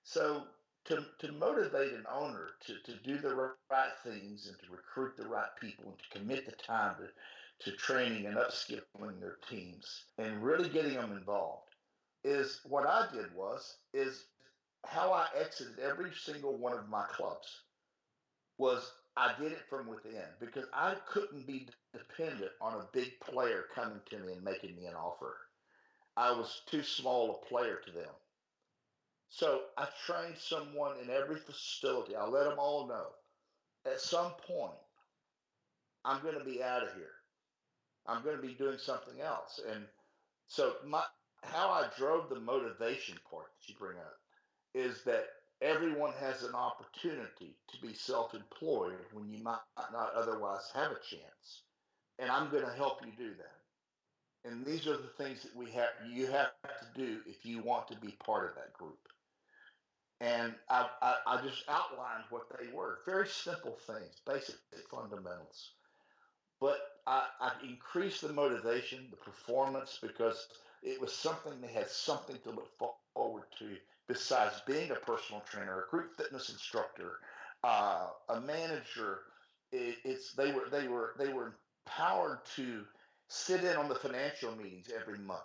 So 0.04 0.44
to, 0.86 1.06
to 1.20 1.32
motivate 1.32 1.94
an 1.94 2.06
owner 2.12 2.50
to, 2.68 2.74
to 2.92 3.00
do 3.04 3.18
the 3.18 3.36
right 3.36 3.92
things 4.04 4.48
and 4.48 4.58
to 4.60 4.72
recruit 4.72 5.16
the 5.18 5.28
right 5.28 5.50
people 5.60 5.86
and 5.86 5.98
to 5.98 6.20
commit 6.20 6.46
the 6.46 6.52
time 6.52 6.96
to, 6.98 7.72
to 7.72 7.78
training 7.78 8.26
and 8.26 8.36
upskilling 8.36 9.20
their 9.20 9.38
teams 9.50 10.06
and 10.18 10.44
really 10.44 10.70
getting 10.70 10.96
them 10.96 11.14
involved 11.14 11.70
is 12.24 12.62
what 12.66 12.88
I 12.88 13.08
did 13.14 13.34
was 13.36 13.78
is 13.94 14.26
how 14.86 15.12
I 15.12 15.28
exited 15.40 15.80
every 15.80 16.12
single 16.14 16.58
one 16.58 16.74
of 16.74 16.90
my 16.90 17.06
clubs 17.12 17.62
was 18.58 18.92
I 19.16 19.34
did 19.40 19.52
it 19.52 19.62
from 19.70 19.88
within 19.88 20.24
because 20.40 20.66
I 20.74 20.96
couldn't 21.12 21.46
be 21.46 21.68
dependent 21.94 22.52
on 22.62 22.74
a 22.74 22.88
big 22.94 23.20
player 23.20 23.66
coming 23.76 24.00
to 24.10 24.20
me 24.20 24.34
and 24.34 24.44
making 24.44 24.76
me 24.76 24.86
an 24.86 24.96
offer. 24.96 25.38
I 26.18 26.32
was 26.32 26.62
too 26.68 26.84
small 26.84 27.42
a 27.44 27.48
player 27.48 27.80
to 27.86 27.92
them. 27.92 28.10
So 29.30 29.62
I 29.78 29.88
trained 30.06 30.38
someone 30.38 30.98
in 31.04 31.10
every 31.10 31.38
facility. 31.38 32.16
I 32.16 32.26
let 32.26 32.46
them 32.46 32.60
all 32.60 32.88
know 32.88 33.08
at 33.86 34.00
some 34.00 34.32
point 34.48 34.72
I'm 36.06 36.22
going 36.22 36.38
to 36.38 36.44
be 36.44 36.62
out 36.64 36.84
of 36.84 36.94
here. 36.94 37.12
I'm 38.06 38.24
going 38.24 38.36
to 38.36 38.42
be 38.42 38.54
doing 38.54 38.78
something 38.78 39.22
else. 39.22 39.60
And 39.72 39.86
so 40.48 40.74
my 40.86 41.04
how 41.44 41.70
I 41.70 41.88
drove 41.98 42.30
the 42.30 42.40
motivation 42.40 43.18
part 43.30 43.48
that 43.48 43.68
you 43.68 43.76
bring 43.78 43.98
up 43.98 44.18
is 44.74 45.04
that 45.04 45.26
everyone 45.64 46.12
has 46.20 46.44
an 46.44 46.54
opportunity 46.54 47.56
to 47.72 47.82
be 47.82 47.94
self-employed 47.94 48.98
when 49.14 49.30
you 49.32 49.42
might 49.42 49.60
not 49.92 50.14
otherwise 50.14 50.70
have 50.76 50.92
a 50.92 50.96
chance. 50.96 51.64
And 52.20 52.30
i'm 52.30 52.52
going 52.52 52.66
to 52.66 52.74
help 52.74 53.00
you 53.06 53.12
do 53.18 53.32
that. 53.36 54.50
And 54.52 54.66
these 54.66 54.88
are 54.88 54.98
the 54.98 55.12
things 55.18 55.42
that 55.44 55.56
we 55.56 55.72
have 55.72 55.90
you 56.12 56.28
have 56.28 56.52
to 56.64 57.00
do 57.00 57.20
if 57.26 57.46
you 57.46 57.62
want 57.64 57.88
to 57.88 57.98
be 57.98 58.16
part 58.26 58.50
of 58.50 58.56
that 58.56 58.74
group. 58.74 59.00
And 60.20 60.54
I, 60.70 60.88
I, 61.02 61.16
I 61.26 61.42
just 61.42 61.64
outlined 61.70 62.26
what 62.30 62.44
they 62.60 62.72
were. 62.74 63.00
Very 63.06 63.28
simple 63.28 63.78
things 63.88 64.22
basic 64.26 64.56
fundamentals. 64.92 65.72
But 66.60 66.78
I, 67.08 67.26
I 67.42 67.52
increased 67.68 68.22
the 68.22 68.34
motivation 68.34 69.08
the 69.12 69.18
performance 69.18 70.00
because 70.02 70.48
it 70.82 71.00
was 71.02 71.14
something 71.14 71.54
they 71.62 71.72
had 71.72 71.90
something 71.90 72.38
to 72.44 72.52
look 72.52 72.70
forward 73.16 73.44
to 73.60 73.76
besides 74.08 74.62
being 74.68 74.92
a 74.92 74.96
personal 74.96 75.42
trainer, 75.50 75.86
a 75.86 75.90
group 75.90 76.18
fitness 76.18 76.50
instructor, 76.50 77.20
uh, 77.64 78.08
a 78.30 78.42
manager. 78.42 79.20
It, 79.72 79.98
it's 80.04 80.34
they 80.34 80.52
were 80.52 80.68
they 80.72 80.88
were 80.88 81.16
they 81.18 81.34
were 81.34 81.56
empowered 81.86 82.40
to 82.56 82.84
sit 83.28 83.64
in 83.64 83.76
on 83.78 83.90
the 83.90 83.96
financial 83.96 84.56
meetings 84.56 84.90
every 84.96 85.20
month. 85.20 85.42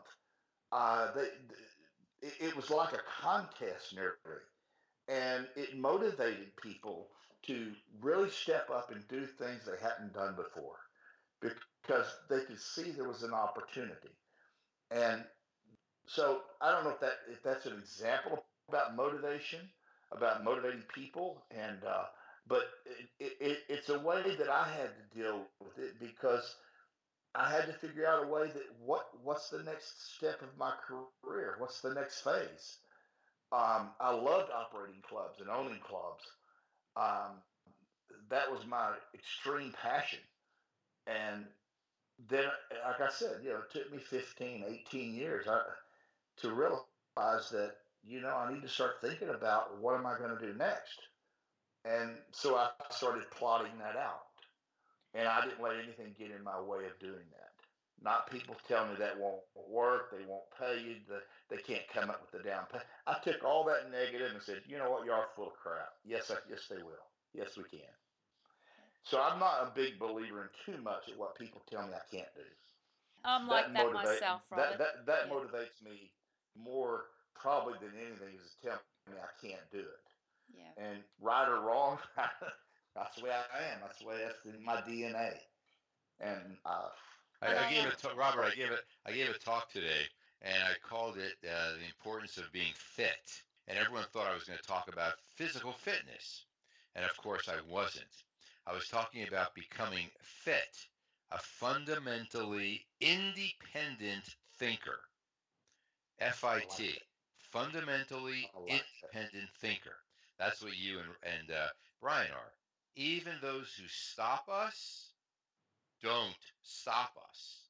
Uh, 0.70 1.08
they, 1.14 1.28
it, 2.40 2.54
was 2.54 2.68
like 2.68 2.92
a 2.92 3.22
contest 3.22 3.94
nearly, 3.94 4.42
and 5.08 5.46
it 5.56 5.78
motivated 5.78 6.54
people 6.62 7.08
to 7.46 7.72
really 8.02 8.28
step 8.28 8.68
up 8.74 8.90
and 8.90 9.06
do 9.08 9.24
things 9.24 9.62
they 9.64 9.82
hadn't 9.82 10.12
done 10.12 10.34
before 10.36 10.76
because 11.40 12.06
they 12.28 12.40
could 12.40 12.60
see 12.60 12.90
there 12.90 13.08
was 13.08 13.22
an 13.22 13.32
opportunity. 13.32 14.10
And 14.90 15.24
so 16.06 16.40
I 16.60 16.72
don't 16.72 16.84
know 16.84 16.90
if 16.90 17.00
that 17.00 17.18
if 17.30 17.42
that's 17.42 17.66
an 17.66 17.74
example 17.78 18.44
about 18.68 18.96
motivation, 18.96 19.60
about 20.12 20.44
motivating 20.44 20.82
people, 20.94 21.44
and 21.50 21.78
uh, 21.84 22.04
but 22.46 22.64
it, 23.20 23.32
it, 23.40 23.58
it's 23.68 23.88
a 23.88 23.98
way 23.98 24.22
that 24.38 24.48
I 24.48 24.68
had 24.68 24.90
to 24.96 25.18
deal 25.18 25.42
with 25.60 25.78
it 25.78 25.98
because 26.00 26.56
I 27.34 27.50
had 27.50 27.66
to 27.66 27.72
figure 27.72 28.06
out 28.06 28.24
a 28.24 28.28
way 28.28 28.48
that 28.48 28.64
what 28.84 29.08
what's 29.22 29.50
the 29.50 29.62
next 29.62 30.16
step 30.16 30.42
of 30.42 30.56
my 30.58 30.72
career? 30.86 31.56
What's 31.58 31.80
the 31.80 31.94
next 31.94 32.20
phase? 32.22 32.78
Um, 33.52 33.90
I 34.00 34.12
loved 34.12 34.50
operating 34.50 35.02
clubs 35.08 35.40
and 35.40 35.48
owning 35.48 35.80
clubs. 35.80 36.24
Um, 36.96 37.42
that 38.30 38.50
was 38.50 38.66
my 38.66 38.92
extreme 39.14 39.72
passion. 39.80 40.18
And 41.06 41.46
then, 42.28 42.44
like 42.86 43.00
I 43.00 43.10
said, 43.10 43.38
you 43.42 43.50
know, 43.50 43.58
it 43.58 43.72
took 43.72 43.90
me 43.90 43.98
15, 43.98 44.64
18 44.68 45.14
years 45.14 45.46
I, 45.48 45.60
to 46.42 46.52
realize 46.52 47.50
that 47.50 47.72
you 48.06 48.20
know, 48.20 48.36
I 48.36 48.52
need 48.52 48.62
to 48.62 48.68
start 48.68 49.00
thinking 49.00 49.30
about 49.30 49.80
what 49.80 49.94
am 49.94 50.06
I 50.06 50.18
going 50.18 50.36
to 50.36 50.46
do 50.46 50.56
next. 50.58 50.98
And 51.84 52.16
so 52.32 52.56
I 52.56 52.70
started 52.90 53.30
plotting 53.30 53.78
that 53.78 53.96
out. 53.96 54.22
And 55.14 55.26
I 55.26 55.40
didn't 55.40 55.62
let 55.62 55.76
anything 55.76 56.14
get 56.18 56.30
in 56.30 56.44
my 56.44 56.60
way 56.60 56.84
of 56.84 56.98
doing 57.00 57.26
that. 57.32 57.48
Not 58.00 58.30
people 58.30 58.54
tell 58.68 58.86
me 58.86 58.94
that 58.98 59.18
won't 59.18 59.42
work, 59.68 60.12
they 60.12 60.24
won't 60.24 60.44
pay 60.56 60.80
you, 60.80 60.96
the, 61.08 61.18
they 61.50 61.60
can't 61.60 61.82
come 61.92 62.10
up 62.10 62.20
with 62.22 62.30
the 62.30 62.48
down 62.48 62.66
payment. 62.70 62.86
I 63.06 63.16
took 63.24 63.42
all 63.42 63.64
that 63.64 63.90
negative 63.90 64.30
and 64.32 64.42
said, 64.42 64.62
you 64.68 64.78
know 64.78 64.90
what, 64.90 65.04
you 65.04 65.10
are 65.10 65.26
full 65.34 65.48
of 65.48 65.54
crap. 65.54 65.90
Yes, 66.04 66.30
I, 66.30 66.36
yes, 66.48 66.66
they 66.70 66.76
will. 66.76 67.08
Yes, 67.34 67.56
we 67.56 67.64
can. 67.64 67.90
So 69.02 69.20
I'm 69.20 69.40
not 69.40 69.62
a 69.62 69.72
big 69.74 69.98
believer 69.98 70.42
in 70.42 70.74
too 70.74 70.80
much 70.82 71.08
at 71.10 71.18
what 71.18 71.36
people 71.36 71.62
tell 71.68 71.82
me 71.82 71.94
I 71.94 72.14
can't 72.14 72.34
do. 72.36 72.42
I'm 73.24 73.48
like 73.48 73.72
that, 73.72 73.92
myself, 73.92 74.42
Robert. 74.50 74.78
That, 74.78 74.78
that, 74.78 75.06
that 75.06 75.18
yeah. 75.26 75.34
motivates 75.34 75.82
me 75.84 76.12
more 76.56 77.04
probably 77.40 77.74
than 77.80 77.92
anything 77.96 78.34
is 78.36 78.54
to 78.62 78.68
tell 78.68 78.80
me 79.10 79.16
I 79.18 79.46
can't 79.46 79.70
do 79.72 79.80
it. 79.80 80.06
Yeah. 80.54 80.84
And 80.84 80.98
right 81.20 81.48
or 81.48 81.60
wrong, 81.60 81.98
that's 82.94 83.16
the 83.16 83.24
way 83.24 83.30
I 83.30 83.72
am. 83.72 83.80
That's 83.82 83.98
the 83.98 84.06
way 84.06 84.16
that's 84.24 84.44
in 84.46 84.64
my 84.64 84.76
DNA. 84.76 85.34
And 86.20 86.56
uh, 86.64 86.88
I, 87.42 87.66
I 87.66 87.70
gave 87.70 87.86
it, 87.86 88.04
Robert. 88.16 88.44
I 88.44 88.54
gave 88.54 88.70
it. 88.70 88.84
I 89.06 89.12
gave 89.12 89.28
a 89.28 89.38
talk 89.38 89.70
today, 89.70 90.08
and 90.42 90.62
I 90.64 90.72
called 90.86 91.16
it 91.16 91.34
uh, 91.44 91.74
the 91.78 91.86
importance 91.86 92.38
of 92.38 92.50
being 92.52 92.72
fit. 92.74 93.42
And 93.68 93.78
everyone 93.78 94.04
thought 94.12 94.26
I 94.30 94.34
was 94.34 94.44
going 94.44 94.58
to 94.58 94.66
talk 94.66 94.88
about 94.92 95.14
physical 95.36 95.72
fitness, 95.72 96.46
and 96.96 97.04
of 97.04 97.16
course 97.16 97.48
I 97.48 97.60
wasn't. 97.70 98.24
I 98.66 98.72
was 98.74 98.88
talking 98.88 99.26
about 99.28 99.54
becoming 99.54 100.06
fit, 100.20 100.88
a 101.30 101.38
fundamentally 101.38 102.86
independent 103.00 104.36
thinker. 104.58 105.00
FIT 106.18 107.02
fundamentally 107.50 108.50
independent 108.66 109.48
thinker. 109.60 109.96
That's 110.38 110.62
what 110.62 110.76
you 110.76 110.98
and, 110.98 111.08
and 111.22 111.50
uh, 111.50 111.68
Brian 112.00 112.30
are. 112.30 112.52
Even 112.96 113.34
those 113.40 113.74
who 113.78 113.86
stop 113.88 114.48
us 114.48 115.10
don't 116.02 116.36
stop 116.62 117.12
us. 117.28 117.62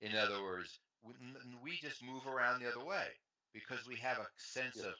In 0.00 0.16
other 0.16 0.42
words, 0.42 0.78
we, 1.02 1.12
we 1.62 1.76
just 1.80 2.02
move 2.04 2.26
around 2.26 2.60
the 2.60 2.68
other 2.68 2.84
way 2.84 3.06
because 3.52 3.86
we 3.86 3.96
have 3.96 4.18
a 4.18 4.26
sense 4.36 4.76
of 4.78 4.94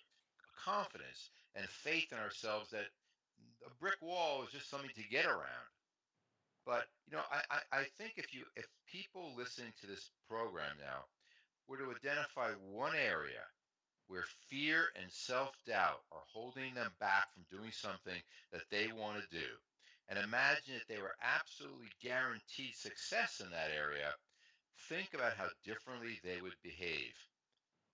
confidence 0.64 1.30
and 1.56 1.66
faith 1.66 2.12
in 2.12 2.18
ourselves 2.18 2.70
that 2.70 2.86
a 3.66 3.70
brick 3.80 3.96
wall 4.00 4.42
is 4.42 4.52
just 4.52 4.70
something 4.70 4.90
to 4.94 5.08
get 5.10 5.26
around. 5.26 5.68
But 6.66 6.84
you 7.10 7.16
know, 7.16 7.22
I, 7.32 7.40
I, 7.50 7.80
I 7.80 7.84
think 7.98 8.14
if 8.16 8.34
you 8.34 8.42
if 8.56 8.66
people 8.90 9.32
listening 9.36 9.72
to 9.80 9.86
this 9.86 10.10
program 10.28 10.76
now 10.78 11.04
were 11.66 11.78
to 11.78 11.90
identify 11.90 12.50
one 12.70 12.92
area 12.94 13.42
where 14.10 14.24
fear 14.50 14.90
and 15.00 15.06
self 15.10 15.54
doubt 15.66 16.02
are 16.10 16.26
holding 16.34 16.74
them 16.74 16.90
back 16.98 17.32
from 17.32 17.46
doing 17.48 17.70
something 17.70 18.20
that 18.52 18.66
they 18.68 18.90
want 18.92 19.22
to 19.22 19.38
do. 19.38 19.46
And 20.08 20.18
imagine 20.18 20.74
if 20.74 20.86
they 20.88 21.00
were 21.00 21.14
absolutely 21.22 21.94
guaranteed 22.02 22.74
success 22.74 23.38
in 23.38 23.48
that 23.50 23.70
area, 23.70 24.10
think 24.88 25.14
about 25.14 25.36
how 25.38 25.46
differently 25.64 26.18
they 26.24 26.40
would 26.42 26.58
behave. 26.64 27.14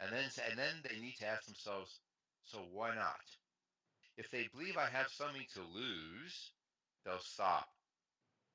And 0.00 0.11
then, 0.11 0.24
and 0.48 0.59
then 0.59 0.81
they 0.88 0.98
need 0.98 1.16
to 1.20 1.26
ask 1.29 1.44
themselves, 1.44 2.00
so 2.44 2.64
why 2.72 2.94
not? 2.94 3.20
If 4.16 4.31
they 4.31 4.48
believe 4.55 4.79
I 4.79 4.88
have 4.88 5.09
something 5.09 5.44
to 5.52 5.61
lose, 5.61 6.52
they'll 7.05 7.20
stop. 7.20 7.68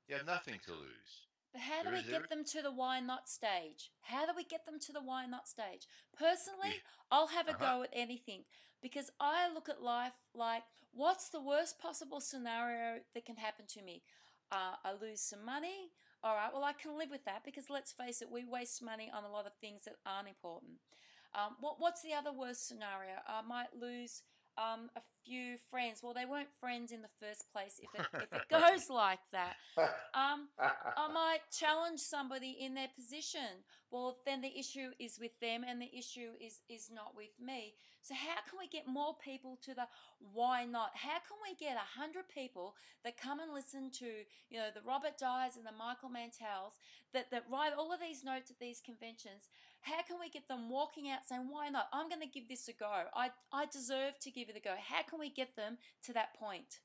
You 0.08 0.16
have 0.18 0.26
nothing 0.26 0.58
to 0.66 0.72
lose. 0.72 1.31
But 1.54 1.62
how 1.62 1.84
do 1.84 1.92
we 1.92 2.04
get 2.04 2.30
them 2.30 2.46
to 2.46 2.62
the 2.62 2.72
why 2.72 3.02
not 3.02 3.28
stage? 3.28 3.92
How 4.02 4.26
do 4.26 4.32
we 4.36 4.44
get 4.44 4.66
them 4.66 4.80
to 4.80 4.94
the 4.94 5.02
why 5.02 5.26
not 5.26 5.48
stage? 5.48 5.86
Personally, 6.18 6.76
I'll 7.12 7.28
have 7.28 7.48
a 7.48 7.52
uh-huh. 7.52 7.78
go 7.78 7.84
at 7.84 7.90
anything 7.94 8.44
because 8.82 9.12
I 9.20 9.52
look 9.54 9.68
at 9.68 9.82
life 9.82 10.14
like 10.34 10.64
what's 10.94 11.30
the 11.30 11.42
worst 11.42 11.80
possible 11.80 12.22
scenario 12.22 13.02
that 13.14 13.26
can 13.26 13.36
happen 13.36 13.66
to 13.68 13.82
me? 13.82 14.04
Uh, 14.52 14.76
I 14.84 14.94
lose 14.94 15.22
some 15.22 15.46
money. 15.46 15.92
All 16.24 16.36
right, 16.36 16.52
well, 16.54 16.64
I 16.64 16.74
can 16.74 16.98
live 16.98 17.10
with 17.10 17.26
that 17.26 17.44
because 17.44 17.70
let's 17.70 17.92
face 17.92 18.22
it, 18.22 18.32
we 18.32 18.46
waste 18.46 18.84
money 18.84 19.12
on 19.14 19.24
a 19.24 19.32
lot 19.32 19.48
of 19.48 19.54
things 19.60 19.86
that 19.86 19.96
aren't 20.06 20.28
important. 20.28 20.74
Um, 21.34 21.56
what, 21.60 21.76
what's 21.80 22.02
the 22.04 22.14
other 22.14 22.32
worst 22.32 22.68
scenario? 22.68 23.16
I 23.28 23.42
might 23.42 23.74
lose 23.80 24.22
um, 24.62 24.90
a 24.96 25.02
few 25.26 25.58
friends. 25.70 26.02
Well, 26.04 26.14
they 26.14 26.26
weren't 26.26 26.52
friends 26.60 26.92
in 26.92 27.02
the 27.02 27.14
first 27.20 27.46
place. 27.52 27.80
If 27.82 28.00
it, 28.00 28.06
if 28.14 28.34
it 28.34 28.50
goes 28.50 28.90
like 28.90 29.20
that, 29.32 29.56
um, 30.14 30.50
I 30.60 31.08
might 31.14 31.40
challenge 31.52 32.00
somebody 32.00 32.58
in 32.60 32.74
their 32.74 32.90
position. 32.96 33.66
Well, 33.90 34.18
then 34.26 34.42
the 34.42 34.58
issue 34.58 34.92
is 35.00 35.18
with 35.20 35.38
them, 35.42 35.64
and 35.68 35.82
the 35.82 35.92
issue 35.98 36.32
is 36.40 36.62
is 36.70 36.90
not 36.94 37.16
with 37.16 37.34
me. 37.40 37.74
So 38.02 38.16
how 38.16 38.42
can 38.50 38.58
we 38.58 38.68
get 38.68 38.88
more 38.88 39.16
people 39.24 39.58
to 39.66 39.74
the 39.74 39.88
why 40.34 40.66
not? 40.66 40.92
How 40.96 41.20
can 41.22 41.38
we 41.44 41.56
get 41.56 41.76
a 41.76 42.00
hundred 42.00 42.26
people 42.34 42.76
that 43.04 43.18
come 43.18 43.40
and 43.40 43.54
listen 43.54 43.92
to 44.00 44.06
you 44.50 44.58
know 44.58 44.70
the 44.74 44.82
Robert 44.82 45.18
Dyers 45.18 45.56
and 45.56 45.66
the 45.66 45.78
Michael 45.78 46.10
Mantells 46.10 46.80
that 47.14 47.32
that 47.32 47.44
write 47.52 47.74
all 47.78 47.94
of 47.94 48.00
these 48.00 48.24
notes 48.24 48.50
at 48.50 48.60
these 48.60 48.82
conventions? 48.84 49.50
How 49.82 50.04
can 50.04 50.18
we 50.20 50.30
get 50.30 50.48
them 50.48 50.70
walking 50.70 51.10
out 51.10 51.28
saying, 51.28 51.48
why 51.50 51.70
not? 51.70 51.88
I'm 51.92 52.08
going 52.08 52.22
to 52.22 52.28
give 52.28 52.48
this 52.48 52.68
a 52.68 52.74
go. 52.74 52.92
I, 53.16 53.32
I 53.52 53.66
deserve 53.66 54.20
to 54.20 54.32
give 54.32 54.48
it 54.48 54.58
a 54.58 54.60
go. 54.60 54.76
How 54.78 55.02
can 55.04 55.20
we 55.20 55.30
get 55.30 55.56
them 55.56 55.78
to 56.04 56.14
that 56.14 56.36
point? 56.36 56.80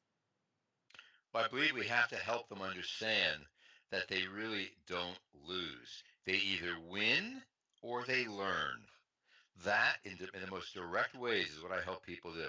Well, 1.32 1.44
I 1.44 1.48
believe 1.48 1.74
we 1.74 1.86
have 1.86 2.08
to 2.08 2.16
help 2.16 2.48
them 2.48 2.62
understand 2.62 3.42
that 3.90 4.08
they 4.08 4.22
really 4.34 4.70
don't 4.88 5.18
lose. 5.46 6.02
They 6.24 6.34
either 6.34 6.76
win 6.88 7.42
or 7.82 8.04
they 8.04 8.26
learn. 8.26 8.82
That, 9.64 9.96
in 10.04 10.16
the, 10.18 10.24
in 10.34 10.44
the 10.44 10.50
most 10.50 10.74
direct 10.74 11.14
ways, 11.14 11.50
is 11.50 11.62
what 11.62 11.72
I 11.72 11.82
help 11.82 12.04
people 12.04 12.32
do. 12.32 12.48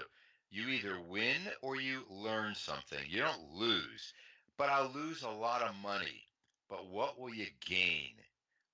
You 0.50 0.68
either 0.68 0.98
win 1.06 1.36
or 1.60 1.76
you 1.76 2.04
learn 2.08 2.54
something. 2.54 2.98
You 3.06 3.20
don't 3.20 3.52
lose. 3.54 4.14
But 4.56 4.70
I'll 4.70 4.90
lose 4.94 5.22
a 5.22 5.28
lot 5.28 5.62
of 5.62 5.74
money. 5.82 6.22
But 6.70 6.88
what 6.88 7.20
will 7.20 7.32
you 7.32 7.46
gain? 7.66 8.12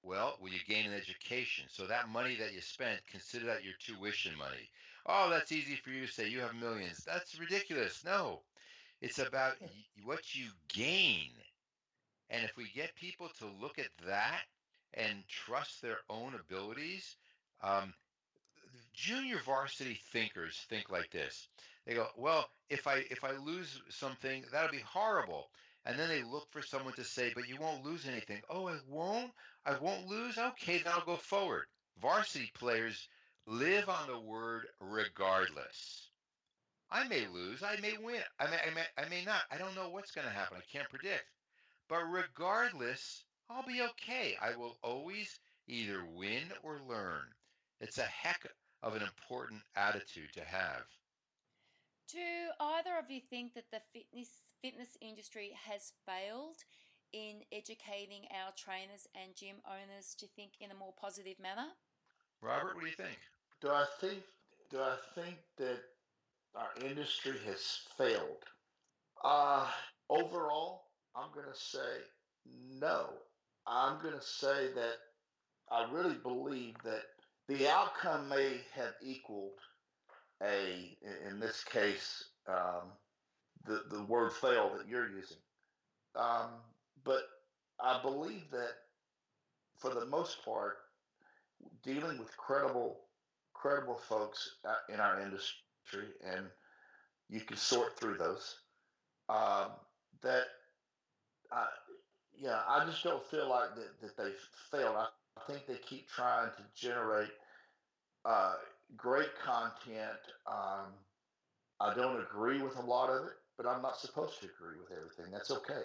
Well, 0.05 0.37
will 0.40 0.51
you 0.51 0.61
gain 0.69 0.87
an 0.87 0.95
education? 0.95 1.67
So 1.69 1.87
that 1.87 2.09
money 2.09 2.37
that 2.37 2.55
you 2.55 2.61
spent, 2.61 3.01
consider 3.11 3.47
that 3.47 3.64
your 3.64 3.75
tuition 3.81 4.37
money. 4.38 4.71
Oh, 5.07 5.31
that's 5.31 5.53
easy 5.53 5.77
for 5.77 5.90
you 5.90 6.07
to 6.07 6.12
say. 6.12 6.29
You 6.29 6.40
have 6.40 6.55
millions. 6.55 7.05
That's 7.05 7.38
ridiculous. 7.40 8.05
No, 8.05 8.43
it's 9.01 9.19
about 9.19 9.55
what 10.05 10.35
you 10.35 10.47
gain. 10.69 11.31
And 12.31 12.45
if 12.45 12.57
we 12.57 12.69
get 12.75 12.95
people 12.97 13.29
to 13.38 13.47
look 13.47 13.79
at 13.79 13.90
that 14.07 14.43
and 14.95 15.27
trust 15.29 15.83
their 15.83 15.99
own 16.11 16.35
abilities, 16.35 17.17
um, 17.62 17.95
junior 18.95 19.38
varsity 19.38 20.01
thinkers 20.12 20.67
think 20.69 20.90
like 20.90 21.11
this. 21.11 21.49
They 21.87 21.95
go, 21.95 22.09
well, 22.17 22.49
if 22.71 22.87
I 22.87 23.05
if 23.11 23.25
I 23.25 23.33
lose 23.33 23.83
something, 23.90 24.45
that'll 24.53 24.71
be 24.71 24.81
horrible. 24.81 25.51
And 25.87 25.99
then 25.99 26.09
they 26.09 26.23
look 26.23 26.51
for 26.51 26.62
someone 26.62 26.94
to 26.94 27.05
say, 27.05 27.33
but 27.35 27.49
you 27.49 27.57
won't 27.61 27.85
lose 27.85 28.07
anything. 28.09 28.40
Oh, 28.49 28.68
I 28.68 28.77
won't? 28.88 29.33
I 29.66 29.77
won't 29.79 30.07
lose? 30.07 30.38
Okay, 30.38 30.79
then 30.79 30.92
I'll 30.94 31.05
go 31.05 31.16
forward. 31.16 31.66
Varsity 32.01 32.51
players 32.55 33.09
live 33.47 33.88
on 33.88 34.09
the 34.09 34.18
word 34.18 34.66
regardless. 34.81 36.09
I 36.90 37.07
may 37.09 37.27
lose. 37.27 37.62
I 37.62 37.77
may 37.81 37.94
win. 38.03 38.23
I 38.38 38.47
may, 38.47 38.57
I 38.57 38.75
may, 38.75 38.85
I 38.97 39.09
may 39.09 39.25
not. 39.25 39.42
I 39.51 39.59
don't 39.59 39.75
know 39.75 39.90
what's 39.90 40.12
going 40.12 40.27
to 40.27 40.33
happen. 40.33 40.59
I 40.59 40.77
can't 40.77 40.88
predict. 40.88 41.25
But 41.88 42.05
regardless, 42.05 43.25
I'll 43.51 43.66
be 43.66 43.83
okay. 43.83 44.37
I 44.40 44.57
will 44.57 44.79
always 44.83 45.38
either 45.66 46.05
win 46.14 46.44
or 46.62 46.81
learn. 46.88 47.25
It's 47.81 47.99
a 47.99 48.03
heck 48.03 48.47
of 48.83 48.94
an 48.94 49.03
important 49.03 49.61
attitude 49.77 50.33
to 50.35 50.44
have. 50.44 50.85
Do 52.11 52.18
either 52.61 52.97
of 52.99 53.11
you 53.11 53.20
think 53.29 53.55
that 53.55 53.70
the 53.70 53.81
fitness 53.92 54.29
fitness 54.64 54.96
industry 55.03 55.53
has 55.68 55.92
failed 56.07 56.57
in 57.12 57.42
educating 57.53 58.24
our 58.33 58.50
trainers 58.57 59.07
and 59.14 59.37
gym 59.37 59.57
owners 59.68 60.14
to 60.18 60.27
think 60.27 60.53
in 60.59 60.70
a 60.70 60.74
more 60.74 60.94
positive 60.98 61.38
manner? 61.38 61.68
Robert, 62.40 62.74
what 62.74 62.85
do 62.85 62.88
you 62.88 62.96
think? 62.96 63.18
Do 63.61 63.68
I 63.68 63.85
think 64.00 64.22
do 64.70 64.79
I 64.79 64.96
think 65.14 65.37
that 65.59 65.81
our 66.55 66.70
industry 66.83 67.35
has 67.46 67.81
failed? 67.98 68.42
Uh 69.22 69.66
overall, 70.09 70.85
I'm 71.14 71.29
going 71.35 71.53
to 71.53 71.61
say 71.61 72.00
no. 72.81 73.11
I'm 73.66 74.00
going 74.03 74.14
to 74.14 74.22
say 74.22 74.68
that 74.74 74.96
I 75.70 75.87
really 75.92 76.16
believe 76.22 76.74
that 76.85 77.05
the 77.48 77.68
outcome 77.68 78.31
may 78.31 78.61
have 78.74 78.94
equaled 79.03 79.61
a, 80.42 80.96
in 81.31 81.38
this 81.38 81.64
case, 81.64 82.24
um, 82.48 82.92
the, 83.66 83.83
the 83.90 84.03
word 84.05 84.33
fail 84.33 84.72
that 84.77 84.88
you're 84.88 85.09
using. 85.11 85.38
Um, 86.16 86.50
but 87.05 87.22
I 87.81 88.00
believe 88.03 88.50
that 88.53 88.72
for 89.79 89.90
the 89.90 90.07
most 90.07 90.44
part, 90.44 90.77
dealing 91.83 92.18
with 92.18 92.37
credible, 92.37 93.00
credible 93.53 93.96
folks 93.96 94.57
in 94.92 95.00
our 95.00 95.20
industry, 95.20 96.09
and 96.24 96.46
you 97.29 97.40
can 97.40 97.57
sort 97.57 97.98
through 97.98 98.16
those, 98.18 98.57
um, 99.29 99.70
that, 100.22 100.44
I, 101.53 101.66
yeah, 102.38 102.61
I 102.68 102.85
just 102.85 103.03
don't 103.03 103.24
feel 103.27 103.48
like 103.48 103.74
that, 103.77 104.00
that 104.00 104.16
they've 104.16 104.48
failed. 104.70 104.96
I, 104.96 105.07
I 105.37 105.53
think 105.53 105.66
they 105.66 105.77
keep 105.88 106.09
trying 106.09 106.50
to 106.57 106.62
generate 106.81 107.31
uh, 108.24 108.55
great 108.96 109.35
content. 109.44 110.18
Um, 110.46 110.92
I 111.81 111.94
don't 111.94 112.20
agree 112.20 112.62
with 112.62 112.77
a 112.79 112.83
lot 112.83 113.11
of 113.11 113.27
it, 113.27 113.33
but 113.57 113.67
I'm 113.67 113.83
not 113.83 113.99
supposed 113.99 114.40
to 114.40 114.47
agree 114.47 114.79
with 114.81 114.97
everything. 114.97 115.33
That's 115.33 115.51
okay. 115.51 115.85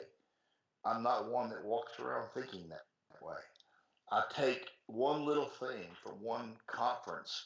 I'm 0.85 1.03
not 1.03 1.31
one 1.31 1.49
that 1.49 1.63
walks 1.65 1.99
around 1.99 2.29
thinking 2.33 2.67
that 2.69 2.85
way. 3.21 3.35
I 4.11 4.23
take 4.35 4.65
one 4.87 5.25
little 5.25 5.49
thing 5.59 5.87
from 6.01 6.13
one 6.23 6.53
conference, 6.67 7.45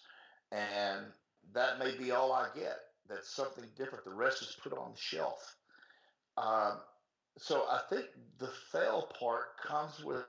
and 0.52 1.06
that 1.54 1.80
may 1.80 1.98
be 1.98 2.12
all 2.12 2.32
I 2.32 2.48
get. 2.56 2.78
That's 3.10 3.36
something 3.36 3.66
different. 3.78 4.06
The 4.06 4.14
rest 4.14 4.42
is 4.42 4.56
put 4.64 4.74
on 4.74 4.92
the 4.92 4.98
shelf. 4.98 5.56
Um, 6.38 6.80
so 7.38 7.66
I 7.70 7.82
think 7.90 8.06
the 8.40 8.52
fail 8.72 9.10
part 9.20 9.58
comes 9.66 10.04
with 10.04 10.24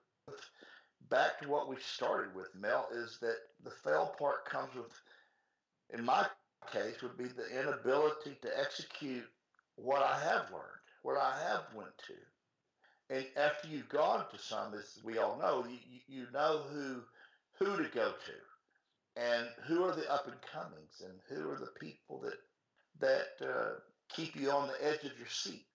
back 1.11 1.41
to 1.41 1.49
what 1.49 1.69
we 1.69 1.77
started 1.81 2.35
with, 2.35 2.49
Mel, 2.59 2.89
is 2.93 3.19
that 3.21 3.37
the 3.63 3.71
fail 3.71 4.15
part 4.19 4.47
comes 4.47 4.75
with, 4.75 4.91
in 5.97 6.05
my 6.05 6.27
case, 6.73 7.03
would 7.03 7.17
be 7.17 7.25
the 7.25 7.61
inability 7.61 8.39
to 8.43 8.59
execute 8.59 9.25
what 9.77 10.03
I 10.03 10.19
have 10.21 10.51
learned, 10.51 10.83
what 11.03 11.19
I 11.19 11.37
have 11.49 11.65
went 11.75 11.97
to. 12.07 12.15
And 13.11 13.27
after 13.37 13.69
you've 13.69 13.89
gone 13.89 14.25
to 14.33 14.39
some, 14.39 14.75
as 14.75 14.99
we 15.05 15.19
all 15.19 15.39
know, 15.39 15.67
you, 15.69 16.01
you 16.09 16.27
know 16.33 16.63
who 16.73 17.03
who 17.59 17.77
to 17.77 17.89
go 17.91 18.13
to, 18.13 18.63
and 19.23 19.47
who 19.67 19.85
are 19.85 19.95
the 19.95 20.11
up 20.11 20.27
and 20.27 20.41
comings, 20.43 21.03
and 21.05 21.15
who 21.29 21.51
are 21.51 21.59
the 21.59 21.73
people 21.81 22.21
that 22.21 22.39
that 23.01 23.47
uh, 23.47 23.75
keep 24.09 24.37
you 24.37 24.51
on 24.51 24.69
the 24.69 24.85
edge 24.87 25.05
of 25.05 25.19
your 25.19 25.29
seat. 25.29 25.67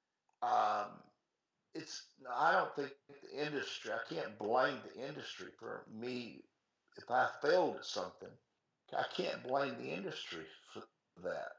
Um, 0.41 0.87
it's 1.75 2.03
I 2.35 2.53
don't 2.53 2.75
think 2.75 2.91
the 3.09 3.45
industry. 3.45 3.91
I 3.93 4.13
can't 4.13 4.37
blame 4.39 4.77
the 4.95 5.07
industry 5.07 5.47
for 5.59 5.85
me 5.93 6.41
if 6.97 7.09
I 7.11 7.27
failed 7.41 7.77
at 7.77 7.85
something. 7.85 8.29
I 8.97 9.05
can't 9.15 9.43
blame 9.43 9.75
the 9.77 9.89
industry 9.91 10.45
for 10.73 10.83
that. 11.23 11.51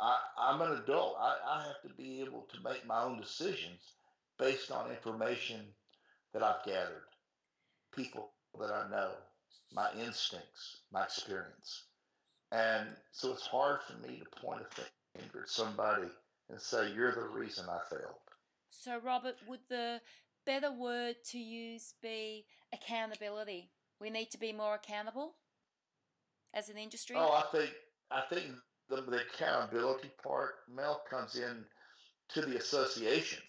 I, 0.00 0.16
I'm 0.38 0.60
an 0.62 0.78
adult. 0.82 1.16
I, 1.20 1.36
I 1.46 1.62
have 1.64 1.82
to 1.82 1.94
be 1.94 2.20
able 2.22 2.46
to 2.52 2.68
make 2.68 2.86
my 2.86 3.02
own 3.02 3.20
decisions 3.20 3.94
based 4.38 4.70
on 4.70 4.90
information 4.90 5.60
that 6.32 6.42
I've 6.42 6.64
gathered, 6.64 7.04
people 7.94 8.30
that 8.58 8.70
I 8.70 8.88
know, 8.90 9.10
my 9.74 9.90
instincts, 9.92 10.78
my 10.92 11.04
experience. 11.04 11.84
And 12.52 12.88
so 13.12 13.32
it's 13.32 13.46
hard 13.46 13.80
for 13.82 13.96
me 14.06 14.20
to 14.20 14.40
point 14.40 14.62
a 14.62 15.18
finger 15.18 15.42
at 15.42 15.48
somebody 15.48 16.08
and 16.48 16.60
say, 16.60 16.92
you're 16.92 17.14
the 17.14 17.28
reason 17.28 17.66
I 17.68 17.78
failed. 17.88 18.14
So, 18.70 18.98
Robert, 19.04 19.36
would 19.46 19.60
the 19.68 20.00
better 20.46 20.72
word 20.72 21.16
to 21.30 21.38
use 21.38 21.94
be 22.02 22.46
accountability? 22.72 23.70
We 24.00 24.10
need 24.10 24.30
to 24.30 24.38
be 24.38 24.52
more 24.52 24.74
accountable 24.74 25.34
as 26.54 26.68
an 26.68 26.78
industry. 26.78 27.16
Oh, 27.18 27.32
I 27.32 27.44
think 27.56 27.70
I 28.10 28.22
think 28.22 28.46
the, 28.90 29.02
the 29.02 29.22
accountability 29.22 30.10
part, 30.22 30.56
Mel, 30.74 31.02
comes 31.08 31.36
in 31.36 31.64
to 32.30 32.42
the 32.42 32.56
associations. 32.56 33.42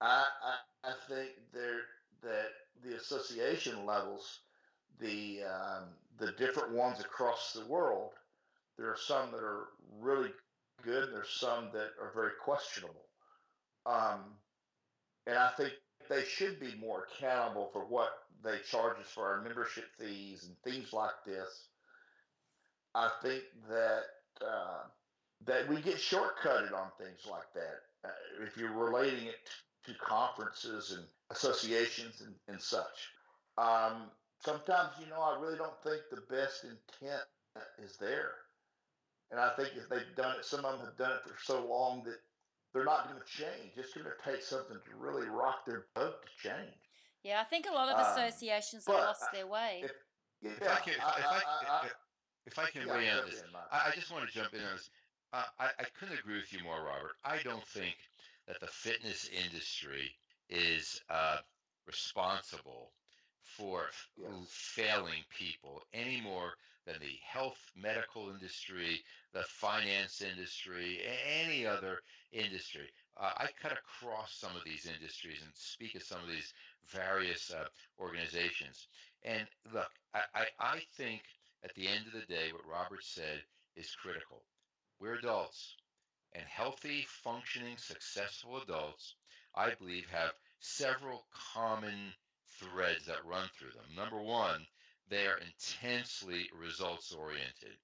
I 0.00 0.24
I, 0.84 0.90
I 0.90 0.92
think 1.08 1.30
there 1.52 1.80
that 2.22 2.48
the 2.84 2.96
association 2.96 3.86
levels, 3.86 4.40
the 5.00 5.40
um, 5.44 5.84
the 6.18 6.32
different 6.32 6.72
ones 6.72 7.00
across 7.00 7.52
the 7.52 7.66
world, 7.66 8.10
there 8.78 8.88
are 8.88 8.96
some 8.96 9.30
that 9.32 9.42
are 9.42 9.68
really 10.00 10.30
good. 10.84 11.04
And 11.04 11.14
there's 11.14 11.30
some 11.30 11.70
that 11.72 11.90
are 12.00 12.12
very 12.14 12.32
questionable. 12.44 13.06
Um, 13.86 14.20
and 15.26 15.36
I 15.36 15.50
think 15.56 15.72
they 16.08 16.24
should 16.24 16.60
be 16.60 16.74
more 16.80 17.06
accountable 17.06 17.70
for 17.72 17.84
what 17.84 18.10
they 18.42 18.58
charge 18.68 18.98
us 18.98 19.10
for 19.14 19.26
our 19.26 19.42
membership 19.42 19.84
fees 19.98 20.44
and 20.46 20.56
things 20.64 20.92
like 20.92 21.24
this. 21.26 21.68
I 22.94 23.10
think 23.22 23.42
that 23.68 24.02
uh, 24.46 24.82
that 25.46 25.68
we 25.68 25.76
get 25.80 25.96
shortcutted 25.96 26.72
on 26.72 26.90
things 26.98 27.26
like 27.30 27.52
that. 27.54 27.80
Uh, 28.04 28.08
if 28.46 28.56
you're 28.56 28.72
relating 28.72 29.26
it 29.26 29.36
to 29.86 29.94
conferences 29.94 30.92
and 30.96 31.04
associations 31.30 32.20
and, 32.20 32.34
and 32.48 32.60
such, 32.60 33.10
um, 33.58 34.10
sometimes 34.44 34.90
you 35.00 35.06
know 35.10 35.20
I 35.20 35.38
really 35.40 35.56
don't 35.56 35.80
think 35.82 36.02
the 36.10 36.20
best 36.34 36.64
intent 36.64 37.22
is 37.82 37.96
there. 37.96 38.32
And 39.30 39.40
I 39.40 39.50
think 39.56 39.70
if 39.76 39.88
they've 39.88 40.14
done 40.16 40.36
it, 40.38 40.44
some 40.44 40.64
of 40.64 40.76
them 40.78 40.86
have 40.86 40.98
done 40.98 41.12
it 41.12 41.22
for 41.26 41.34
so 41.42 41.64
long 41.66 42.02
that 42.04 42.18
they're 42.74 42.84
not 42.84 43.08
going 43.08 43.18
to 43.20 43.26
change. 43.26 43.72
It's 43.76 43.94
going 43.94 44.04
to 44.06 44.30
take 44.30 44.42
something 44.42 44.76
to 44.76 44.96
really 44.98 45.26
rock 45.28 45.64
their 45.66 45.86
boat 45.94 46.16
to 46.22 46.48
change. 46.48 46.76
Yeah, 47.22 47.40
I 47.40 47.44
think 47.44 47.66
a 47.66 47.72
lot 47.72 47.88
of 47.88 47.98
Um, 47.98 48.12
associations 48.12 48.84
have 48.86 48.94
but 48.96 49.04
lost 49.06 49.24
their 49.32 49.46
way. 49.46 49.82
if- 49.84 49.92
Yeah, 50.42 50.50
If 50.50 50.62
I 50.68 50.76
can, 50.80 50.94
if 50.94 51.00
I, 51.02 51.90
if 52.46 52.58
I, 52.58 52.64
if- 52.64 52.68
if 52.68 52.76
I 52.76 52.78
can 52.80 52.86
yeah, 52.86 52.94
weigh 52.94 53.08
in 53.08 53.16
on 53.18 53.26
this. 53.30 53.42
I, 53.70 53.88
I 53.88 53.94
just 53.94 54.10
want 54.12 54.26
to 54.26 54.32
jump 54.32 54.54
in 54.54 54.60
on 54.60 54.74
this. 54.76 54.90
Uh, 55.32 55.44
I, 55.58 55.66
I 55.80 55.84
couldn't 55.98 56.18
agree 56.18 56.36
with 56.36 56.52
you 56.52 56.62
more, 56.64 56.82
Robert. 56.82 57.16
I 57.24 57.38
don't 57.42 57.66
think 57.66 57.96
that 58.46 58.60
the 58.60 58.66
fitness 58.66 59.28
industry 59.46 60.10
is 60.50 61.00
uh, 61.08 61.38
responsible 61.86 62.92
for 63.42 63.86
Yes. 64.16 64.32
failing 64.48 65.24
people 65.38 65.82
any 65.92 66.20
more 66.20 66.54
than 66.86 66.96
the 67.00 67.18
health 67.24 67.58
medical 67.76 68.30
industry, 68.30 69.00
the 69.32 69.42
finance 69.42 70.20
industry, 70.20 71.00
any 71.40 71.64
other 71.66 72.02
industry. 72.32 72.88
Uh, 73.16 73.32
I 73.38 73.48
cut 73.60 73.72
across 73.72 74.34
some 74.34 74.56
of 74.56 74.64
these 74.64 74.86
industries 74.86 75.42
and 75.42 75.50
speak 75.54 75.96
at 75.96 76.02
some 76.02 76.20
of 76.22 76.28
these 76.28 76.52
various 76.88 77.52
uh, 77.52 77.66
organizations. 78.00 78.88
And 79.22 79.46
look, 79.72 79.90
I, 80.14 80.20
I, 80.34 80.46
I 80.58 80.80
think 80.96 81.22
at 81.64 81.74
the 81.74 81.86
end 81.86 82.06
of 82.06 82.12
the 82.12 82.26
day, 82.26 82.52
what 82.52 82.66
Robert 82.66 83.04
said 83.04 83.42
is 83.76 83.94
critical. 83.94 84.42
We're 85.00 85.14
adults, 85.14 85.76
and 86.32 86.44
healthy, 86.44 87.06
functioning, 87.08 87.76
successful 87.76 88.60
adults, 88.62 89.14
I 89.54 89.74
believe, 89.74 90.06
have 90.10 90.32
several 90.60 91.24
common 91.54 92.14
threads 92.58 93.06
that 93.06 93.24
run 93.24 93.48
through 93.58 93.72
them. 93.72 93.94
Number 93.96 94.20
one, 94.20 94.66
they 95.08 95.26
are 95.26 95.38
intensely 95.38 96.48
results 96.58 97.12
oriented. 97.12 97.76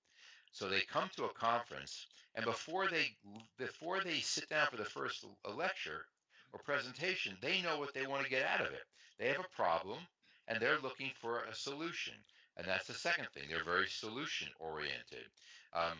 So 0.52 0.68
they 0.68 0.80
come 0.80 1.10
to 1.16 1.24
a 1.24 1.34
conference, 1.34 2.06
and 2.34 2.44
before 2.44 2.88
they 2.88 3.16
before 3.58 4.00
they 4.02 4.20
sit 4.20 4.48
down 4.48 4.68
for 4.70 4.76
the 4.76 4.84
first 4.84 5.24
lecture 5.56 6.06
or 6.52 6.60
presentation, 6.60 7.36
they 7.40 7.60
know 7.62 7.78
what 7.78 7.92
they 7.94 8.06
want 8.06 8.24
to 8.24 8.30
get 8.30 8.46
out 8.46 8.60
of 8.60 8.72
it. 8.72 8.84
They 9.18 9.28
have 9.28 9.40
a 9.40 9.56
problem, 9.56 9.98
and 10.46 10.60
they're 10.60 10.80
looking 10.80 11.10
for 11.20 11.42
a 11.44 11.54
solution. 11.54 12.14
And 12.58 12.66
that's 12.66 12.86
the 12.86 12.94
second 12.94 13.28
thing. 13.32 13.44
They're 13.48 13.64
very 13.64 13.88
solution 13.88 14.48
oriented. 14.58 15.26
Um, 15.72 15.98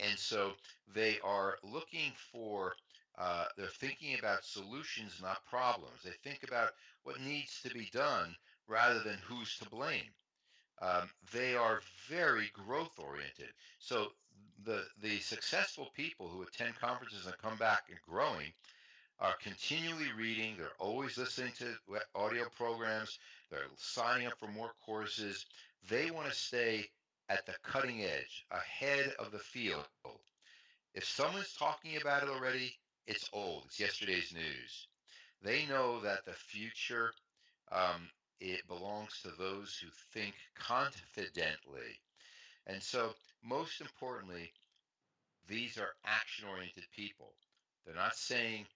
and 0.00 0.18
so 0.18 0.52
they 0.94 1.18
are 1.24 1.56
looking 1.62 2.12
for, 2.32 2.74
uh, 3.18 3.46
they're 3.56 3.68
thinking 3.68 4.18
about 4.18 4.44
solutions, 4.44 5.20
not 5.22 5.46
problems. 5.46 6.02
They 6.04 6.10
think 6.28 6.42
about 6.42 6.70
what 7.04 7.20
needs 7.20 7.60
to 7.62 7.70
be 7.72 7.88
done 7.92 8.34
rather 8.68 9.00
than 9.02 9.18
who's 9.24 9.56
to 9.58 9.70
blame. 9.70 10.10
Um, 10.82 11.08
they 11.32 11.54
are 11.56 11.80
very 12.08 12.50
growth 12.52 12.98
oriented. 12.98 13.48
So 13.78 14.08
the 14.64 14.84
the 15.02 15.18
successful 15.20 15.88
people 15.94 16.28
who 16.28 16.42
attend 16.42 16.78
conferences 16.78 17.26
and 17.26 17.38
come 17.38 17.56
back 17.56 17.84
and 17.88 17.98
growing 18.06 18.52
are 19.18 19.34
continually 19.42 20.12
reading. 20.16 20.54
They're 20.56 20.68
always 20.78 21.16
listening 21.16 21.52
to 21.58 21.74
audio 22.14 22.44
programs. 22.56 23.18
They're 23.50 23.60
signing 23.76 24.26
up 24.26 24.38
for 24.38 24.48
more 24.48 24.72
courses. 24.84 25.46
They 25.88 26.10
want 26.10 26.28
to 26.28 26.34
stay 26.34 26.86
at 27.28 27.46
the 27.46 27.54
cutting 27.62 28.02
edge, 28.02 28.44
ahead 28.50 29.14
of 29.18 29.32
the 29.32 29.38
field. 29.38 29.84
If 30.94 31.04
someone's 31.04 31.54
talking 31.58 31.96
about 32.00 32.22
it 32.22 32.28
already, 32.28 32.74
it's 33.06 33.28
old. 33.32 33.64
It's 33.66 33.80
yesterday's 33.80 34.32
news. 34.32 34.88
They 35.42 35.66
know 35.66 36.00
that 36.00 36.24
the 36.24 36.32
future 36.32 37.12
um, 37.72 38.08
it 38.40 38.66
belongs 38.68 39.20
to 39.22 39.30
those 39.38 39.78
who 39.82 39.88
think 40.12 40.34
confidently. 40.54 42.00
And 42.66 42.82
so, 42.82 43.14
most 43.42 43.80
importantly, 43.80 44.52
these 45.48 45.78
are 45.78 45.94
action 46.04 46.46
oriented 46.48 46.84
people. 46.94 47.32
They're 47.84 47.94
not 47.94 48.16
saying 48.16 48.66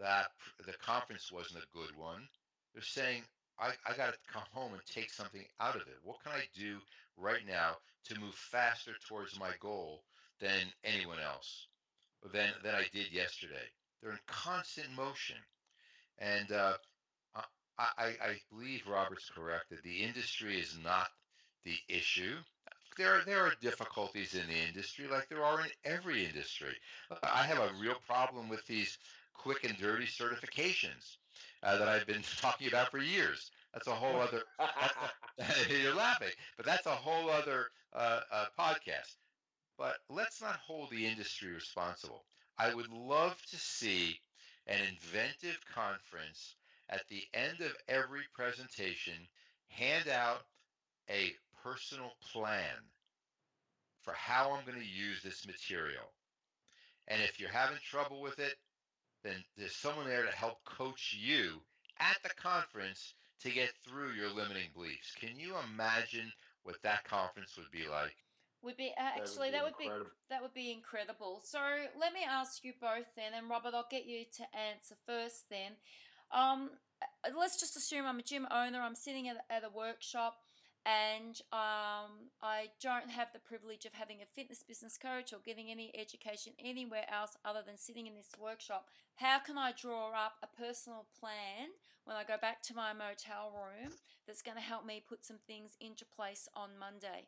that 0.00 0.26
the 0.66 0.72
conference 0.84 1.30
wasn't 1.32 1.62
a 1.62 1.76
good 1.76 1.96
one. 1.96 2.26
They're 2.74 2.82
saying, 2.82 3.22
I, 3.58 3.72
I 3.86 3.96
got 3.96 4.12
to 4.12 4.32
come 4.32 4.44
home 4.52 4.72
and 4.72 4.82
take 4.86 5.10
something 5.12 5.44
out 5.60 5.76
of 5.76 5.82
it. 5.82 5.98
What 6.02 6.22
can 6.22 6.32
I 6.32 6.44
do 6.58 6.78
right 7.16 7.46
now 7.46 7.76
to 8.06 8.20
move 8.20 8.34
faster 8.34 8.92
towards 9.06 9.38
my 9.38 9.50
goal 9.60 10.02
than 10.40 10.72
anyone 10.84 11.18
else, 11.20 11.66
than, 12.32 12.50
than 12.64 12.74
I 12.74 12.84
did 12.92 13.12
yesterday? 13.12 13.68
They're 14.02 14.12
in 14.12 14.18
constant 14.26 14.88
motion. 14.96 15.36
And 16.18 16.52
uh, 16.52 16.74
I, 17.36 17.42
I, 17.98 18.04
I 18.04 18.40
believe 18.50 18.82
Robert's 18.86 19.30
correct 19.30 19.70
that 19.70 19.82
the 19.82 20.02
industry 20.02 20.58
is 20.58 20.78
not 20.82 21.08
the 21.64 21.76
issue. 21.88 22.36
There 22.96 23.14
are, 23.14 23.22
there 23.24 23.40
are 23.40 23.52
difficulties 23.60 24.34
in 24.34 24.46
the 24.46 24.68
industry, 24.68 25.06
like 25.10 25.28
there 25.28 25.44
are 25.44 25.60
in 25.60 25.70
every 25.84 26.26
industry. 26.26 26.74
I 27.22 27.44
have 27.44 27.58
a 27.58 27.70
real 27.80 27.96
problem 28.06 28.48
with 28.48 28.66
these 28.66 28.98
quick 29.42 29.64
and 29.64 29.76
dirty 29.78 30.04
certifications 30.04 31.16
uh, 31.62 31.78
that 31.78 31.88
I've 31.88 32.06
been 32.06 32.22
talking 32.40 32.68
about 32.68 32.90
for 32.90 32.98
years. 32.98 33.50
That's 33.72 33.86
a 33.86 33.94
whole 33.94 34.20
other. 34.20 34.42
you're 35.82 35.94
laughing, 35.94 36.32
but 36.56 36.66
that's 36.66 36.86
a 36.86 36.90
whole 36.90 37.30
other 37.30 37.66
uh, 37.94 38.20
uh, 38.30 38.44
podcast. 38.58 39.16
But 39.78 39.96
let's 40.10 40.42
not 40.42 40.56
hold 40.56 40.90
the 40.90 41.06
industry 41.06 41.52
responsible. 41.52 42.24
I 42.58 42.74
would 42.74 42.90
love 42.90 43.40
to 43.50 43.56
see 43.56 44.18
an 44.66 44.80
inventive 44.88 45.58
conference 45.74 46.56
at 46.90 47.08
the 47.08 47.22
end 47.32 47.60
of 47.60 47.72
every 47.88 48.22
presentation 48.34 49.14
hand 49.68 50.08
out 50.08 50.42
a 51.08 51.32
personal 51.62 52.12
plan 52.32 52.76
for 54.02 54.12
how 54.12 54.52
I'm 54.52 54.66
going 54.66 54.78
to 54.78 54.86
use 54.86 55.22
this 55.22 55.46
material. 55.46 56.12
And 57.08 57.22
if 57.22 57.40
you're 57.40 57.50
having 57.50 57.78
trouble 57.82 58.20
with 58.20 58.38
it, 58.38 58.54
then 59.22 59.44
there's 59.56 59.76
someone 59.76 60.06
there 60.06 60.24
to 60.24 60.36
help 60.36 60.64
coach 60.64 61.16
you 61.18 61.60
at 61.98 62.16
the 62.22 62.30
conference 62.40 63.14
to 63.42 63.50
get 63.50 63.72
through 63.86 64.12
your 64.12 64.30
limiting 64.30 64.68
beliefs. 64.74 65.14
Can 65.18 65.38
you 65.38 65.54
imagine 65.72 66.32
what 66.62 66.76
that 66.82 67.04
conference 67.04 67.56
would 67.56 67.70
be 67.70 67.88
like? 67.88 68.16
Would 68.62 68.76
be 68.76 68.92
uh, 68.98 69.02
would 69.16 69.22
actually 69.22 69.48
be 69.48 69.52
that 69.52 69.64
would 69.64 69.78
be 69.78 69.84
incredible. 69.84 70.10
that 70.28 70.42
would 70.42 70.54
be 70.54 70.72
incredible. 70.72 71.40
So 71.42 71.58
let 71.98 72.12
me 72.12 72.20
ask 72.28 72.62
you 72.62 72.74
both 72.78 73.06
then, 73.16 73.32
and 73.34 73.48
Robert, 73.48 73.72
I'll 73.74 73.86
get 73.90 74.04
you 74.04 74.24
to 74.36 74.42
answer 74.58 74.96
first. 75.06 75.48
Then, 75.48 75.72
um, 76.30 76.70
uh, 77.02 77.30
let's 77.38 77.58
just 77.58 77.76
assume 77.76 78.04
I'm 78.04 78.18
a 78.18 78.22
gym 78.22 78.46
owner. 78.50 78.80
I'm 78.80 78.94
sitting 78.94 79.28
at, 79.28 79.38
at 79.48 79.64
a 79.64 79.70
workshop, 79.74 80.36
and 80.86 81.40
um, 81.52 82.30
I 82.42 82.68
don't 82.80 83.10
have 83.10 83.28
the 83.32 83.38
privilege 83.38 83.84
of 83.84 83.92
having 83.92 84.18
a 84.22 84.34
fitness 84.34 84.62
business 84.62 84.96
coach 84.96 85.32
or 85.32 85.38
getting 85.44 85.70
any 85.70 85.92
education 85.98 86.52
anywhere 86.58 87.04
else 87.12 87.36
other 87.44 87.60
than 87.66 87.76
sitting 87.76 88.06
in 88.06 88.14
this 88.14 88.30
workshop. 88.40 88.86
How 89.16 89.38
can 89.38 89.58
I 89.58 89.72
draw 89.72 90.08
up 90.08 90.34
a 90.42 90.46
personal 90.60 91.06
plan 91.18 91.68
when 92.04 92.16
I 92.16 92.24
go 92.24 92.36
back 92.40 92.62
to 92.62 92.74
my 92.74 92.92
motel 92.92 93.52
room 93.54 93.92
that's 94.26 94.42
going 94.42 94.56
to 94.56 94.62
help 94.62 94.86
me 94.86 95.02
put 95.06 95.24
some 95.24 95.38
things 95.46 95.76
into 95.80 96.04
place 96.06 96.48
on 96.56 96.70
Monday? 96.78 97.26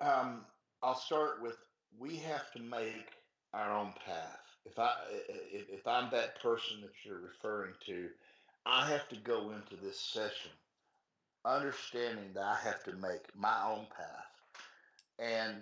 Um, 0.00 0.44
I'll 0.82 0.98
start 0.98 1.42
with 1.42 1.56
we 1.98 2.16
have 2.16 2.52
to 2.52 2.60
make 2.60 3.12
our 3.54 3.74
own 3.74 3.94
path. 4.04 4.40
If 4.66 4.78
I 4.78 4.92
if, 5.28 5.68
if 5.70 5.86
I'm 5.86 6.10
that 6.10 6.42
person 6.42 6.82
that 6.82 6.90
you're 7.04 7.20
referring 7.20 7.72
to, 7.86 8.08
I 8.66 8.86
have 8.90 9.08
to 9.08 9.16
go 9.16 9.52
into 9.52 9.82
this 9.82 9.98
session 9.98 10.50
understanding 11.46 12.32
that 12.34 12.44
I 12.44 12.56
have 12.64 12.82
to 12.84 12.92
make 12.94 13.34
my 13.34 13.56
own 13.64 13.86
path, 13.96 14.30
and 15.18 15.54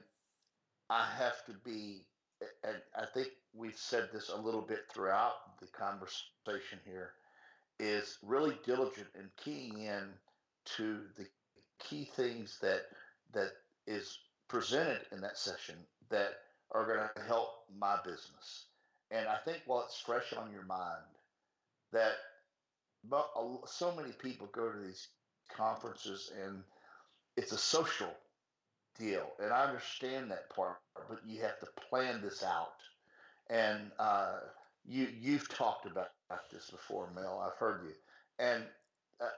I 0.90 1.06
have 1.18 1.44
to 1.46 1.52
be. 1.64 2.02
And 2.62 2.76
I 2.96 3.06
think 3.06 3.28
we've 3.54 3.76
said 3.76 4.08
this 4.12 4.28
a 4.28 4.40
little 4.40 4.60
bit 4.60 4.80
throughout 4.92 5.58
the 5.60 5.66
conversation 5.68 6.78
here. 6.84 7.10
Is 7.80 8.18
really 8.22 8.56
diligent 8.64 9.08
in 9.16 9.28
keying 9.36 9.82
in 9.82 10.04
to 10.76 11.00
the 11.16 11.26
key 11.80 12.08
things 12.16 12.58
that 12.62 12.82
that 13.32 13.50
is 13.86 14.18
presented 14.48 15.00
in 15.12 15.20
that 15.20 15.36
session 15.36 15.74
that 16.08 16.34
are 16.70 16.86
going 16.86 17.08
to 17.16 17.22
help 17.22 17.48
my 17.76 17.96
business. 18.04 18.66
And 19.10 19.26
I 19.28 19.36
think 19.44 19.62
while 19.66 19.82
it's 19.84 20.00
fresh 20.00 20.32
on 20.32 20.52
your 20.52 20.64
mind, 20.64 21.02
that 21.92 22.12
so 23.66 23.94
many 23.94 24.12
people 24.12 24.48
go 24.52 24.70
to 24.70 24.78
these 24.78 25.08
conferences 25.48 26.32
and 26.44 26.64
it's 27.36 27.52
a 27.52 27.58
social 27.58 28.12
deal. 28.98 29.32
And 29.40 29.52
I 29.52 29.64
understand 29.64 30.30
that 30.30 30.50
part, 30.50 30.78
but 31.08 31.20
you 31.26 31.40
have 31.42 31.58
to 31.60 31.66
plan 31.88 32.20
this 32.22 32.42
out. 32.42 32.74
And 33.50 33.92
uh, 33.98 34.40
you 34.86 35.08
you've 35.20 35.48
talked 35.48 35.86
about, 35.86 36.08
this 36.52 36.70
before, 36.70 37.10
Mel. 37.14 37.40
I've 37.46 37.58
heard 37.58 37.84
you. 37.84 37.92
And 38.38 38.64
uh, 39.20 39.28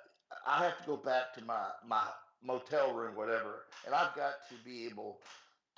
I 0.46 0.64
have 0.64 0.78
to 0.78 0.84
go 0.86 0.96
back 0.96 1.34
to 1.34 1.44
my 1.44 1.66
my 1.86 2.04
motel 2.42 2.94
room, 2.94 3.16
whatever, 3.16 3.64
and 3.86 3.94
I've 3.94 4.14
got 4.14 4.34
to 4.48 4.54
be 4.64 4.86
able 4.86 5.18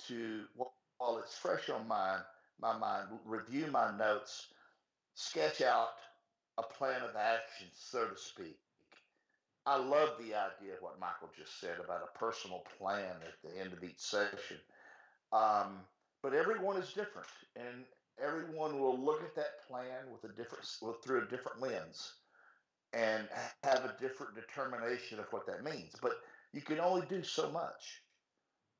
to, 0.07 0.43
while 0.55 1.17
it's 1.19 1.37
fresh 1.37 1.69
on 1.69 1.87
my 1.87 2.19
my 2.61 2.77
mind, 2.77 3.07
review 3.25 3.67
my 3.71 3.97
notes, 3.97 4.47
sketch 5.15 5.61
out 5.61 5.89
a 6.57 6.63
plan 6.63 7.01
of 7.01 7.15
action, 7.15 7.67
so 7.73 8.07
to 8.07 8.17
speak. 8.17 8.57
I 9.69 9.77
love 9.77 10.17
the 10.17 10.33
idea 10.33 10.73
of 10.73 10.81
what 10.81 10.99
Michael 10.99 11.29
just 11.37 11.61
said 11.61 11.77
about 11.79 12.01
a 12.01 12.17
personal 12.17 12.63
plan 12.79 13.13
at 13.21 13.37
the 13.43 13.61
end 13.61 13.71
of 13.71 13.83
each 13.83 13.99
session. 13.99 14.57
Um, 15.31 15.81
but 16.23 16.33
everyone 16.33 16.77
is 16.77 16.87
different, 16.87 17.27
and 17.55 17.85
everyone 18.19 18.79
will 18.79 18.99
look 18.99 19.21
at 19.21 19.35
that 19.35 19.61
plan 19.67 20.09
with 20.11 20.23
a 20.23 20.35
different 20.35 20.65
through 21.03 21.21
a 21.21 21.29
different 21.29 21.61
lens 21.61 22.15
and 22.93 23.27
have 23.63 23.85
a 23.85 23.95
different 24.01 24.33
determination 24.33 25.19
of 25.19 25.25
what 25.29 25.45
that 25.45 25.63
means. 25.63 25.93
But 26.01 26.13
you 26.51 26.61
can 26.61 26.79
only 26.79 27.05
do 27.05 27.21
so 27.21 27.51
much. 27.51 28.01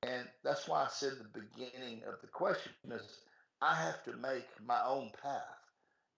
And 0.01 0.27
that's 0.43 0.67
why 0.67 0.85
I 0.85 0.87
said 0.89 1.11
the 1.19 1.39
beginning 1.39 2.01
of 2.07 2.19
the 2.21 2.27
question 2.27 2.71
is 2.89 3.19
I 3.61 3.75
have 3.75 4.03
to 4.05 4.13
make 4.17 4.47
my 4.65 4.81
own 4.87 5.11
path 5.21 5.43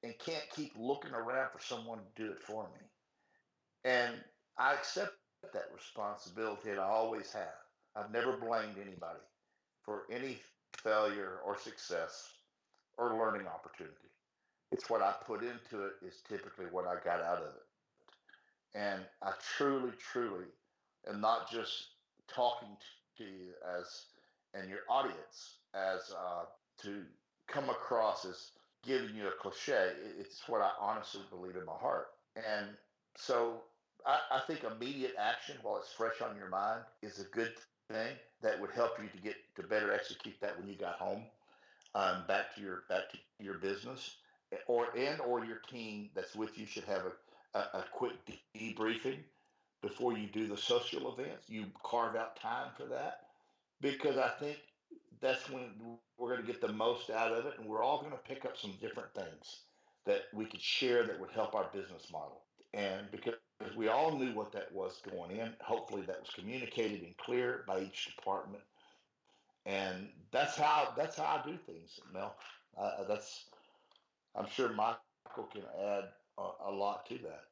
and 0.01 0.17
can't 0.17 0.49
keep 0.55 0.71
looking 0.77 1.11
around 1.11 1.49
for 1.51 1.59
someone 1.59 1.97
to 1.97 2.23
do 2.23 2.31
it 2.31 2.41
for 2.41 2.63
me. 2.63 2.87
And 3.83 4.13
I 4.61 4.73
accept 4.73 5.13
that 5.53 5.69
responsibility, 5.73 6.69
and 6.69 6.79
I 6.79 6.83
always 6.83 7.33
have. 7.33 7.65
I've 7.95 8.11
never 8.11 8.37
blamed 8.37 8.75
anybody 8.79 9.25
for 9.83 10.03
any 10.11 10.37
failure 10.83 11.39
or 11.43 11.57
success 11.57 12.29
or 12.95 13.17
learning 13.17 13.47
opportunity. 13.47 13.95
It's 14.71 14.87
what 14.87 15.01
I 15.01 15.15
put 15.25 15.41
into 15.41 15.85
it 15.85 15.93
is 16.05 16.21
typically 16.29 16.67
what 16.69 16.85
I 16.85 16.93
got 17.03 17.21
out 17.23 17.39
of 17.39 17.55
it. 17.55 18.77
And 18.77 19.01
I 19.23 19.31
truly, 19.57 19.93
truly 19.97 20.45
am 21.09 21.21
not 21.21 21.49
just 21.49 21.87
talking 22.27 22.77
to 23.17 23.23
you 23.23 23.53
as 23.79 24.05
and 24.53 24.69
your 24.69 24.81
audience 24.87 25.55
as 25.73 26.13
uh, 26.15 26.45
to 26.83 27.01
come 27.47 27.69
across 27.71 28.25
as 28.25 28.51
giving 28.85 29.15
you 29.15 29.27
a 29.27 29.31
cliche. 29.41 29.93
It's 30.19 30.47
what 30.47 30.61
I 30.61 30.69
honestly 30.79 31.21
believe 31.31 31.55
in 31.55 31.65
my 31.65 31.77
heart. 31.81 32.09
And 32.35 32.67
so 33.17 33.61
I, 34.05 34.19
I 34.31 34.39
think 34.47 34.63
immediate 34.63 35.13
action 35.17 35.55
while 35.61 35.77
it's 35.77 35.91
fresh 35.91 36.21
on 36.21 36.35
your 36.35 36.49
mind 36.49 36.81
is 37.01 37.19
a 37.19 37.25
good 37.25 37.53
thing 37.89 38.15
that 38.41 38.59
would 38.59 38.71
help 38.71 38.91
you 39.01 39.09
to 39.09 39.17
get 39.17 39.35
to 39.55 39.63
better 39.63 39.93
execute 39.93 40.35
that 40.41 40.57
when 40.59 40.67
you 40.67 40.75
got 40.75 40.95
home, 40.95 41.23
um, 41.95 42.23
back 42.27 42.55
to 42.55 42.61
your 42.61 42.83
back 42.89 43.09
to 43.11 43.17
your 43.39 43.55
business, 43.55 44.17
or 44.67 44.87
and 44.97 45.21
or 45.21 45.45
your 45.45 45.59
team 45.69 46.09
that's 46.15 46.35
with 46.35 46.57
you 46.57 46.65
should 46.65 46.85
have 46.85 47.03
a, 47.05 47.59
a, 47.59 47.79
a 47.79 47.85
quick 47.91 48.13
debriefing 48.55 49.19
before 49.81 50.13
you 50.17 50.27
do 50.27 50.47
the 50.47 50.57
social 50.57 51.13
events. 51.13 51.49
You 51.49 51.65
carve 51.83 52.15
out 52.15 52.35
time 52.35 52.71
for 52.77 52.85
that 52.85 53.19
because 53.81 54.17
I 54.17 54.29
think 54.39 54.57
that's 55.21 55.49
when 55.49 55.71
we're 56.17 56.29
going 56.29 56.41
to 56.41 56.47
get 56.47 56.61
the 56.61 56.71
most 56.71 57.09
out 57.09 57.31
of 57.31 57.45
it, 57.45 57.55
and 57.59 57.67
we're 57.67 57.83
all 57.83 57.99
going 57.99 58.11
to 58.11 58.17
pick 58.17 58.45
up 58.45 58.57
some 58.57 58.73
different 58.81 59.13
things 59.13 59.61
that 60.05 60.23
we 60.33 60.45
could 60.45 60.61
share 60.61 61.05
that 61.05 61.19
would 61.19 61.31
help 61.31 61.55
our 61.55 61.69
business 61.73 62.11
model. 62.11 62.41
And 62.73 63.11
because 63.11 63.35
we 63.75 63.89
all 63.89 64.17
knew 64.17 64.33
what 64.33 64.51
that 64.53 64.71
was 64.71 65.01
going 65.09 65.37
in, 65.37 65.53
hopefully 65.61 66.03
that 66.03 66.19
was 66.21 66.29
communicated 66.33 67.01
and 67.01 67.15
clear 67.17 67.63
by 67.67 67.81
each 67.81 68.15
department. 68.15 68.63
And 69.65 70.09
that's 70.31 70.55
how 70.55 70.93
that's 70.97 71.17
how 71.17 71.41
I 71.43 71.47
do 71.47 71.57
things, 71.57 71.99
Mel. 72.13 72.35
Uh, 72.77 73.03
that's 73.07 73.45
I'm 74.35 74.47
sure 74.47 74.69
Michael 74.69 75.49
can 75.51 75.63
add 75.79 76.05
a, 76.37 76.49
a 76.65 76.71
lot 76.71 77.05
to 77.07 77.15
that. 77.19 77.43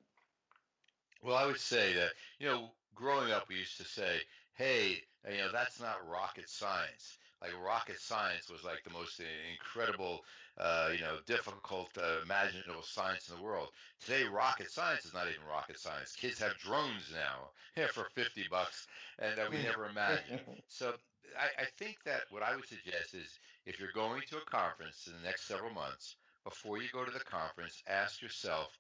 Well, 1.21 1.35
I 1.35 1.45
would 1.45 1.59
say 1.59 1.93
that 1.93 2.11
you 2.39 2.47
know, 2.47 2.71
growing 2.95 3.31
up, 3.31 3.47
we 3.49 3.55
used 3.55 3.77
to 3.77 3.83
say, 3.83 4.21
"Hey, 4.53 5.03
you 5.29 5.37
know, 5.37 5.51
that's 5.51 5.79
not 5.79 6.07
rocket 6.09 6.49
science." 6.49 7.19
like 7.41 7.51
rocket 7.63 7.99
science 7.99 8.49
was 8.49 8.63
like 8.63 8.83
the 8.83 8.91
most 8.91 9.21
incredible, 9.51 10.25
uh, 10.59 10.89
you 10.93 11.01
know, 11.01 11.17
difficult, 11.25 11.89
uh, 11.97 12.21
imaginable 12.23 12.83
science 12.83 13.29
in 13.29 13.37
the 13.37 13.41
world. 13.43 13.69
Today, 14.03 14.23
rocket 14.25 14.71
science 14.71 15.05
is 15.05 15.13
not 15.13 15.27
even 15.27 15.47
rocket 15.49 15.79
science. 15.79 16.15
Kids 16.15 16.39
have 16.39 16.57
drones 16.57 17.11
now 17.13 17.49
yeah, 17.77 17.87
for 17.87 18.05
50 18.15 18.45
bucks, 18.49 18.87
and 19.19 19.37
that 19.37 19.49
we 19.49 19.57
never 19.63 19.87
imagined. 19.87 20.41
So 20.67 20.93
I, 21.37 21.63
I 21.63 21.65
think 21.77 21.97
that 22.05 22.21
what 22.29 22.43
I 22.43 22.55
would 22.55 22.67
suggest 22.67 23.13
is 23.15 23.39
if 23.65 23.79
you're 23.79 23.91
going 23.93 24.21
to 24.29 24.37
a 24.37 24.45
conference 24.51 25.07
in 25.07 25.13
the 25.13 25.27
next 25.27 25.47
several 25.47 25.73
months, 25.73 26.15
before 26.43 26.77
you 26.77 26.89
go 26.93 27.03
to 27.05 27.11
the 27.11 27.19
conference, 27.19 27.83
ask 27.87 28.21
yourself, 28.21 28.77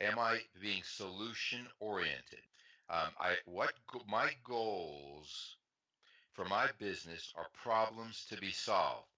am 0.00 0.18
I 0.18 0.40
being 0.60 0.82
solution 0.84 1.66
oriented? 1.80 2.42
Um, 2.88 3.10
I 3.18 3.34
what 3.46 3.72
my 4.08 4.30
goals 4.44 5.56
for 6.32 6.44
my 6.44 6.68
business 6.78 7.32
are 7.36 7.48
problems 7.54 8.26
to 8.30 8.36
be 8.36 8.50
solved. 8.52 9.08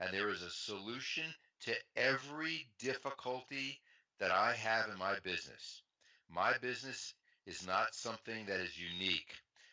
And 0.00 0.12
there 0.12 0.28
is 0.28 0.42
a 0.42 0.50
solution 0.50 1.24
to 1.64 1.74
every 1.96 2.66
difficulty 2.78 3.80
that 4.18 4.30
I 4.30 4.52
have 4.54 4.88
in 4.90 4.98
my 4.98 5.14
business. 5.22 5.82
My 6.28 6.52
business 6.60 7.14
is 7.46 7.66
not 7.66 7.94
something 7.94 8.46
that 8.46 8.60
is 8.60 8.78
unique. 8.78 9.32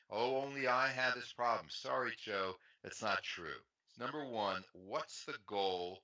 Oh, 0.10 0.42
only 0.42 0.68
I 0.68 0.88
have 0.88 1.16
this 1.16 1.34
problem. 1.34 1.68
Sorry, 1.70 2.14
Joe, 2.24 2.56
that's 2.84 3.02
not 3.02 3.24
true. 3.24 3.60
Number 4.00 4.26
one, 4.26 4.64
what's 4.88 5.26
the 5.26 5.36
goal 5.48 6.02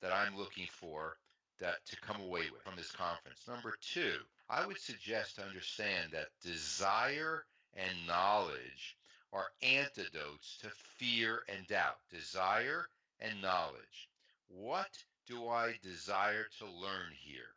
that 0.00 0.12
I'm 0.12 0.36
looking 0.36 0.66
for 0.70 1.16
that 1.60 1.84
to 1.86 2.00
come 2.00 2.20
away 2.20 2.42
with 2.52 2.62
from 2.62 2.76
this 2.76 2.90
conference? 2.90 3.46
Number 3.48 3.74
two, 3.80 4.14
I 4.48 4.66
would 4.66 4.80
suggest 4.80 5.36
to 5.36 5.42
understand 5.42 6.10
that 6.12 6.28
desire 6.42 7.44
and 7.74 8.06
knowledge 8.06 8.96
are 9.32 9.48
antidotes 9.62 10.58
to 10.62 10.70
fear 10.96 11.42
and 11.48 11.66
doubt, 11.66 11.98
desire 12.10 12.88
and 13.20 13.40
knowledge. 13.42 14.08
What 14.48 14.90
do 15.28 15.48
I 15.48 15.74
desire 15.82 16.46
to 16.58 16.64
learn 16.64 17.12
here? 17.14 17.54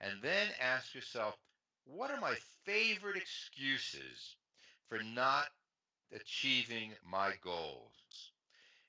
And 0.00 0.22
then 0.22 0.48
ask 0.60 0.94
yourself, 0.94 1.36
what 1.84 2.10
are 2.10 2.20
my 2.20 2.34
favorite 2.64 3.16
excuses 3.16 4.36
for 4.88 4.98
not 5.14 5.46
achieving 6.14 6.92
my 7.10 7.32
goals? 7.42 8.32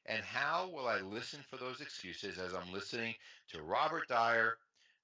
And 0.06 0.24
how 0.24 0.70
will 0.74 0.88
I 0.88 1.00
listen 1.00 1.40
for 1.50 1.58
those 1.58 1.82
excuses 1.82 2.38
as 2.38 2.54
I'm 2.54 2.74
listening 2.74 3.16
to 3.52 3.62
Robert 3.62 4.08
Dyer 4.08 4.58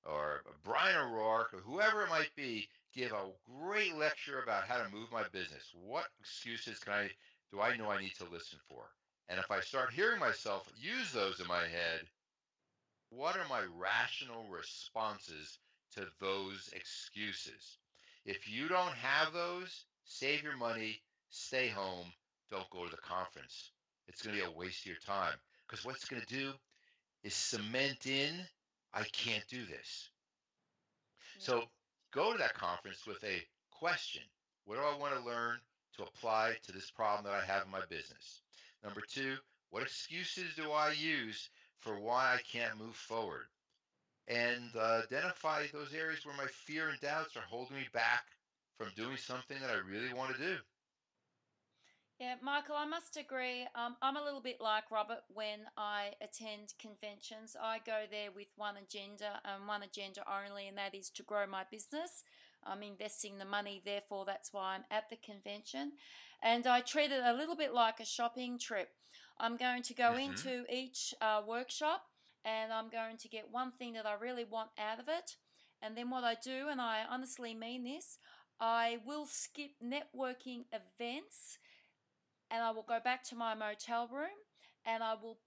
or 0.05 0.41
Brian 0.63 0.97
O'Rourke 0.97 1.53
or 1.53 1.59
whoever 1.59 2.03
it 2.03 2.09
might 2.09 2.35
be 2.35 2.67
give 2.93 3.11
a 3.11 3.29
great 3.61 3.95
lecture 3.95 4.41
about 4.41 4.67
how 4.67 4.77
to 4.77 4.89
move 4.89 5.11
my 5.11 5.23
business. 5.31 5.71
What 5.85 6.07
excuses 6.19 6.79
can 6.79 6.93
I 6.93 7.09
do 7.51 7.61
I 7.61 7.77
know 7.77 7.91
I 7.91 8.01
need 8.01 8.15
to 8.17 8.25
listen 8.31 8.59
for? 8.67 8.89
And 9.29 9.39
if 9.39 9.51
I 9.51 9.59
start 9.59 9.93
hearing 9.93 10.19
myself 10.19 10.67
use 10.77 11.11
those 11.11 11.39
in 11.39 11.47
my 11.47 11.61
head, 11.61 12.01
what 13.09 13.35
are 13.37 13.47
my 13.49 13.61
rational 13.77 14.45
responses 14.49 15.59
to 15.95 16.05
those 16.19 16.69
excuses? 16.73 17.77
If 18.25 18.49
you 18.49 18.67
don't 18.67 18.93
have 18.93 19.33
those, 19.33 19.85
save 20.05 20.43
your 20.43 20.57
money, 20.57 21.01
stay 21.29 21.69
home, 21.69 22.07
don't 22.49 22.69
go 22.69 22.85
to 22.85 22.91
the 22.91 22.97
conference. 22.97 23.71
It's 24.07 24.21
going 24.21 24.35
to 24.35 24.43
be 24.43 24.47
a 24.47 24.57
waste 24.57 24.81
of 24.81 24.87
your 24.87 25.01
time 25.05 25.35
because 25.67 25.85
what's 25.85 26.05
going 26.05 26.21
to 26.21 26.27
do 26.27 26.53
is 27.23 27.33
cement 27.33 28.05
in 28.05 28.33
I 28.93 29.03
can't 29.11 29.47
do 29.47 29.65
this. 29.65 30.09
So 31.39 31.65
go 32.13 32.31
to 32.31 32.37
that 32.39 32.53
conference 32.53 33.05
with 33.05 33.23
a 33.23 33.43
question. 33.71 34.23
What 34.65 34.75
do 34.75 34.81
I 34.81 34.97
want 34.97 35.15
to 35.15 35.25
learn 35.25 35.59
to 35.97 36.03
apply 36.03 36.55
to 36.63 36.71
this 36.71 36.89
problem 36.89 37.25
that 37.25 37.33
I 37.33 37.45
have 37.45 37.65
in 37.65 37.71
my 37.71 37.81
business? 37.89 38.41
Number 38.83 39.01
two, 39.01 39.35
what 39.69 39.83
excuses 39.83 40.55
do 40.55 40.71
I 40.71 40.91
use 40.91 41.49
for 41.79 41.99
why 41.99 42.35
I 42.35 42.39
can't 42.51 42.79
move 42.79 42.95
forward? 42.95 43.45
And 44.27 44.71
uh, 44.77 45.01
identify 45.03 45.67
those 45.71 45.93
areas 45.93 46.25
where 46.25 46.35
my 46.35 46.47
fear 46.47 46.89
and 46.89 46.99
doubts 46.99 47.37
are 47.37 47.47
holding 47.49 47.77
me 47.77 47.87
back 47.93 48.25
from 48.77 48.89
doing 48.95 49.17
something 49.17 49.57
that 49.61 49.71
I 49.71 49.89
really 49.89 50.13
want 50.13 50.35
to 50.35 50.41
do. 50.41 50.57
Yeah, 52.19 52.33
Michael, 52.41 52.75
I 52.75 52.85
must 52.85 53.15
agree. 53.15 53.67
Um, 53.75 53.95
I'm 54.01 54.17
a 54.17 54.23
little 54.23 54.41
bit 54.41 54.59
like 54.59 54.89
Robert 54.89 55.21
when 55.33 55.59
I 55.77 56.13
attend 56.19 56.73
conventions. 56.79 57.55
I 57.61 57.77
go 57.85 58.05
there 58.09 58.31
with 58.35 58.47
one 58.55 58.73
agenda 58.77 59.39
and 59.45 59.67
one 59.67 59.83
agenda 59.83 60.23
only, 60.27 60.67
and 60.67 60.77
that 60.79 60.95
is 60.95 61.11
to 61.11 61.23
grow 61.23 61.45
my 61.45 61.63
business. 61.69 62.23
I'm 62.63 62.81
investing 62.81 63.37
the 63.37 63.45
money, 63.45 63.83
therefore, 63.85 64.25
that's 64.25 64.51
why 64.51 64.75
I'm 64.75 64.83
at 64.89 65.11
the 65.11 65.17
convention. 65.17 65.91
And 66.41 66.65
I 66.65 66.81
treat 66.81 67.11
it 67.11 67.21
a 67.23 67.33
little 67.33 67.55
bit 67.55 67.71
like 67.71 67.99
a 67.99 68.05
shopping 68.05 68.57
trip. 68.57 68.89
I'm 69.39 69.57
going 69.57 69.83
to 69.83 69.93
go 69.93 70.11
mm-hmm. 70.11 70.31
into 70.31 70.65
each 70.73 71.13
uh, 71.21 71.41
workshop 71.47 72.03
and 72.43 72.71
I'm 72.71 72.89
going 72.89 73.17
to 73.17 73.27
get 73.27 73.51
one 73.51 73.71
thing 73.71 73.93
that 73.93 74.05
I 74.05 74.13
really 74.13 74.45
want 74.45 74.69
out 74.79 74.99
of 74.99 75.07
it. 75.07 75.35
And 75.81 75.95
then 75.95 76.09
what 76.09 76.23
I 76.23 76.35
do, 76.43 76.67
and 76.69 76.81
I 76.81 77.03
honestly 77.09 77.53
mean 77.53 77.83
this, 77.83 78.17
I 78.59 78.97
will 79.05 79.25
skip 79.27 79.71
networking 79.83 80.65
events 80.71 81.59
and 82.49 82.63
I 82.63 82.71
will 82.71 82.85
go 82.87 82.99
back 83.03 83.23
to 83.25 83.35
my 83.35 83.53
motel 83.53 84.07
room 84.11 84.39
and 84.85 85.03
I 85.03 85.13
will 85.21 85.37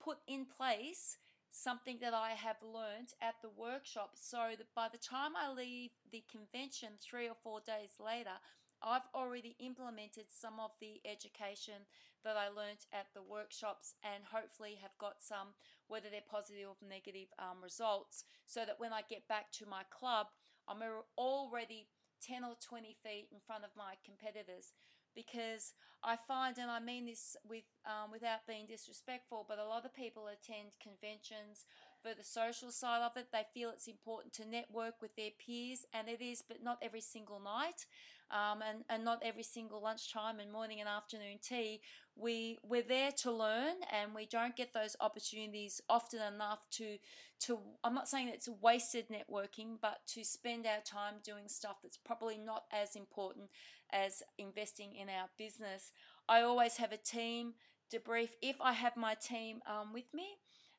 put 0.00 0.18
in 0.26 0.46
place 0.46 1.18
something 1.50 1.98
that 2.00 2.14
I 2.14 2.30
have 2.30 2.56
learned 2.62 3.12
at 3.20 3.34
the 3.42 3.50
workshop 3.56 4.12
so 4.14 4.38
that 4.56 4.74
by 4.74 4.88
the 4.90 4.98
time 4.98 5.32
I 5.36 5.52
leave 5.52 5.90
the 6.10 6.24
convention 6.30 6.90
three 7.00 7.28
or 7.28 7.36
four 7.42 7.60
days 7.60 7.92
later, 8.04 8.38
I've 8.82 9.08
already 9.34 9.56
implemented 9.58 10.30
some 10.30 10.62
of 10.62 10.70
the 10.80 11.02
education 11.02 11.90
that 12.22 12.36
I 12.38 12.46
learnt 12.46 12.86
at 12.94 13.10
the 13.14 13.22
workshops 13.22 13.98
and 14.06 14.22
hopefully 14.30 14.78
have 14.80 14.94
got 15.02 15.18
some, 15.18 15.58
whether 15.88 16.06
they're 16.06 16.22
positive 16.22 16.70
or 16.70 16.78
negative 16.86 17.34
um, 17.42 17.58
results, 17.58 18.22
so 18.46 18.62
that 18.62 18.78
when 18.78 18.92
I 18.92 19.02
get 19.10 19.26
back 19.26 19.50
to 19.58 19.66
my 19.66 19.82
club, 19.90 20.28
I'm 20.68 20.78
already 21.18 21.88
10 22.22 22.44
or 22.44 22.54
20 22.62 22.94
feet 23.02 23.26
in 23.34 23.42
front 23.44 23.64
of 23.64 23.74
my 23.76 23.98
competitors. 24.06 24.70
Because 25.18 25.74
I 26.02 26.14
find, 26.14 26.58
and 26.58 26.70
I 26.70 26.78
mean 26.78 27.06
this 27.06 27.36
with 27.48 27.66
um, 27.86 28.10
without 28.10 28.46
being 28.48 28.66
disrespectful, 28.66 29.46
but 29.48 29.58
a 29.58 29.64
lot 29.64 29.84
of 29.84 29.94
people 29.94 30.26
attend 30.26 30.74
conventions 30.82 31.66
for 32.04 32.14
the 32.14 32.24
social 32.24 32.70
side 32.70 33.02
of 33.02 33.16
it. 33.16 33.28
They 33.32 33.46
feel 33.54 33.70
it's 33.70 33.88
important 33.88 34.34
to 34.34 34.48
network 34.48 35.00
with 35.00 35.16
their 35.16 35.30
peers, 35.44 35.86
and 35.94 36.08
it 36.08 36.20
is, 36.20 36.42
but 36.46 36.62
not 36.62 36.78
every 36.82 37.00
single 37.00 37.40
night, 37.40 37.86
um, 38.30 38.62
and 38.62 38.84
and 38.90 39.04
not 39.04 39.22
every 39.24 39.42
single 39.42 39.82
lunchtime 39.82 40.38
and 40.38 40.52
morning 40.52 40.80
and 40.80 40.88
afternoon 40.88 41.38
tea. 41.42 41.80
We 42.14 42.58
we're 42.62 42.82
there 42.82 43.10
to 43.22 43.32
learn, 43.32 43.76
and 43.90 44.14
we 44.14 44.26
don't 44.26 44.54
get 44.54 44.74
those 44.74 44.96
opportunities 45.00 45.80
often 45.88 46.20
enough 46.20 46.68
to 46.72 46.98
to. 47.40 47.58
I'm 47.82 47.94
not 47.94 48.08
saying 48.08 48.28
it's 48.28 48.48
wasted 48.48 49.06
networking, 49.08 49.78
but 49.80 50.00
to 50.08 50.24
spend 50.24 50.66
our 50.66 50.82
time 50.84 51.14
doing 51.24 51.48
stuff 51.48 51.76
that's 51.82 51.96
probably 51.96 52.36
not 52.36 52.64
as 52.70 52.96
important 52.96 53.48
as 53.90 54.22
investing 54.36 54.94
in 54.94 55.08
our 55.08 55.28
business. 55.38 55.92
I 56.28 56.42
always 56.42 56.76
have 56.76 56.92
a 56.92 56.96
team 56.96 57.54
debrief 57.92 58.30
if 58.42 58.56
I 58.60 58.72
have 58.72 58.96
my 58.96 59.14
team 59.14 59.60
um, 59.66 59.92
with 59.92 60.12
me. 60.12 60.36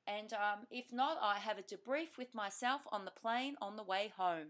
And 0.07 0.33
um, 0.33 0.65
if 0.69 0.93
not, 0.93 1.17
I 1.21 1.39
have 1.39 1.57
a 1.57 1.63
debrief 1.63 2.17
with 2.17 2.33
myself 2.35 2.81
on 2.91 3.05
the 3.05 3.11
plane 3.11 3.55
on 3.61 3.75
the 3.75 3.83
way 3.83 4.11
home. 4.15 4.47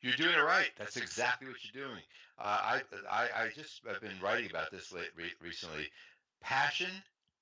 You're 0.00 0.14
doing 0.14 0.34
it 0.34 0.42
right. 0.42 0.70
That's 0.78 0.96
exactly 0.96 1.48
what 1.48 1.56
you're 1.64 1.86
doing. 1.86 2.02
Uh, 2.38 2.42
I, 2.62 2.82
I, 3.10 3.44
I 3.44 3.48
just 3.54 3.80
have 3.86 4.00
been 4.00 4.20
writing 4.22 4.50
about 4.50 4.70
this 4.70 4.92
late, 4.92 5.10
re- 5.16 5.32
recently. 5.40 5.88
Passion, 6.42 6.90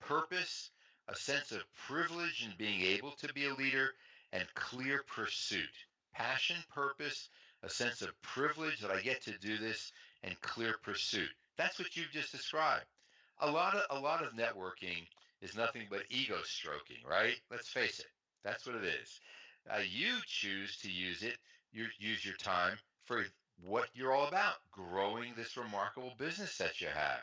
purpose, 0.00 0.70
a 1.08 1.16
sense 1.16 1.50
of 1.50 1.62
privilege 1.88 2.46
in 2.46 2.52
being 2.56 2.80
able 2.82 3.10
to 3.12 3.32
be 3.32 3.46
a 3.46 3.54
leader, 3.54 3.90
and 4.32 4.44
clear 4.54 5.02
pursuit. 5.06 5.74
Passion, 6.14 6.56
purpose, 6.72 7.28
a 7.62 7.68
sense 7.68 8.00
of 8.00 8.20
privilege 8.22 8.80
that 8.80 8.90
I 8.90 9.00
get 9.00 9.22
to 9.22 9.38
do 9.38 9.58
this, 9.58 9.92
and 10.22 10.40
clear 10.40 10.76
pursuit. 10.82 11.28
That's 11.56 11.78
what 11.78 11.96
you've 11.96 12.12
just 12.12 12.32
described. 12.32 12.86
A 13.40 13.50
lot 13.50 13.74
of 13.74 13.98
a 13.98 14.00
lot 14.00 14.22
of 14.22 14.34
networking 14.34 15.06
is 15.42 15.56
nothing 15.56 15.82
but 15.90 16.04
ego 16.08 16.36
stroking, 16.44 16.98
right? 17.08 17.36
Let's 17.50 17.68
face 17.68 17.98
it. 17.98 18.06
That's 18.44 18.66
what 18.66 18.76
it 18.76 18.84
is. 18.84 19.20
Uh, 19.70 19.80
you 19.88 20.14
choose 20.26 20.78
to 20.78 20.90
use 20.90 21.22
it. 21.22 21.36
You 21.72 21.86
use 21.98 22.24
your 22.24 22.36
time 22.36 22.78
for 23.04 23.24
what 23.64 23.88
you're 23.94 24.12
all 24.12 24.28
about, 24.28 24.54
growing 24.70 25.34
this 25.36 25.56
remarkable 25.56 26.12
business 26.18 26.56
that 26.58 26.80
you 26.80 26.88
have. 26.88 27.20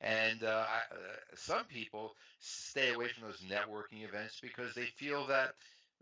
And 0.00 0.44
uh, 0.44 0.64
I, 0.66 0.94
uh, 0.94 0.96
some 1.34 1.64
people 1.64 2.12
stay 2.38 2.92
away 2.92 3.08
from 3.08 3.28
those 3.28 3.42
networking 3.42 4.08
events 4.08 4.40
because 4.40 4.74
they 4.74 4.86
feel 4.96 5.26
that 5.26 5.54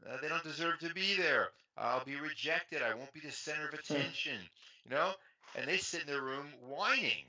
uh, 0.08 0.16
they 0.22 0.28
don't 0.28 0.44
deserve 0.44 0.78
to 0.80 0.94
be 0.94 1.14
there. 1.16 1.48
I'll 1.76 2.04
be 2.04 2.16
rejected. 2.16 2.82
I 2.82 2.94
won't 2.94 3.12
be 3.12 3.20
the 3.20 3.32
center 3.32 3.68
of 3.68 3.74
hmm. 3.74 3.94
attention. 3.94 4.38
You 4.84 4.92
know, 4.92 5.12
and 5.56 5.68
they 5.68 5.78
sit 5.78 6.02
in 6.02 6.06
their 6.06 6.22
room 6.22 6.46
whining. 6.62 7.24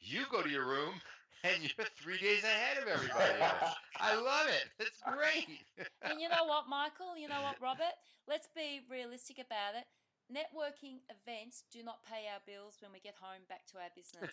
You 0.00 0.24
go 0.30 0.42
to 0.42 0.50
your 0.50 0.66
room 0.66 0.94
and 1.44 1.62
you're 1.62 1.86
three 2.00 2.18
days 2.18 2.42
ahead 2.42 2.82
of 2.82 2.88
everybody 2.88 3.40
else. 3.40 3.76
I 4.00 4.14
love 4.16 4.48
it. 4.48 4.64
It's 4.80 5.00
great. 5.04 5.60
and 6.02 6.20
you 6.20 6.28
know 6.28 6.44
what, 6.46 6.68
Michael? 6.68 7.16
You 7.16 7.28
know 7.28 7.42
what, 7.42 7.56
Robert? 7.62 7.94
Let's 8.26 8.48
be 8.56 8.80
realistic 8.90 9.36
about 9.38 9.76
it. 9.76 9.84
Networking 10.32 11.04
events 11.12 11.64
do 11.70 11.82
not 11.84 12.02
pay 12.08 12.24
our 12.32 12.40
bills 12.46 12.78
when 12.80 12.92
we 12.92 13.00
get 13.00 13.14
home 13.20 13.44
back 13.48 13.66
to 13.72 13.76
our 13.76 13.92
business. 13.94 14.32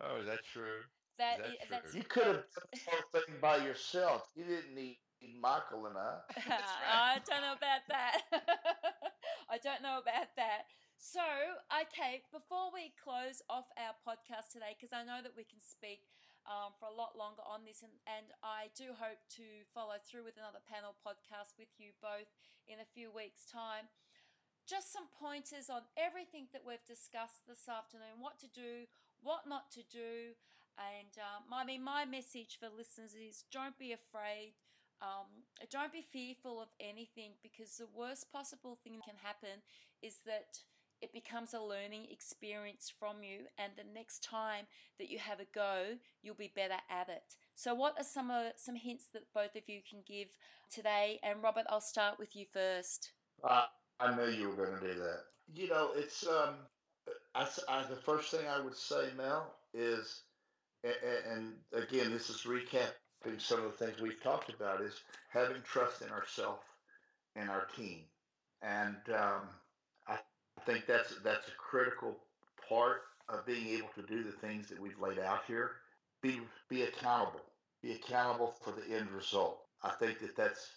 oh, 0.00 0.20
is 0.20 0.26
that 0.26 0.40
true? 0.50 0.80
That, 1.18 1.40
is 1.40 1.68
that 1.68 1.84
true? 1.84 2.00
you 2.00 2.04
could 2.08 2.24
have 2.24 2.48
done 2.48 2.72
the 2.72 2.80
whole 2.88 3.04
thing 3.12 3.36
by 3.42 3.58
yourself. 3.58 4.22
You 4.34 4.44
didn't 4.44 4.74
need 4.74 4.96
Michael 5.38 5.84
and 5.84 5.98
I. 5.98 6.16
I 6.90 7.18
don't 7.28 7.42
know 7.42 7.52
about 7.52 7.84
that. 7.90 8.22
I 9.50 9.58
don't 9.62 9.82
know 9.82 9.98
about 10.00 10.28
that. 10.36 10.62
So, 11.02 11.58
okay, 11.66 12.22
before 12.30 12.70
we 12.70 12.94
close 12.94 13.42
off 13.50 13.66
our 13.74 13.90
podcast 14.06 14.54
today, 14.54 14.78
because 14.78 14.94
I 14.94 15.02
know 15.02 15.18
that 15.18 15.34
we 15.34 15.42
can 15.42 15.58
speak 15.58 16.06
um, 16.46 16.78
for 16.78 16.86
a 16.86 16.94
lot 16.94 17.18
longer 17.18 17.42
on 17.42 17.66
this, 17.66 17.82
and, 17.82 17.90
and 18.06 18.30
I 18.38 18.70
do 18.78 18.94
hope 18.94 19.18
to 19.34 19.66
follow 19.74 19.98
through 19.98 20.22
with 20.22 20.38
another 20.38 20.62
panel 20.62 20.94
podcast 21.02 21.58
with 21.58 21.74
you 21.74 21.90
both 21.98 22.30
in 22.70 22.78
a 22.78 22.86
few 22.86 23.10
weeks' 23.10 23.42
time. 23.42 23.90
Just 24.62 24.94
some 24.94 25.10
pointers 25.10 25.66
on 25.66 25.90
everything 25.98 26.46
that 26.54 26.62
we've 26.62 26.86
discussed 26.86 27.50
this 27.50 27.66
afternoon 27.66 28.22
what 28.22 28.38
to 28.38 28.46
do, 28.54 28.86
what 29.26 29.50
not 29.50 29.74
to 29.74 29.82
do. 29.82 30.38
And 30.78 31.10
um, 31.18 31.50
I 31.50 31.66
mean, 31.66 31.82
my 31.82 32.06
message 32.06 32.62
for 32.62 32.70
listeners 32.70 33.18
is 33.18 33.42
don't 33.50 33.74
be 33.74 33.90
afraid. 33.90 34.54
Um, 35.02 35.50
don't 35.66 35.90
be 35.90 36.06
fearful 36.06 36.62
of 36.62 36.70
anything 36.78 37.34
because 37.42 37.74
the 37.74 37.90
worst 37.90 38.30
possible 38.30 38.78
thing 38.78 39.02
that 39.02 39.10
can 39.10 39.18
happen 39.18 39.66
is 39.98 40.22
that 40.30 40.62
it 41.02 41.12
becomes 41.12 41.54
a 41.54 41.60
learning 41.60 42.06
experience 42.10 42.92
from 42.98 43.22
you 43.22 43.46
and 43.58 43.72
the 43.76 43.94
next 43.94 44.22
time 44.22 44.66
that 44.98 45.10
you 45.10 45.18
have 45.18 45.40
a 45.40 45.46
go 45.54 45.96
you'll 46.22 46.34
be 46.34 46.52
better 46.54 46.78
at 46.90 47.08
it. 47.08 47.36
So 47.54 47.74
what 47.74 47.94
are 47.98 48.04
some 48.04 48.30
uh, 48.30 48.50
some 48.56 48.76
hints 48.76 49.06
that 49.12 49.32
both 49.34 49.56
of 49.56 49.68
you 49.68 49.80
can 49.88 50.00
give 50.06 50.28
today? 50.70 51.18
And 51.22 51.42
robert 51.42 51.66
i'll 51.68 51.80
start 51.80 52.18
with 52.18 52.34
you 52.36 52.46
first. 52.52 53.12
Uh, 53.42 53.64
i 54.00 54.14
knew 54.14 54.30
you 54.30 54.48
were 54.48 54.66
going 54.66 54.78
to 54.80 54.94
do 54.94 55.00
that. 55.00 55.20
You 55.54 55.68
know 55.68 55.90
it's 55.94 56.26
um 56.26 56.54
I, 57.34 57.46
I, 57.68 57.82
the 57.88 57.96
first 57.96 58.30
thing 58.30 58.46
i 58.48 58.60
would 58.60 58.76
say 58.76 59.08
mel 59.16 59.54
is 59.74 60.22
and, 60.84 60.94
and 61.30 61.82
again 61.82 62.12
this 62.12 62.30
is 62.30 62.42
recapping 62.46 63.38
some 63.38 63.58
of 63.64 63.64
the 63.64 63.84
things 63.84 64.00
we've 64.00 64.22
talked 64.22 64.50
about 64.50 64.80
is 64.80 65.00
having 65.32 65.62
trust 65.62 66.02
in 66.02 66.10
ourselves 66.10 66.62
and 67.36 67.48
our 67.50 67.66
team. 67.76 68.00
And 68.62 68.96
um, 69.14 69.48
I 70.62 70.70
think 70.70 70.86
that's 70.86 71.14
that's 71.24 71.48
a 71.48 71.56
critical 71.58 72.16
part 72.68 73.02
of 73.28 73.44
being 73.44 73.66
able 73.68 73.88
to 73.96 74.02
do 74.02 74.22
the 74.22 74.32
things 74.32 74.68
that 74.68 74.80
we've 74.80 75.00
laid 75.00 75.18
out 75.18 75.40
here. 75.46 75.72
Be 76.22 76.40
be 76.68 76.82
accountable. 76.82 77.40
Be 77.82 77.92
accountable 77.92 78.54
for 78.62 78.72
the 78.72 78.96
end 78.96 79.10
result. 79.10 79.58
I 79.82 79.90
think 79.90 80.20
that 80.20 80.36
that's 80.36 80.70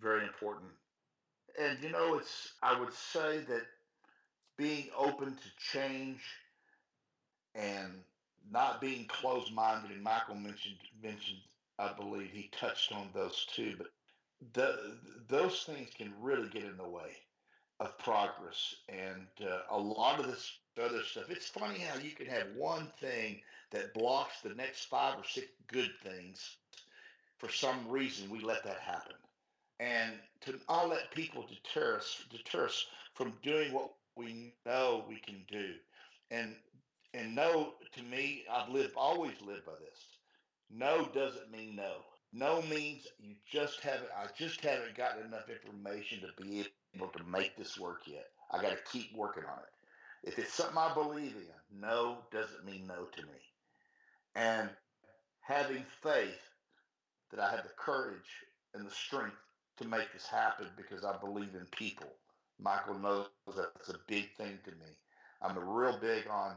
very 0.00 0.22
important. 0.22 0.70
And 1.60 1.78
you 1.82 1.90
know, 1.90 2.16
it's 2.16 2.52
I 2.62 2.78
would 2.78 2.94
say 2.94 3.40
that 3.40 3.62
being 4.56 4.86
open 4.96 5.34
to 5.34 5.78
change 5.78 6.20
and 7.54 7.92
not 8.50 8.80
being 8.80 9.04
closed-minded. 9.06 9.90
And 9.90 10.02
Michael 10.02 10.36
mentioned 10.36 10.76
mentioned 11.02 11.40
I 11.78 11.92
believe 11.92 12.30
he 12.32 12.50
touched 12.58 12.92
on 12.92 13.10
those 13.14 13.46
too, 13.54 13.74
but 13.76 13.88
the, 14.54 14.96
those 15.28 15.64
things 15.64 15.90
can 15.96 16.12
really 16.22 16.48
get 16.48 16.64
in 16.64 16.78
the 16.78 16.88
way 16.88 17.16
of 17.80 17.98
progress 17.98 18.74
and 18.88 19.26
uh, 19.42 19.60
a 19.70 19.78
lot 19.78 20.20
of 20.20 20.26
this 20.26 20.58
other 20.82 21.02
stuff. 21.02 21.30
It's 21.30 21.48
funny 21.48 21.78
how 21.78 21.98
you 21.98 22.12
can 22.12 22.26
have 22.26 22.46
one 22.56 22.86
thing 23.00 23.40
that 23.70 23.94
blocks 23.94 24.40
the 24.42 24.54
next 24.54 24.84
five 24.84 25.18
or 25.18 25.24
six 25.24 25.46
good 25.66 25.90
things. 26.02 26.56
For 27.38 27.48
some 27.50 27.88
reason, 27.88 28.30
we 28.30 28.40
let 28.40 28.64
that 28.64 28.80
happen, 28.80 29.16
and 29.78 30.12
to 30.42 30.60
not 30.68 30.90
let 30.90 31.10
people 31.10 31.46
deter 31.48 31.96
us, 31.96 32.22
deter 32.30 32.66
us 32.66 32.86
from 33.14 33.32
doing 33.42 33.72
what 33.72 33.92
we 34.16 34.52
know 34.66 35.04
we 35.08 35.16
can 35.20 35.42
do, 35.50 35.72
and 36.30 36.54
and 37.14 37.34
no, 37.34 37.74
to 37.96 38.02
me, 38.02 38.44
I've 38.52 38.68
lived 38.68 38.94
always 38.96 39.40
lived 39.44 39.64
by 39.66 39.72
this. 39.80 40.00
No 40.70 41.08
doesn't 41.14 41.50
mean 41.50 41.76
no. 41.76 41.94
No 42.32 42.62
means 42.62 43.06
you 43.18 43.34
just 43.50 43.80
haven't. 43.80 44.10
I 44.16 44.26
just 44.36 44.60
haven't 44.60 44.94
gotten 44.94 45.26
enough 45.26 45.48
information 45.48 46.20
to 46.20 46.42
be 46.42 46.64
able 46.94 47.08
to 47.08 47.24
make 47.24 47.56
this 47.56 47.78
work 47.78 48.02
yet. 48.06 48.26
I 48.52 48.62
got 48.62 48.70
to 48.70 48.92
keep 48.92 49.14
working 49.16 49.44
on 49.44 49.58
it. 49.58 50.28
If 50.28 50.38
it's 50.38 50.52
something 50.52 50.78
I 50.78 50.92
believe 50.94 51.34
in, 51.34 51.80
no 51.80 52.18
doesn't 52.30 52.64
mean 52.64 52.86
no 52.86 53.04
to 53.04 53.22
me. 53.22 53.40
And 54.34 54.70
having 55.40 55.84
faith 56.02 56.38
that 57.30 57.40
I 57.40 57.50
have 57.50 57.64
the 57.64 57.70
courage 57.76 58.44
and 58.74 58.86
the 58.86 58.90
strength 58.90 59.36
to 59.78 59.88
make 59.88 60.12
this 60.12 60.26
happen 60.26 60.66
because 60.76 61.04
I 61.04 61.16
believe 61.18 61.54
in 61.54 61.66
people. 61.76 62.10
Michael 62.60 62.98
knows 62.98 63.26
that's 63.56 63.88
a 63.88 63.98
big 64.06 64.30
thing 64.36 64.58
to 64.64 64.70
me. 64.72 64.96
I'm 65.42 65.58
real 65.58 65.98
big 65.98 66.28
on 66.30 66.54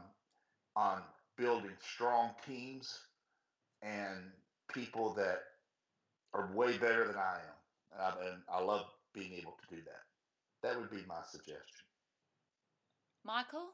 on 0.76 1.00
building 1.36 1.70
strong 1.80 2.30
teams 2.46 2.98
and 3.82 4.18
people 4.72 5.14
that 5.14 5.40
are 6.34 6.50
way 6.52 6.76
better 6.76 7.06
than 7.06 7.16
I 7.16 7.38
am. 7.38 7.56
And 7.92 8.02
I, 8.02 8.28
and 8.28 8.42
I 8.52 8.60
love 8.60 8.86
being 9.14 9.32
able 9.34 9.56
to 9.62 9.76
do 9.76 9.82
that. 9.82 10.02
That 10.62 10.80
would 10.80 10.90
be 10.90 11.06
my 11.06 11.22
suggestion. 11.30 11.86
Michael? 13.24 13.70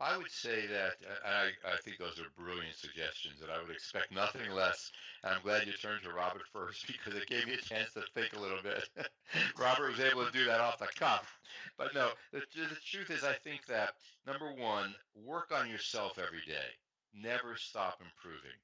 I 0.00 0.16
would 0.18 0.32
say 0.32 0.66
that 0.66 0.98
uh, 1.06 1.28
I, 1.28 1.74
I 1.74 1.76
think 1.84 1.98
those 1.98 2.18
are 2.18 2.42
brilliant 2.42 2.74
suggestions, 2.74 3.40
and 3.40 3.52
I 3.52 3.62
would 3.62 3.70
expect 3.70 4.10
nothing 4.10 4.50
less. 4.50 4.90
And 5.22 5.32
I'm 5.32 5.42
glad 5.42 5.66
you 5.66 5.74
turned 5.74 6.02
to 6.02 6.12
Robert 6.12 6.42
first 6.52 6.86
because 6.90 7.14
it 7.14 7.28
gave 7.28 7.46
me 7.46 7.54
a 7.54 7.56
chance 7.58 7.92
to 7.92 8.02
think 8.12 8.32
a 8.34 8.40
little 8.40 8.62
bit. 8.62 8.88
Robert 9.58 9.90
was 9.90 10.00
able 10.00 10.26
to 10.26 10.32
do 10.32 10.44
that 10.46 10.60
off 10.60 10.78
the 10.78 10.88
cuff. 10.98 11.38
But 11.78 11.94
no, 11.94 12.08
the, 12.32 12.40
the 12.56 12.76
truth 12.84 13.10
is, 13.10 13.22
I 13.22 13.34
think 13.44 13.66
that 13.66 13.94
number 14.26 14.52
one, 14.52 14.92
work 15.14 15.52
on 15.54 15.70
yourself 15.70 16.18
every 16.18 16.42
day. 16.46 16.74
Never 17.14 17.56
stop 17.56 18.00
improving. 18.00 18.58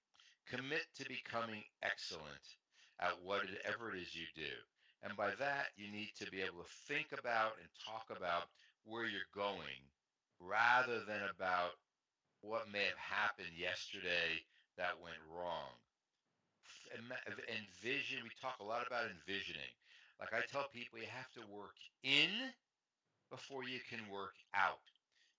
Commit 0.51 0.87
to 0.97 1.05
becoming 1.09 1.63
excellent 1.85 2.57
at 3.01 3.23
whatever 3.23 3.95
it 3.95 4.01
is 4.01 4.15
you 4.15 4.27
do. 4.35 4.55
And 5.03 5.17
by 5.17 5.31
that, 5.39 5.71
you 5.77 5.91
need 5.91 6.11
to 6.19 6.31
be 6.31 6.43
able 6.43 6.63
to 6.63 6.77
think 6.91 7.15
about 7.15 7.55
and 7.63 7.69
talk 7.87 8.11
about 8.11 8.51
where 8.85 9.07
you're 9.07 9.31
going 9.35 9.79
rather 10.41 11.05
than 11.07 11.23
about 11.31 11.79
what 12.43 12.71
may 12.71 12.87
have 12.87 12.99
happened 12.99 13.55
yesterday 13.55 14.43
that 14.77 14.99
went 15.03 15.19
wrong. 15.31 15.75
Envision, 16.95 18.25
we 18.25 18.31
talk 18.41 18.59
a 18.61 18.65
lot 18.65 18.87
about 18.87 19.11
envisioning. 19.11 19.75
Like 20.19 20.35
I 20.35 20.43
tell 20.51 20.67
people, 20.73 20.99
you 20.99 21.11
have 21.11 21.31
to 21.39 21.45
work 21.53 21.77
in 22.03 22.51
before 23.31 23.63
you 23.63 23.79
can 23.87 24.01
work 24.11 24.35
out. 24.55 24.83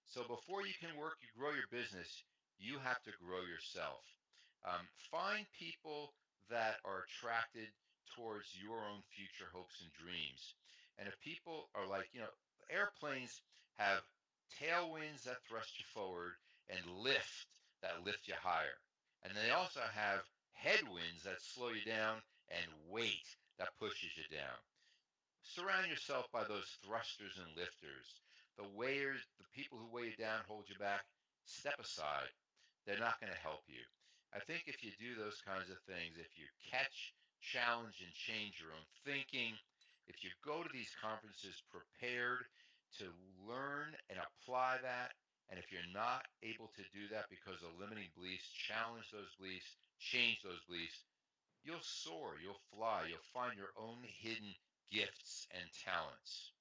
So 0.06 0.22
before 0.24 0.66
you 0.66 0.74
can 0.80 0.96
work, 0.98 1.18
you 1.22 1.30
grow 1.36 1.52
your 1.52 1.68
business, 1.72 2.24
you 2.60 2.78
have 2.84 3.02
to 3.04 3.12
grow 3.20 3.42
yourself. 3.44 4.04
Um, 4.66 4.84
find 5.12 5.46
people 5.58 6.14
that 6.50 6.82
are 6.86 7.06
attracted 7.06 7.70
towards 8.16 8.50
your 8.58 8.78
own 8.78 9.02
future 9.14 9.50
hopes 9.54 9.82
and 9.82 9.92
dreams. 9.94 10.56
And 10.98 11.08
if 11.08 11.20
people 11.22 11.70
are 11.76 11.88
like, 11.88 12.10
you 12.12 12.20
know, 12.20 12.34
airplanes 12.70 13.42
have 13.78 14.02
tailwinds 14.60 15.24
that 15.24 15.42
thrust 15.48 15.78
you 15.80 15.86
forward 15.94 16.34
and 16.70 16.82
lift 17.00 17.48
that 17.82 18.04
lift 18.06 18.28
you 18.28 18.36
higher. 18.36 18.78
And 19.24 19.34
they 19.36 19.52
also 19.52 19.82
have 19.96 20.28
headwinds 20.52 21.24
that 21.24 21.42
slow 21.42 21.70
you 21.70 21.84
down 21.86 22.20
and 22.50 22.68
weight 22.92 23.28
that 23.58 23.78
pushes 23.80 24.12
you 24.16 24.28
down. 24.32 24.60
Surround 25.44 25.88
yourself 25.88 26.28
by 26.32 26.44
those 26.44 26.68
thrusters 26.84 27.40
and 27.40 27.48
lifters. 27.56 28.08
The 28.58 28.68
weighers, 28.76 29.24
the 29.40 29.48
people 29.56 29.80
who 29.80 29.88
weigh 29.88 30.12
you 30.12 30.20
down, 30.20 30.44
hold 30.48 30.68
you 30.68 30.76
back, 30.76 31.04
step 31.46 31.80
aside. 31.80 32.32
They're 32.86 33.00
not 33.00 33.20
going 33.22 33.32
to 33.32 33.40
help 33.40 33.64
you. 33.68 33.84
I 34.34 34.40
think 34.46 34.70
if 34.70 34.84
you 34.86 34.94
do 35.02 35.18
those 35.18 35.42
kinds 35.42 35.74
of 35.74 35.82
things, 35.90 36.22
if 36.22 36.38
you 36.38 36.46
catch, 36.70 37.14
challenge, 37.42 37.98
and 38.06 38.14
change 38.14 38.62
your 38.62 38.74
own 38.78 38.86
thinking, 39.02 39.58
if 40.06 40.22
you 40.22 40.30
go 40.46 40.62
to 40.62 40.70
these 40.74 40.94
conferences 41.02 41.62
prepared 41.70 42.46
to 43.02 43.10
learn 43.46 43.94
and 44.10 44.22
apply 44.22 44.78
that, 44.86 45.18
and 45.50 45.58
if 45.58 45.74
you're 45.74 45.94
not 45.94 46.30
able 46.46 46.70
to 46.78 46.86
do 46.94 47.10
that 47.10 47.26
because 47.34 47.62
of 47.66 47.74
limiting 47.82 48.10
beliefs, 48.14 48.54
challenge 48.54 49.10
those 49.10 49.34
beliefs, 49.42 49.78
change 49.98 50.42
those 50.46 50.62
beliefs, 50.70 51.06
you'll 51.66 51.82
soar, 51.82 52.38
you'll 52.38 52.62
fly, 52.70 53.10
you'll 53.10 53.34
find 53.34 53.58
your 53.58 53.74
own 53.78 53.98
hidden 54.06 54.54
gifts 54.94 55.50
and 55.58 55.66
talents. 55.74 56.54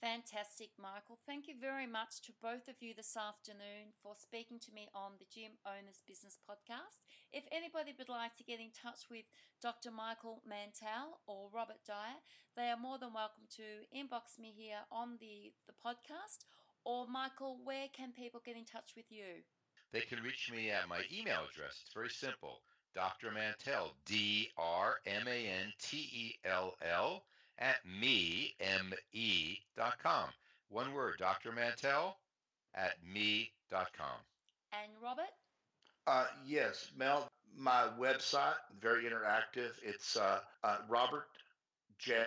Fantastic, 0.00 0.72
Michael. 0.80 1.20
Thank 1.28 1.46
you 1.46 1.52
very 1.60 1.86
much 1.86 2.24
to 2.24 2.32
both 2.40 2.72
of 2.72 2.80
you 2.80 2.96
this 2.96 3.20
afternoon 3.20 3.92
for 4.02 4.16
speaking 4.16 4.58
to 4.64 4.72
me 4.72 4.88
on 4.96 5.20
the 5.20 5.28
Gym 5.28 5.60
Owners 5.68 6.00
Business 6.08 6.38
Podcast. 6.40 7.04
If 7.36 7.44
anybody 7.52 7.92
would 7.98 8.08
like 8.08 8.32
to 8.40 8.48
get 8.48 8.64
in 8.64 8.72
touch 8.72 9.12
with 9.12 9.28
Dr. 9.60 9.90
Michael 9.92 10.40
Mantell 10.48 11.20
or 11.28 11.52
Robert 11.52 11.84
Dyer, 11.86 12.16
they 12.56 12.72
are 12.72 12.80
more 12.80 12.96
than 12.96 13.12
welcome 13.12 13.44
to 13.60 13.84
inbox 13.92 14.40
me 14.40 14.56
here 14.56 14.80
on 14.90 15.20
the, 15.20 15.52
the 15.68 15.76
podcast. 15.76 16.48
Or, 16.88 17.06
Michael, 17.06 17.60
where 17.62 17.92
can 17.92 18.16
people 18.16 18.40
get 18.40 18.56
in 18.56 18.64
touch 18.64 18.96
with 18.96 19.12
you? 19.12 19.44
They 19.92 20.00
can 20.00 20.24
reach 20.24 20.50
me 20.50 20.70
at 20.70 20.88
my 20.88 21.04
email 21.12 21.44
address. 21.44 21.76
It's 21.84 21.92
very 21.92 22.08
simple 22.08 22.64
Dr. 22.94 23.32
Mantell, 23.32 23.92
D 24.06 24.48
R 24.56 24.96
M 25.04 25.28
A 25.28 25.44
N 25.44 25.76
T 25.78 25.96
E 25.98 26.38
L 26.48 26.72
L 26.80 27.22
at 27.60 27.76
me, 28.00 28.54
M-E, 28.60 29.58
dot 29.76 29.94
com. 30.02 30.28
One 30.68 30.94
word, 30.94 31.16
Dr. 31.18 31.52
Mantell 31.52 32.16
at 32.74 32.94
me 33.12 33.50
dot 33.70 33.88
com. 33.96 34.16
And 34.72 34.92
Robert? 35.02 35.30
Uh, 36.06 36.26
yes, 36.46 36.90
Mel, 36.96 37.28
my 37.56 37.88
website, 38.00 38.54
very 38.80 39.04
interactive. 39.04 39.72
It's 39.82 40.16
uh, 40.16 40.40
uh, 40.64 40.78
Robert 40.88 41.26
J. 41.98 42.24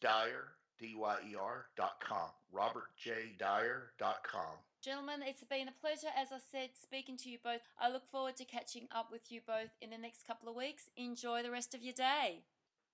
Dyer, 0.00 0.48
D-Y-E-R 0.78 1.66
dot 1.76 2.02
com. 2.06 2.28
Robert 2.52 2.88
J. 2.96 3.12
Dyer 3.38 3.92
dot 3.98 4.22
com. 4.22 4.54
Gentlemen, 4.82 5.20
it's 5.24 5.44
been 5.44 5.68
a 5.68 5.80
pleasure, 5.80 6.08
as 6.16 6.28
I 6.32 6.38
said, 6.50 6.70
speaking 6.74 7.16
to 7.18 7.30
you 7.30 7.38
both. 7.42 7.60
I 7.80 7.88
look 7.88 8.02
forward 8.10 8.36
to 8.36 8.44
catching 8.44 8.88
up 8.94 9.10
with 9.12 9.30
you 9.30 9.40
both 9.46 9.70
in 9.80 9.90
the 9.90 9.98
next 9.98 10.26
couple 10.26 10.48
of 10.48 10.56
weeks. 10.56 10.90
Enjoy 10.96 11.42
the 11.42 11.52
rest 11.52 11.74
of 11.74 11.82
your 11.82 11.94
day. 11.94 12.40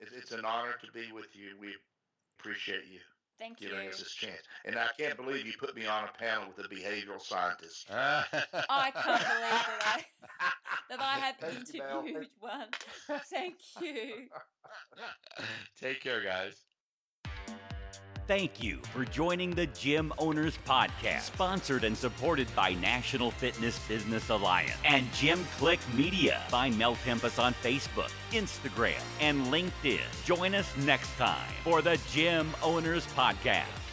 It's 0.01 0.32
an 0.32 0.44
honor 0.44 0.74
to 0.84 0.92
be 0.92 1.12
with 1.12 1.34
you. 1.34 1.55
We 1.61 1.74
appreciate 2.38 2.84
you. 2.90 3.01
Thank 3.38 3.59
giving 3.59 3.84
you. 3.84 3.90
us 3.90 3.99
this 3.99 4.14
chance. 4.14 4.42
And 4.64 4.76
I 4.76 4.88
can't 4.99 5.16
believe 5.16 5.46
you 5.46 5.53
put 5.59 5.76
me 5.76 5.86
on 5.86 6.05
a 6.05 6.18
panel 6.18 6.49
with 6.57 6.66
a 6.66 6.68
behavioral 6.68 7.20
scientist. 7.20 7.86
I 7.92 8.24
can't 8.32 9.05
believe 9.05 9.20
that 9.40 9.80
I 9.84 10.05
that 10.90 11.01
I 11.01 11.18
have 11.18 11.36
interviewed 11.42 12.22
you, 12.22 12.26
one. 12.40 12.66
Thank 13.30 13.57
you. 13.80 14.28
Take 15.80 16.03
care, 16.03 16.22
guys. 16.22 16.68
Thank 18.29 18.62
you 18.62 18.76
for 18.93 19.07
joining 19.07 19.53
the 19.53 19.68
Gym 19.68 20.12
Owners 20.18 20.59
Podcast, 20.68 21.20
sponsored 21.22 21.83
and 21.83 21.97
supported 21.97 22.47
by 22.55 22.74
National 22.74 23.31
Fitness 23.31 23.79
Business 23.89 24.29
Alliance 24.29 24.76
and 24.85 25.11
Gym 25.14 25.47
Click 25.57 25.81
Media. 25.95 26.43
Find 26.49 26.76
Mel 26.76 26.97
Tempest 26.97 27.39
on 27.39 27.55
Facebook, 27.62 28.12
Instagram, 28.33 29.01
and 29.22 29.47
LinkedIn. 29.47 30.03
Join 30.26 30.55
us 30.55 30.70
next 30.85 31.11
time 31.16 31.49
for 31.64 31.81
the 31.81 31.99
Gym 32.11 32.51
Owners 32.62 33.07
Podcast. 33.16 33.88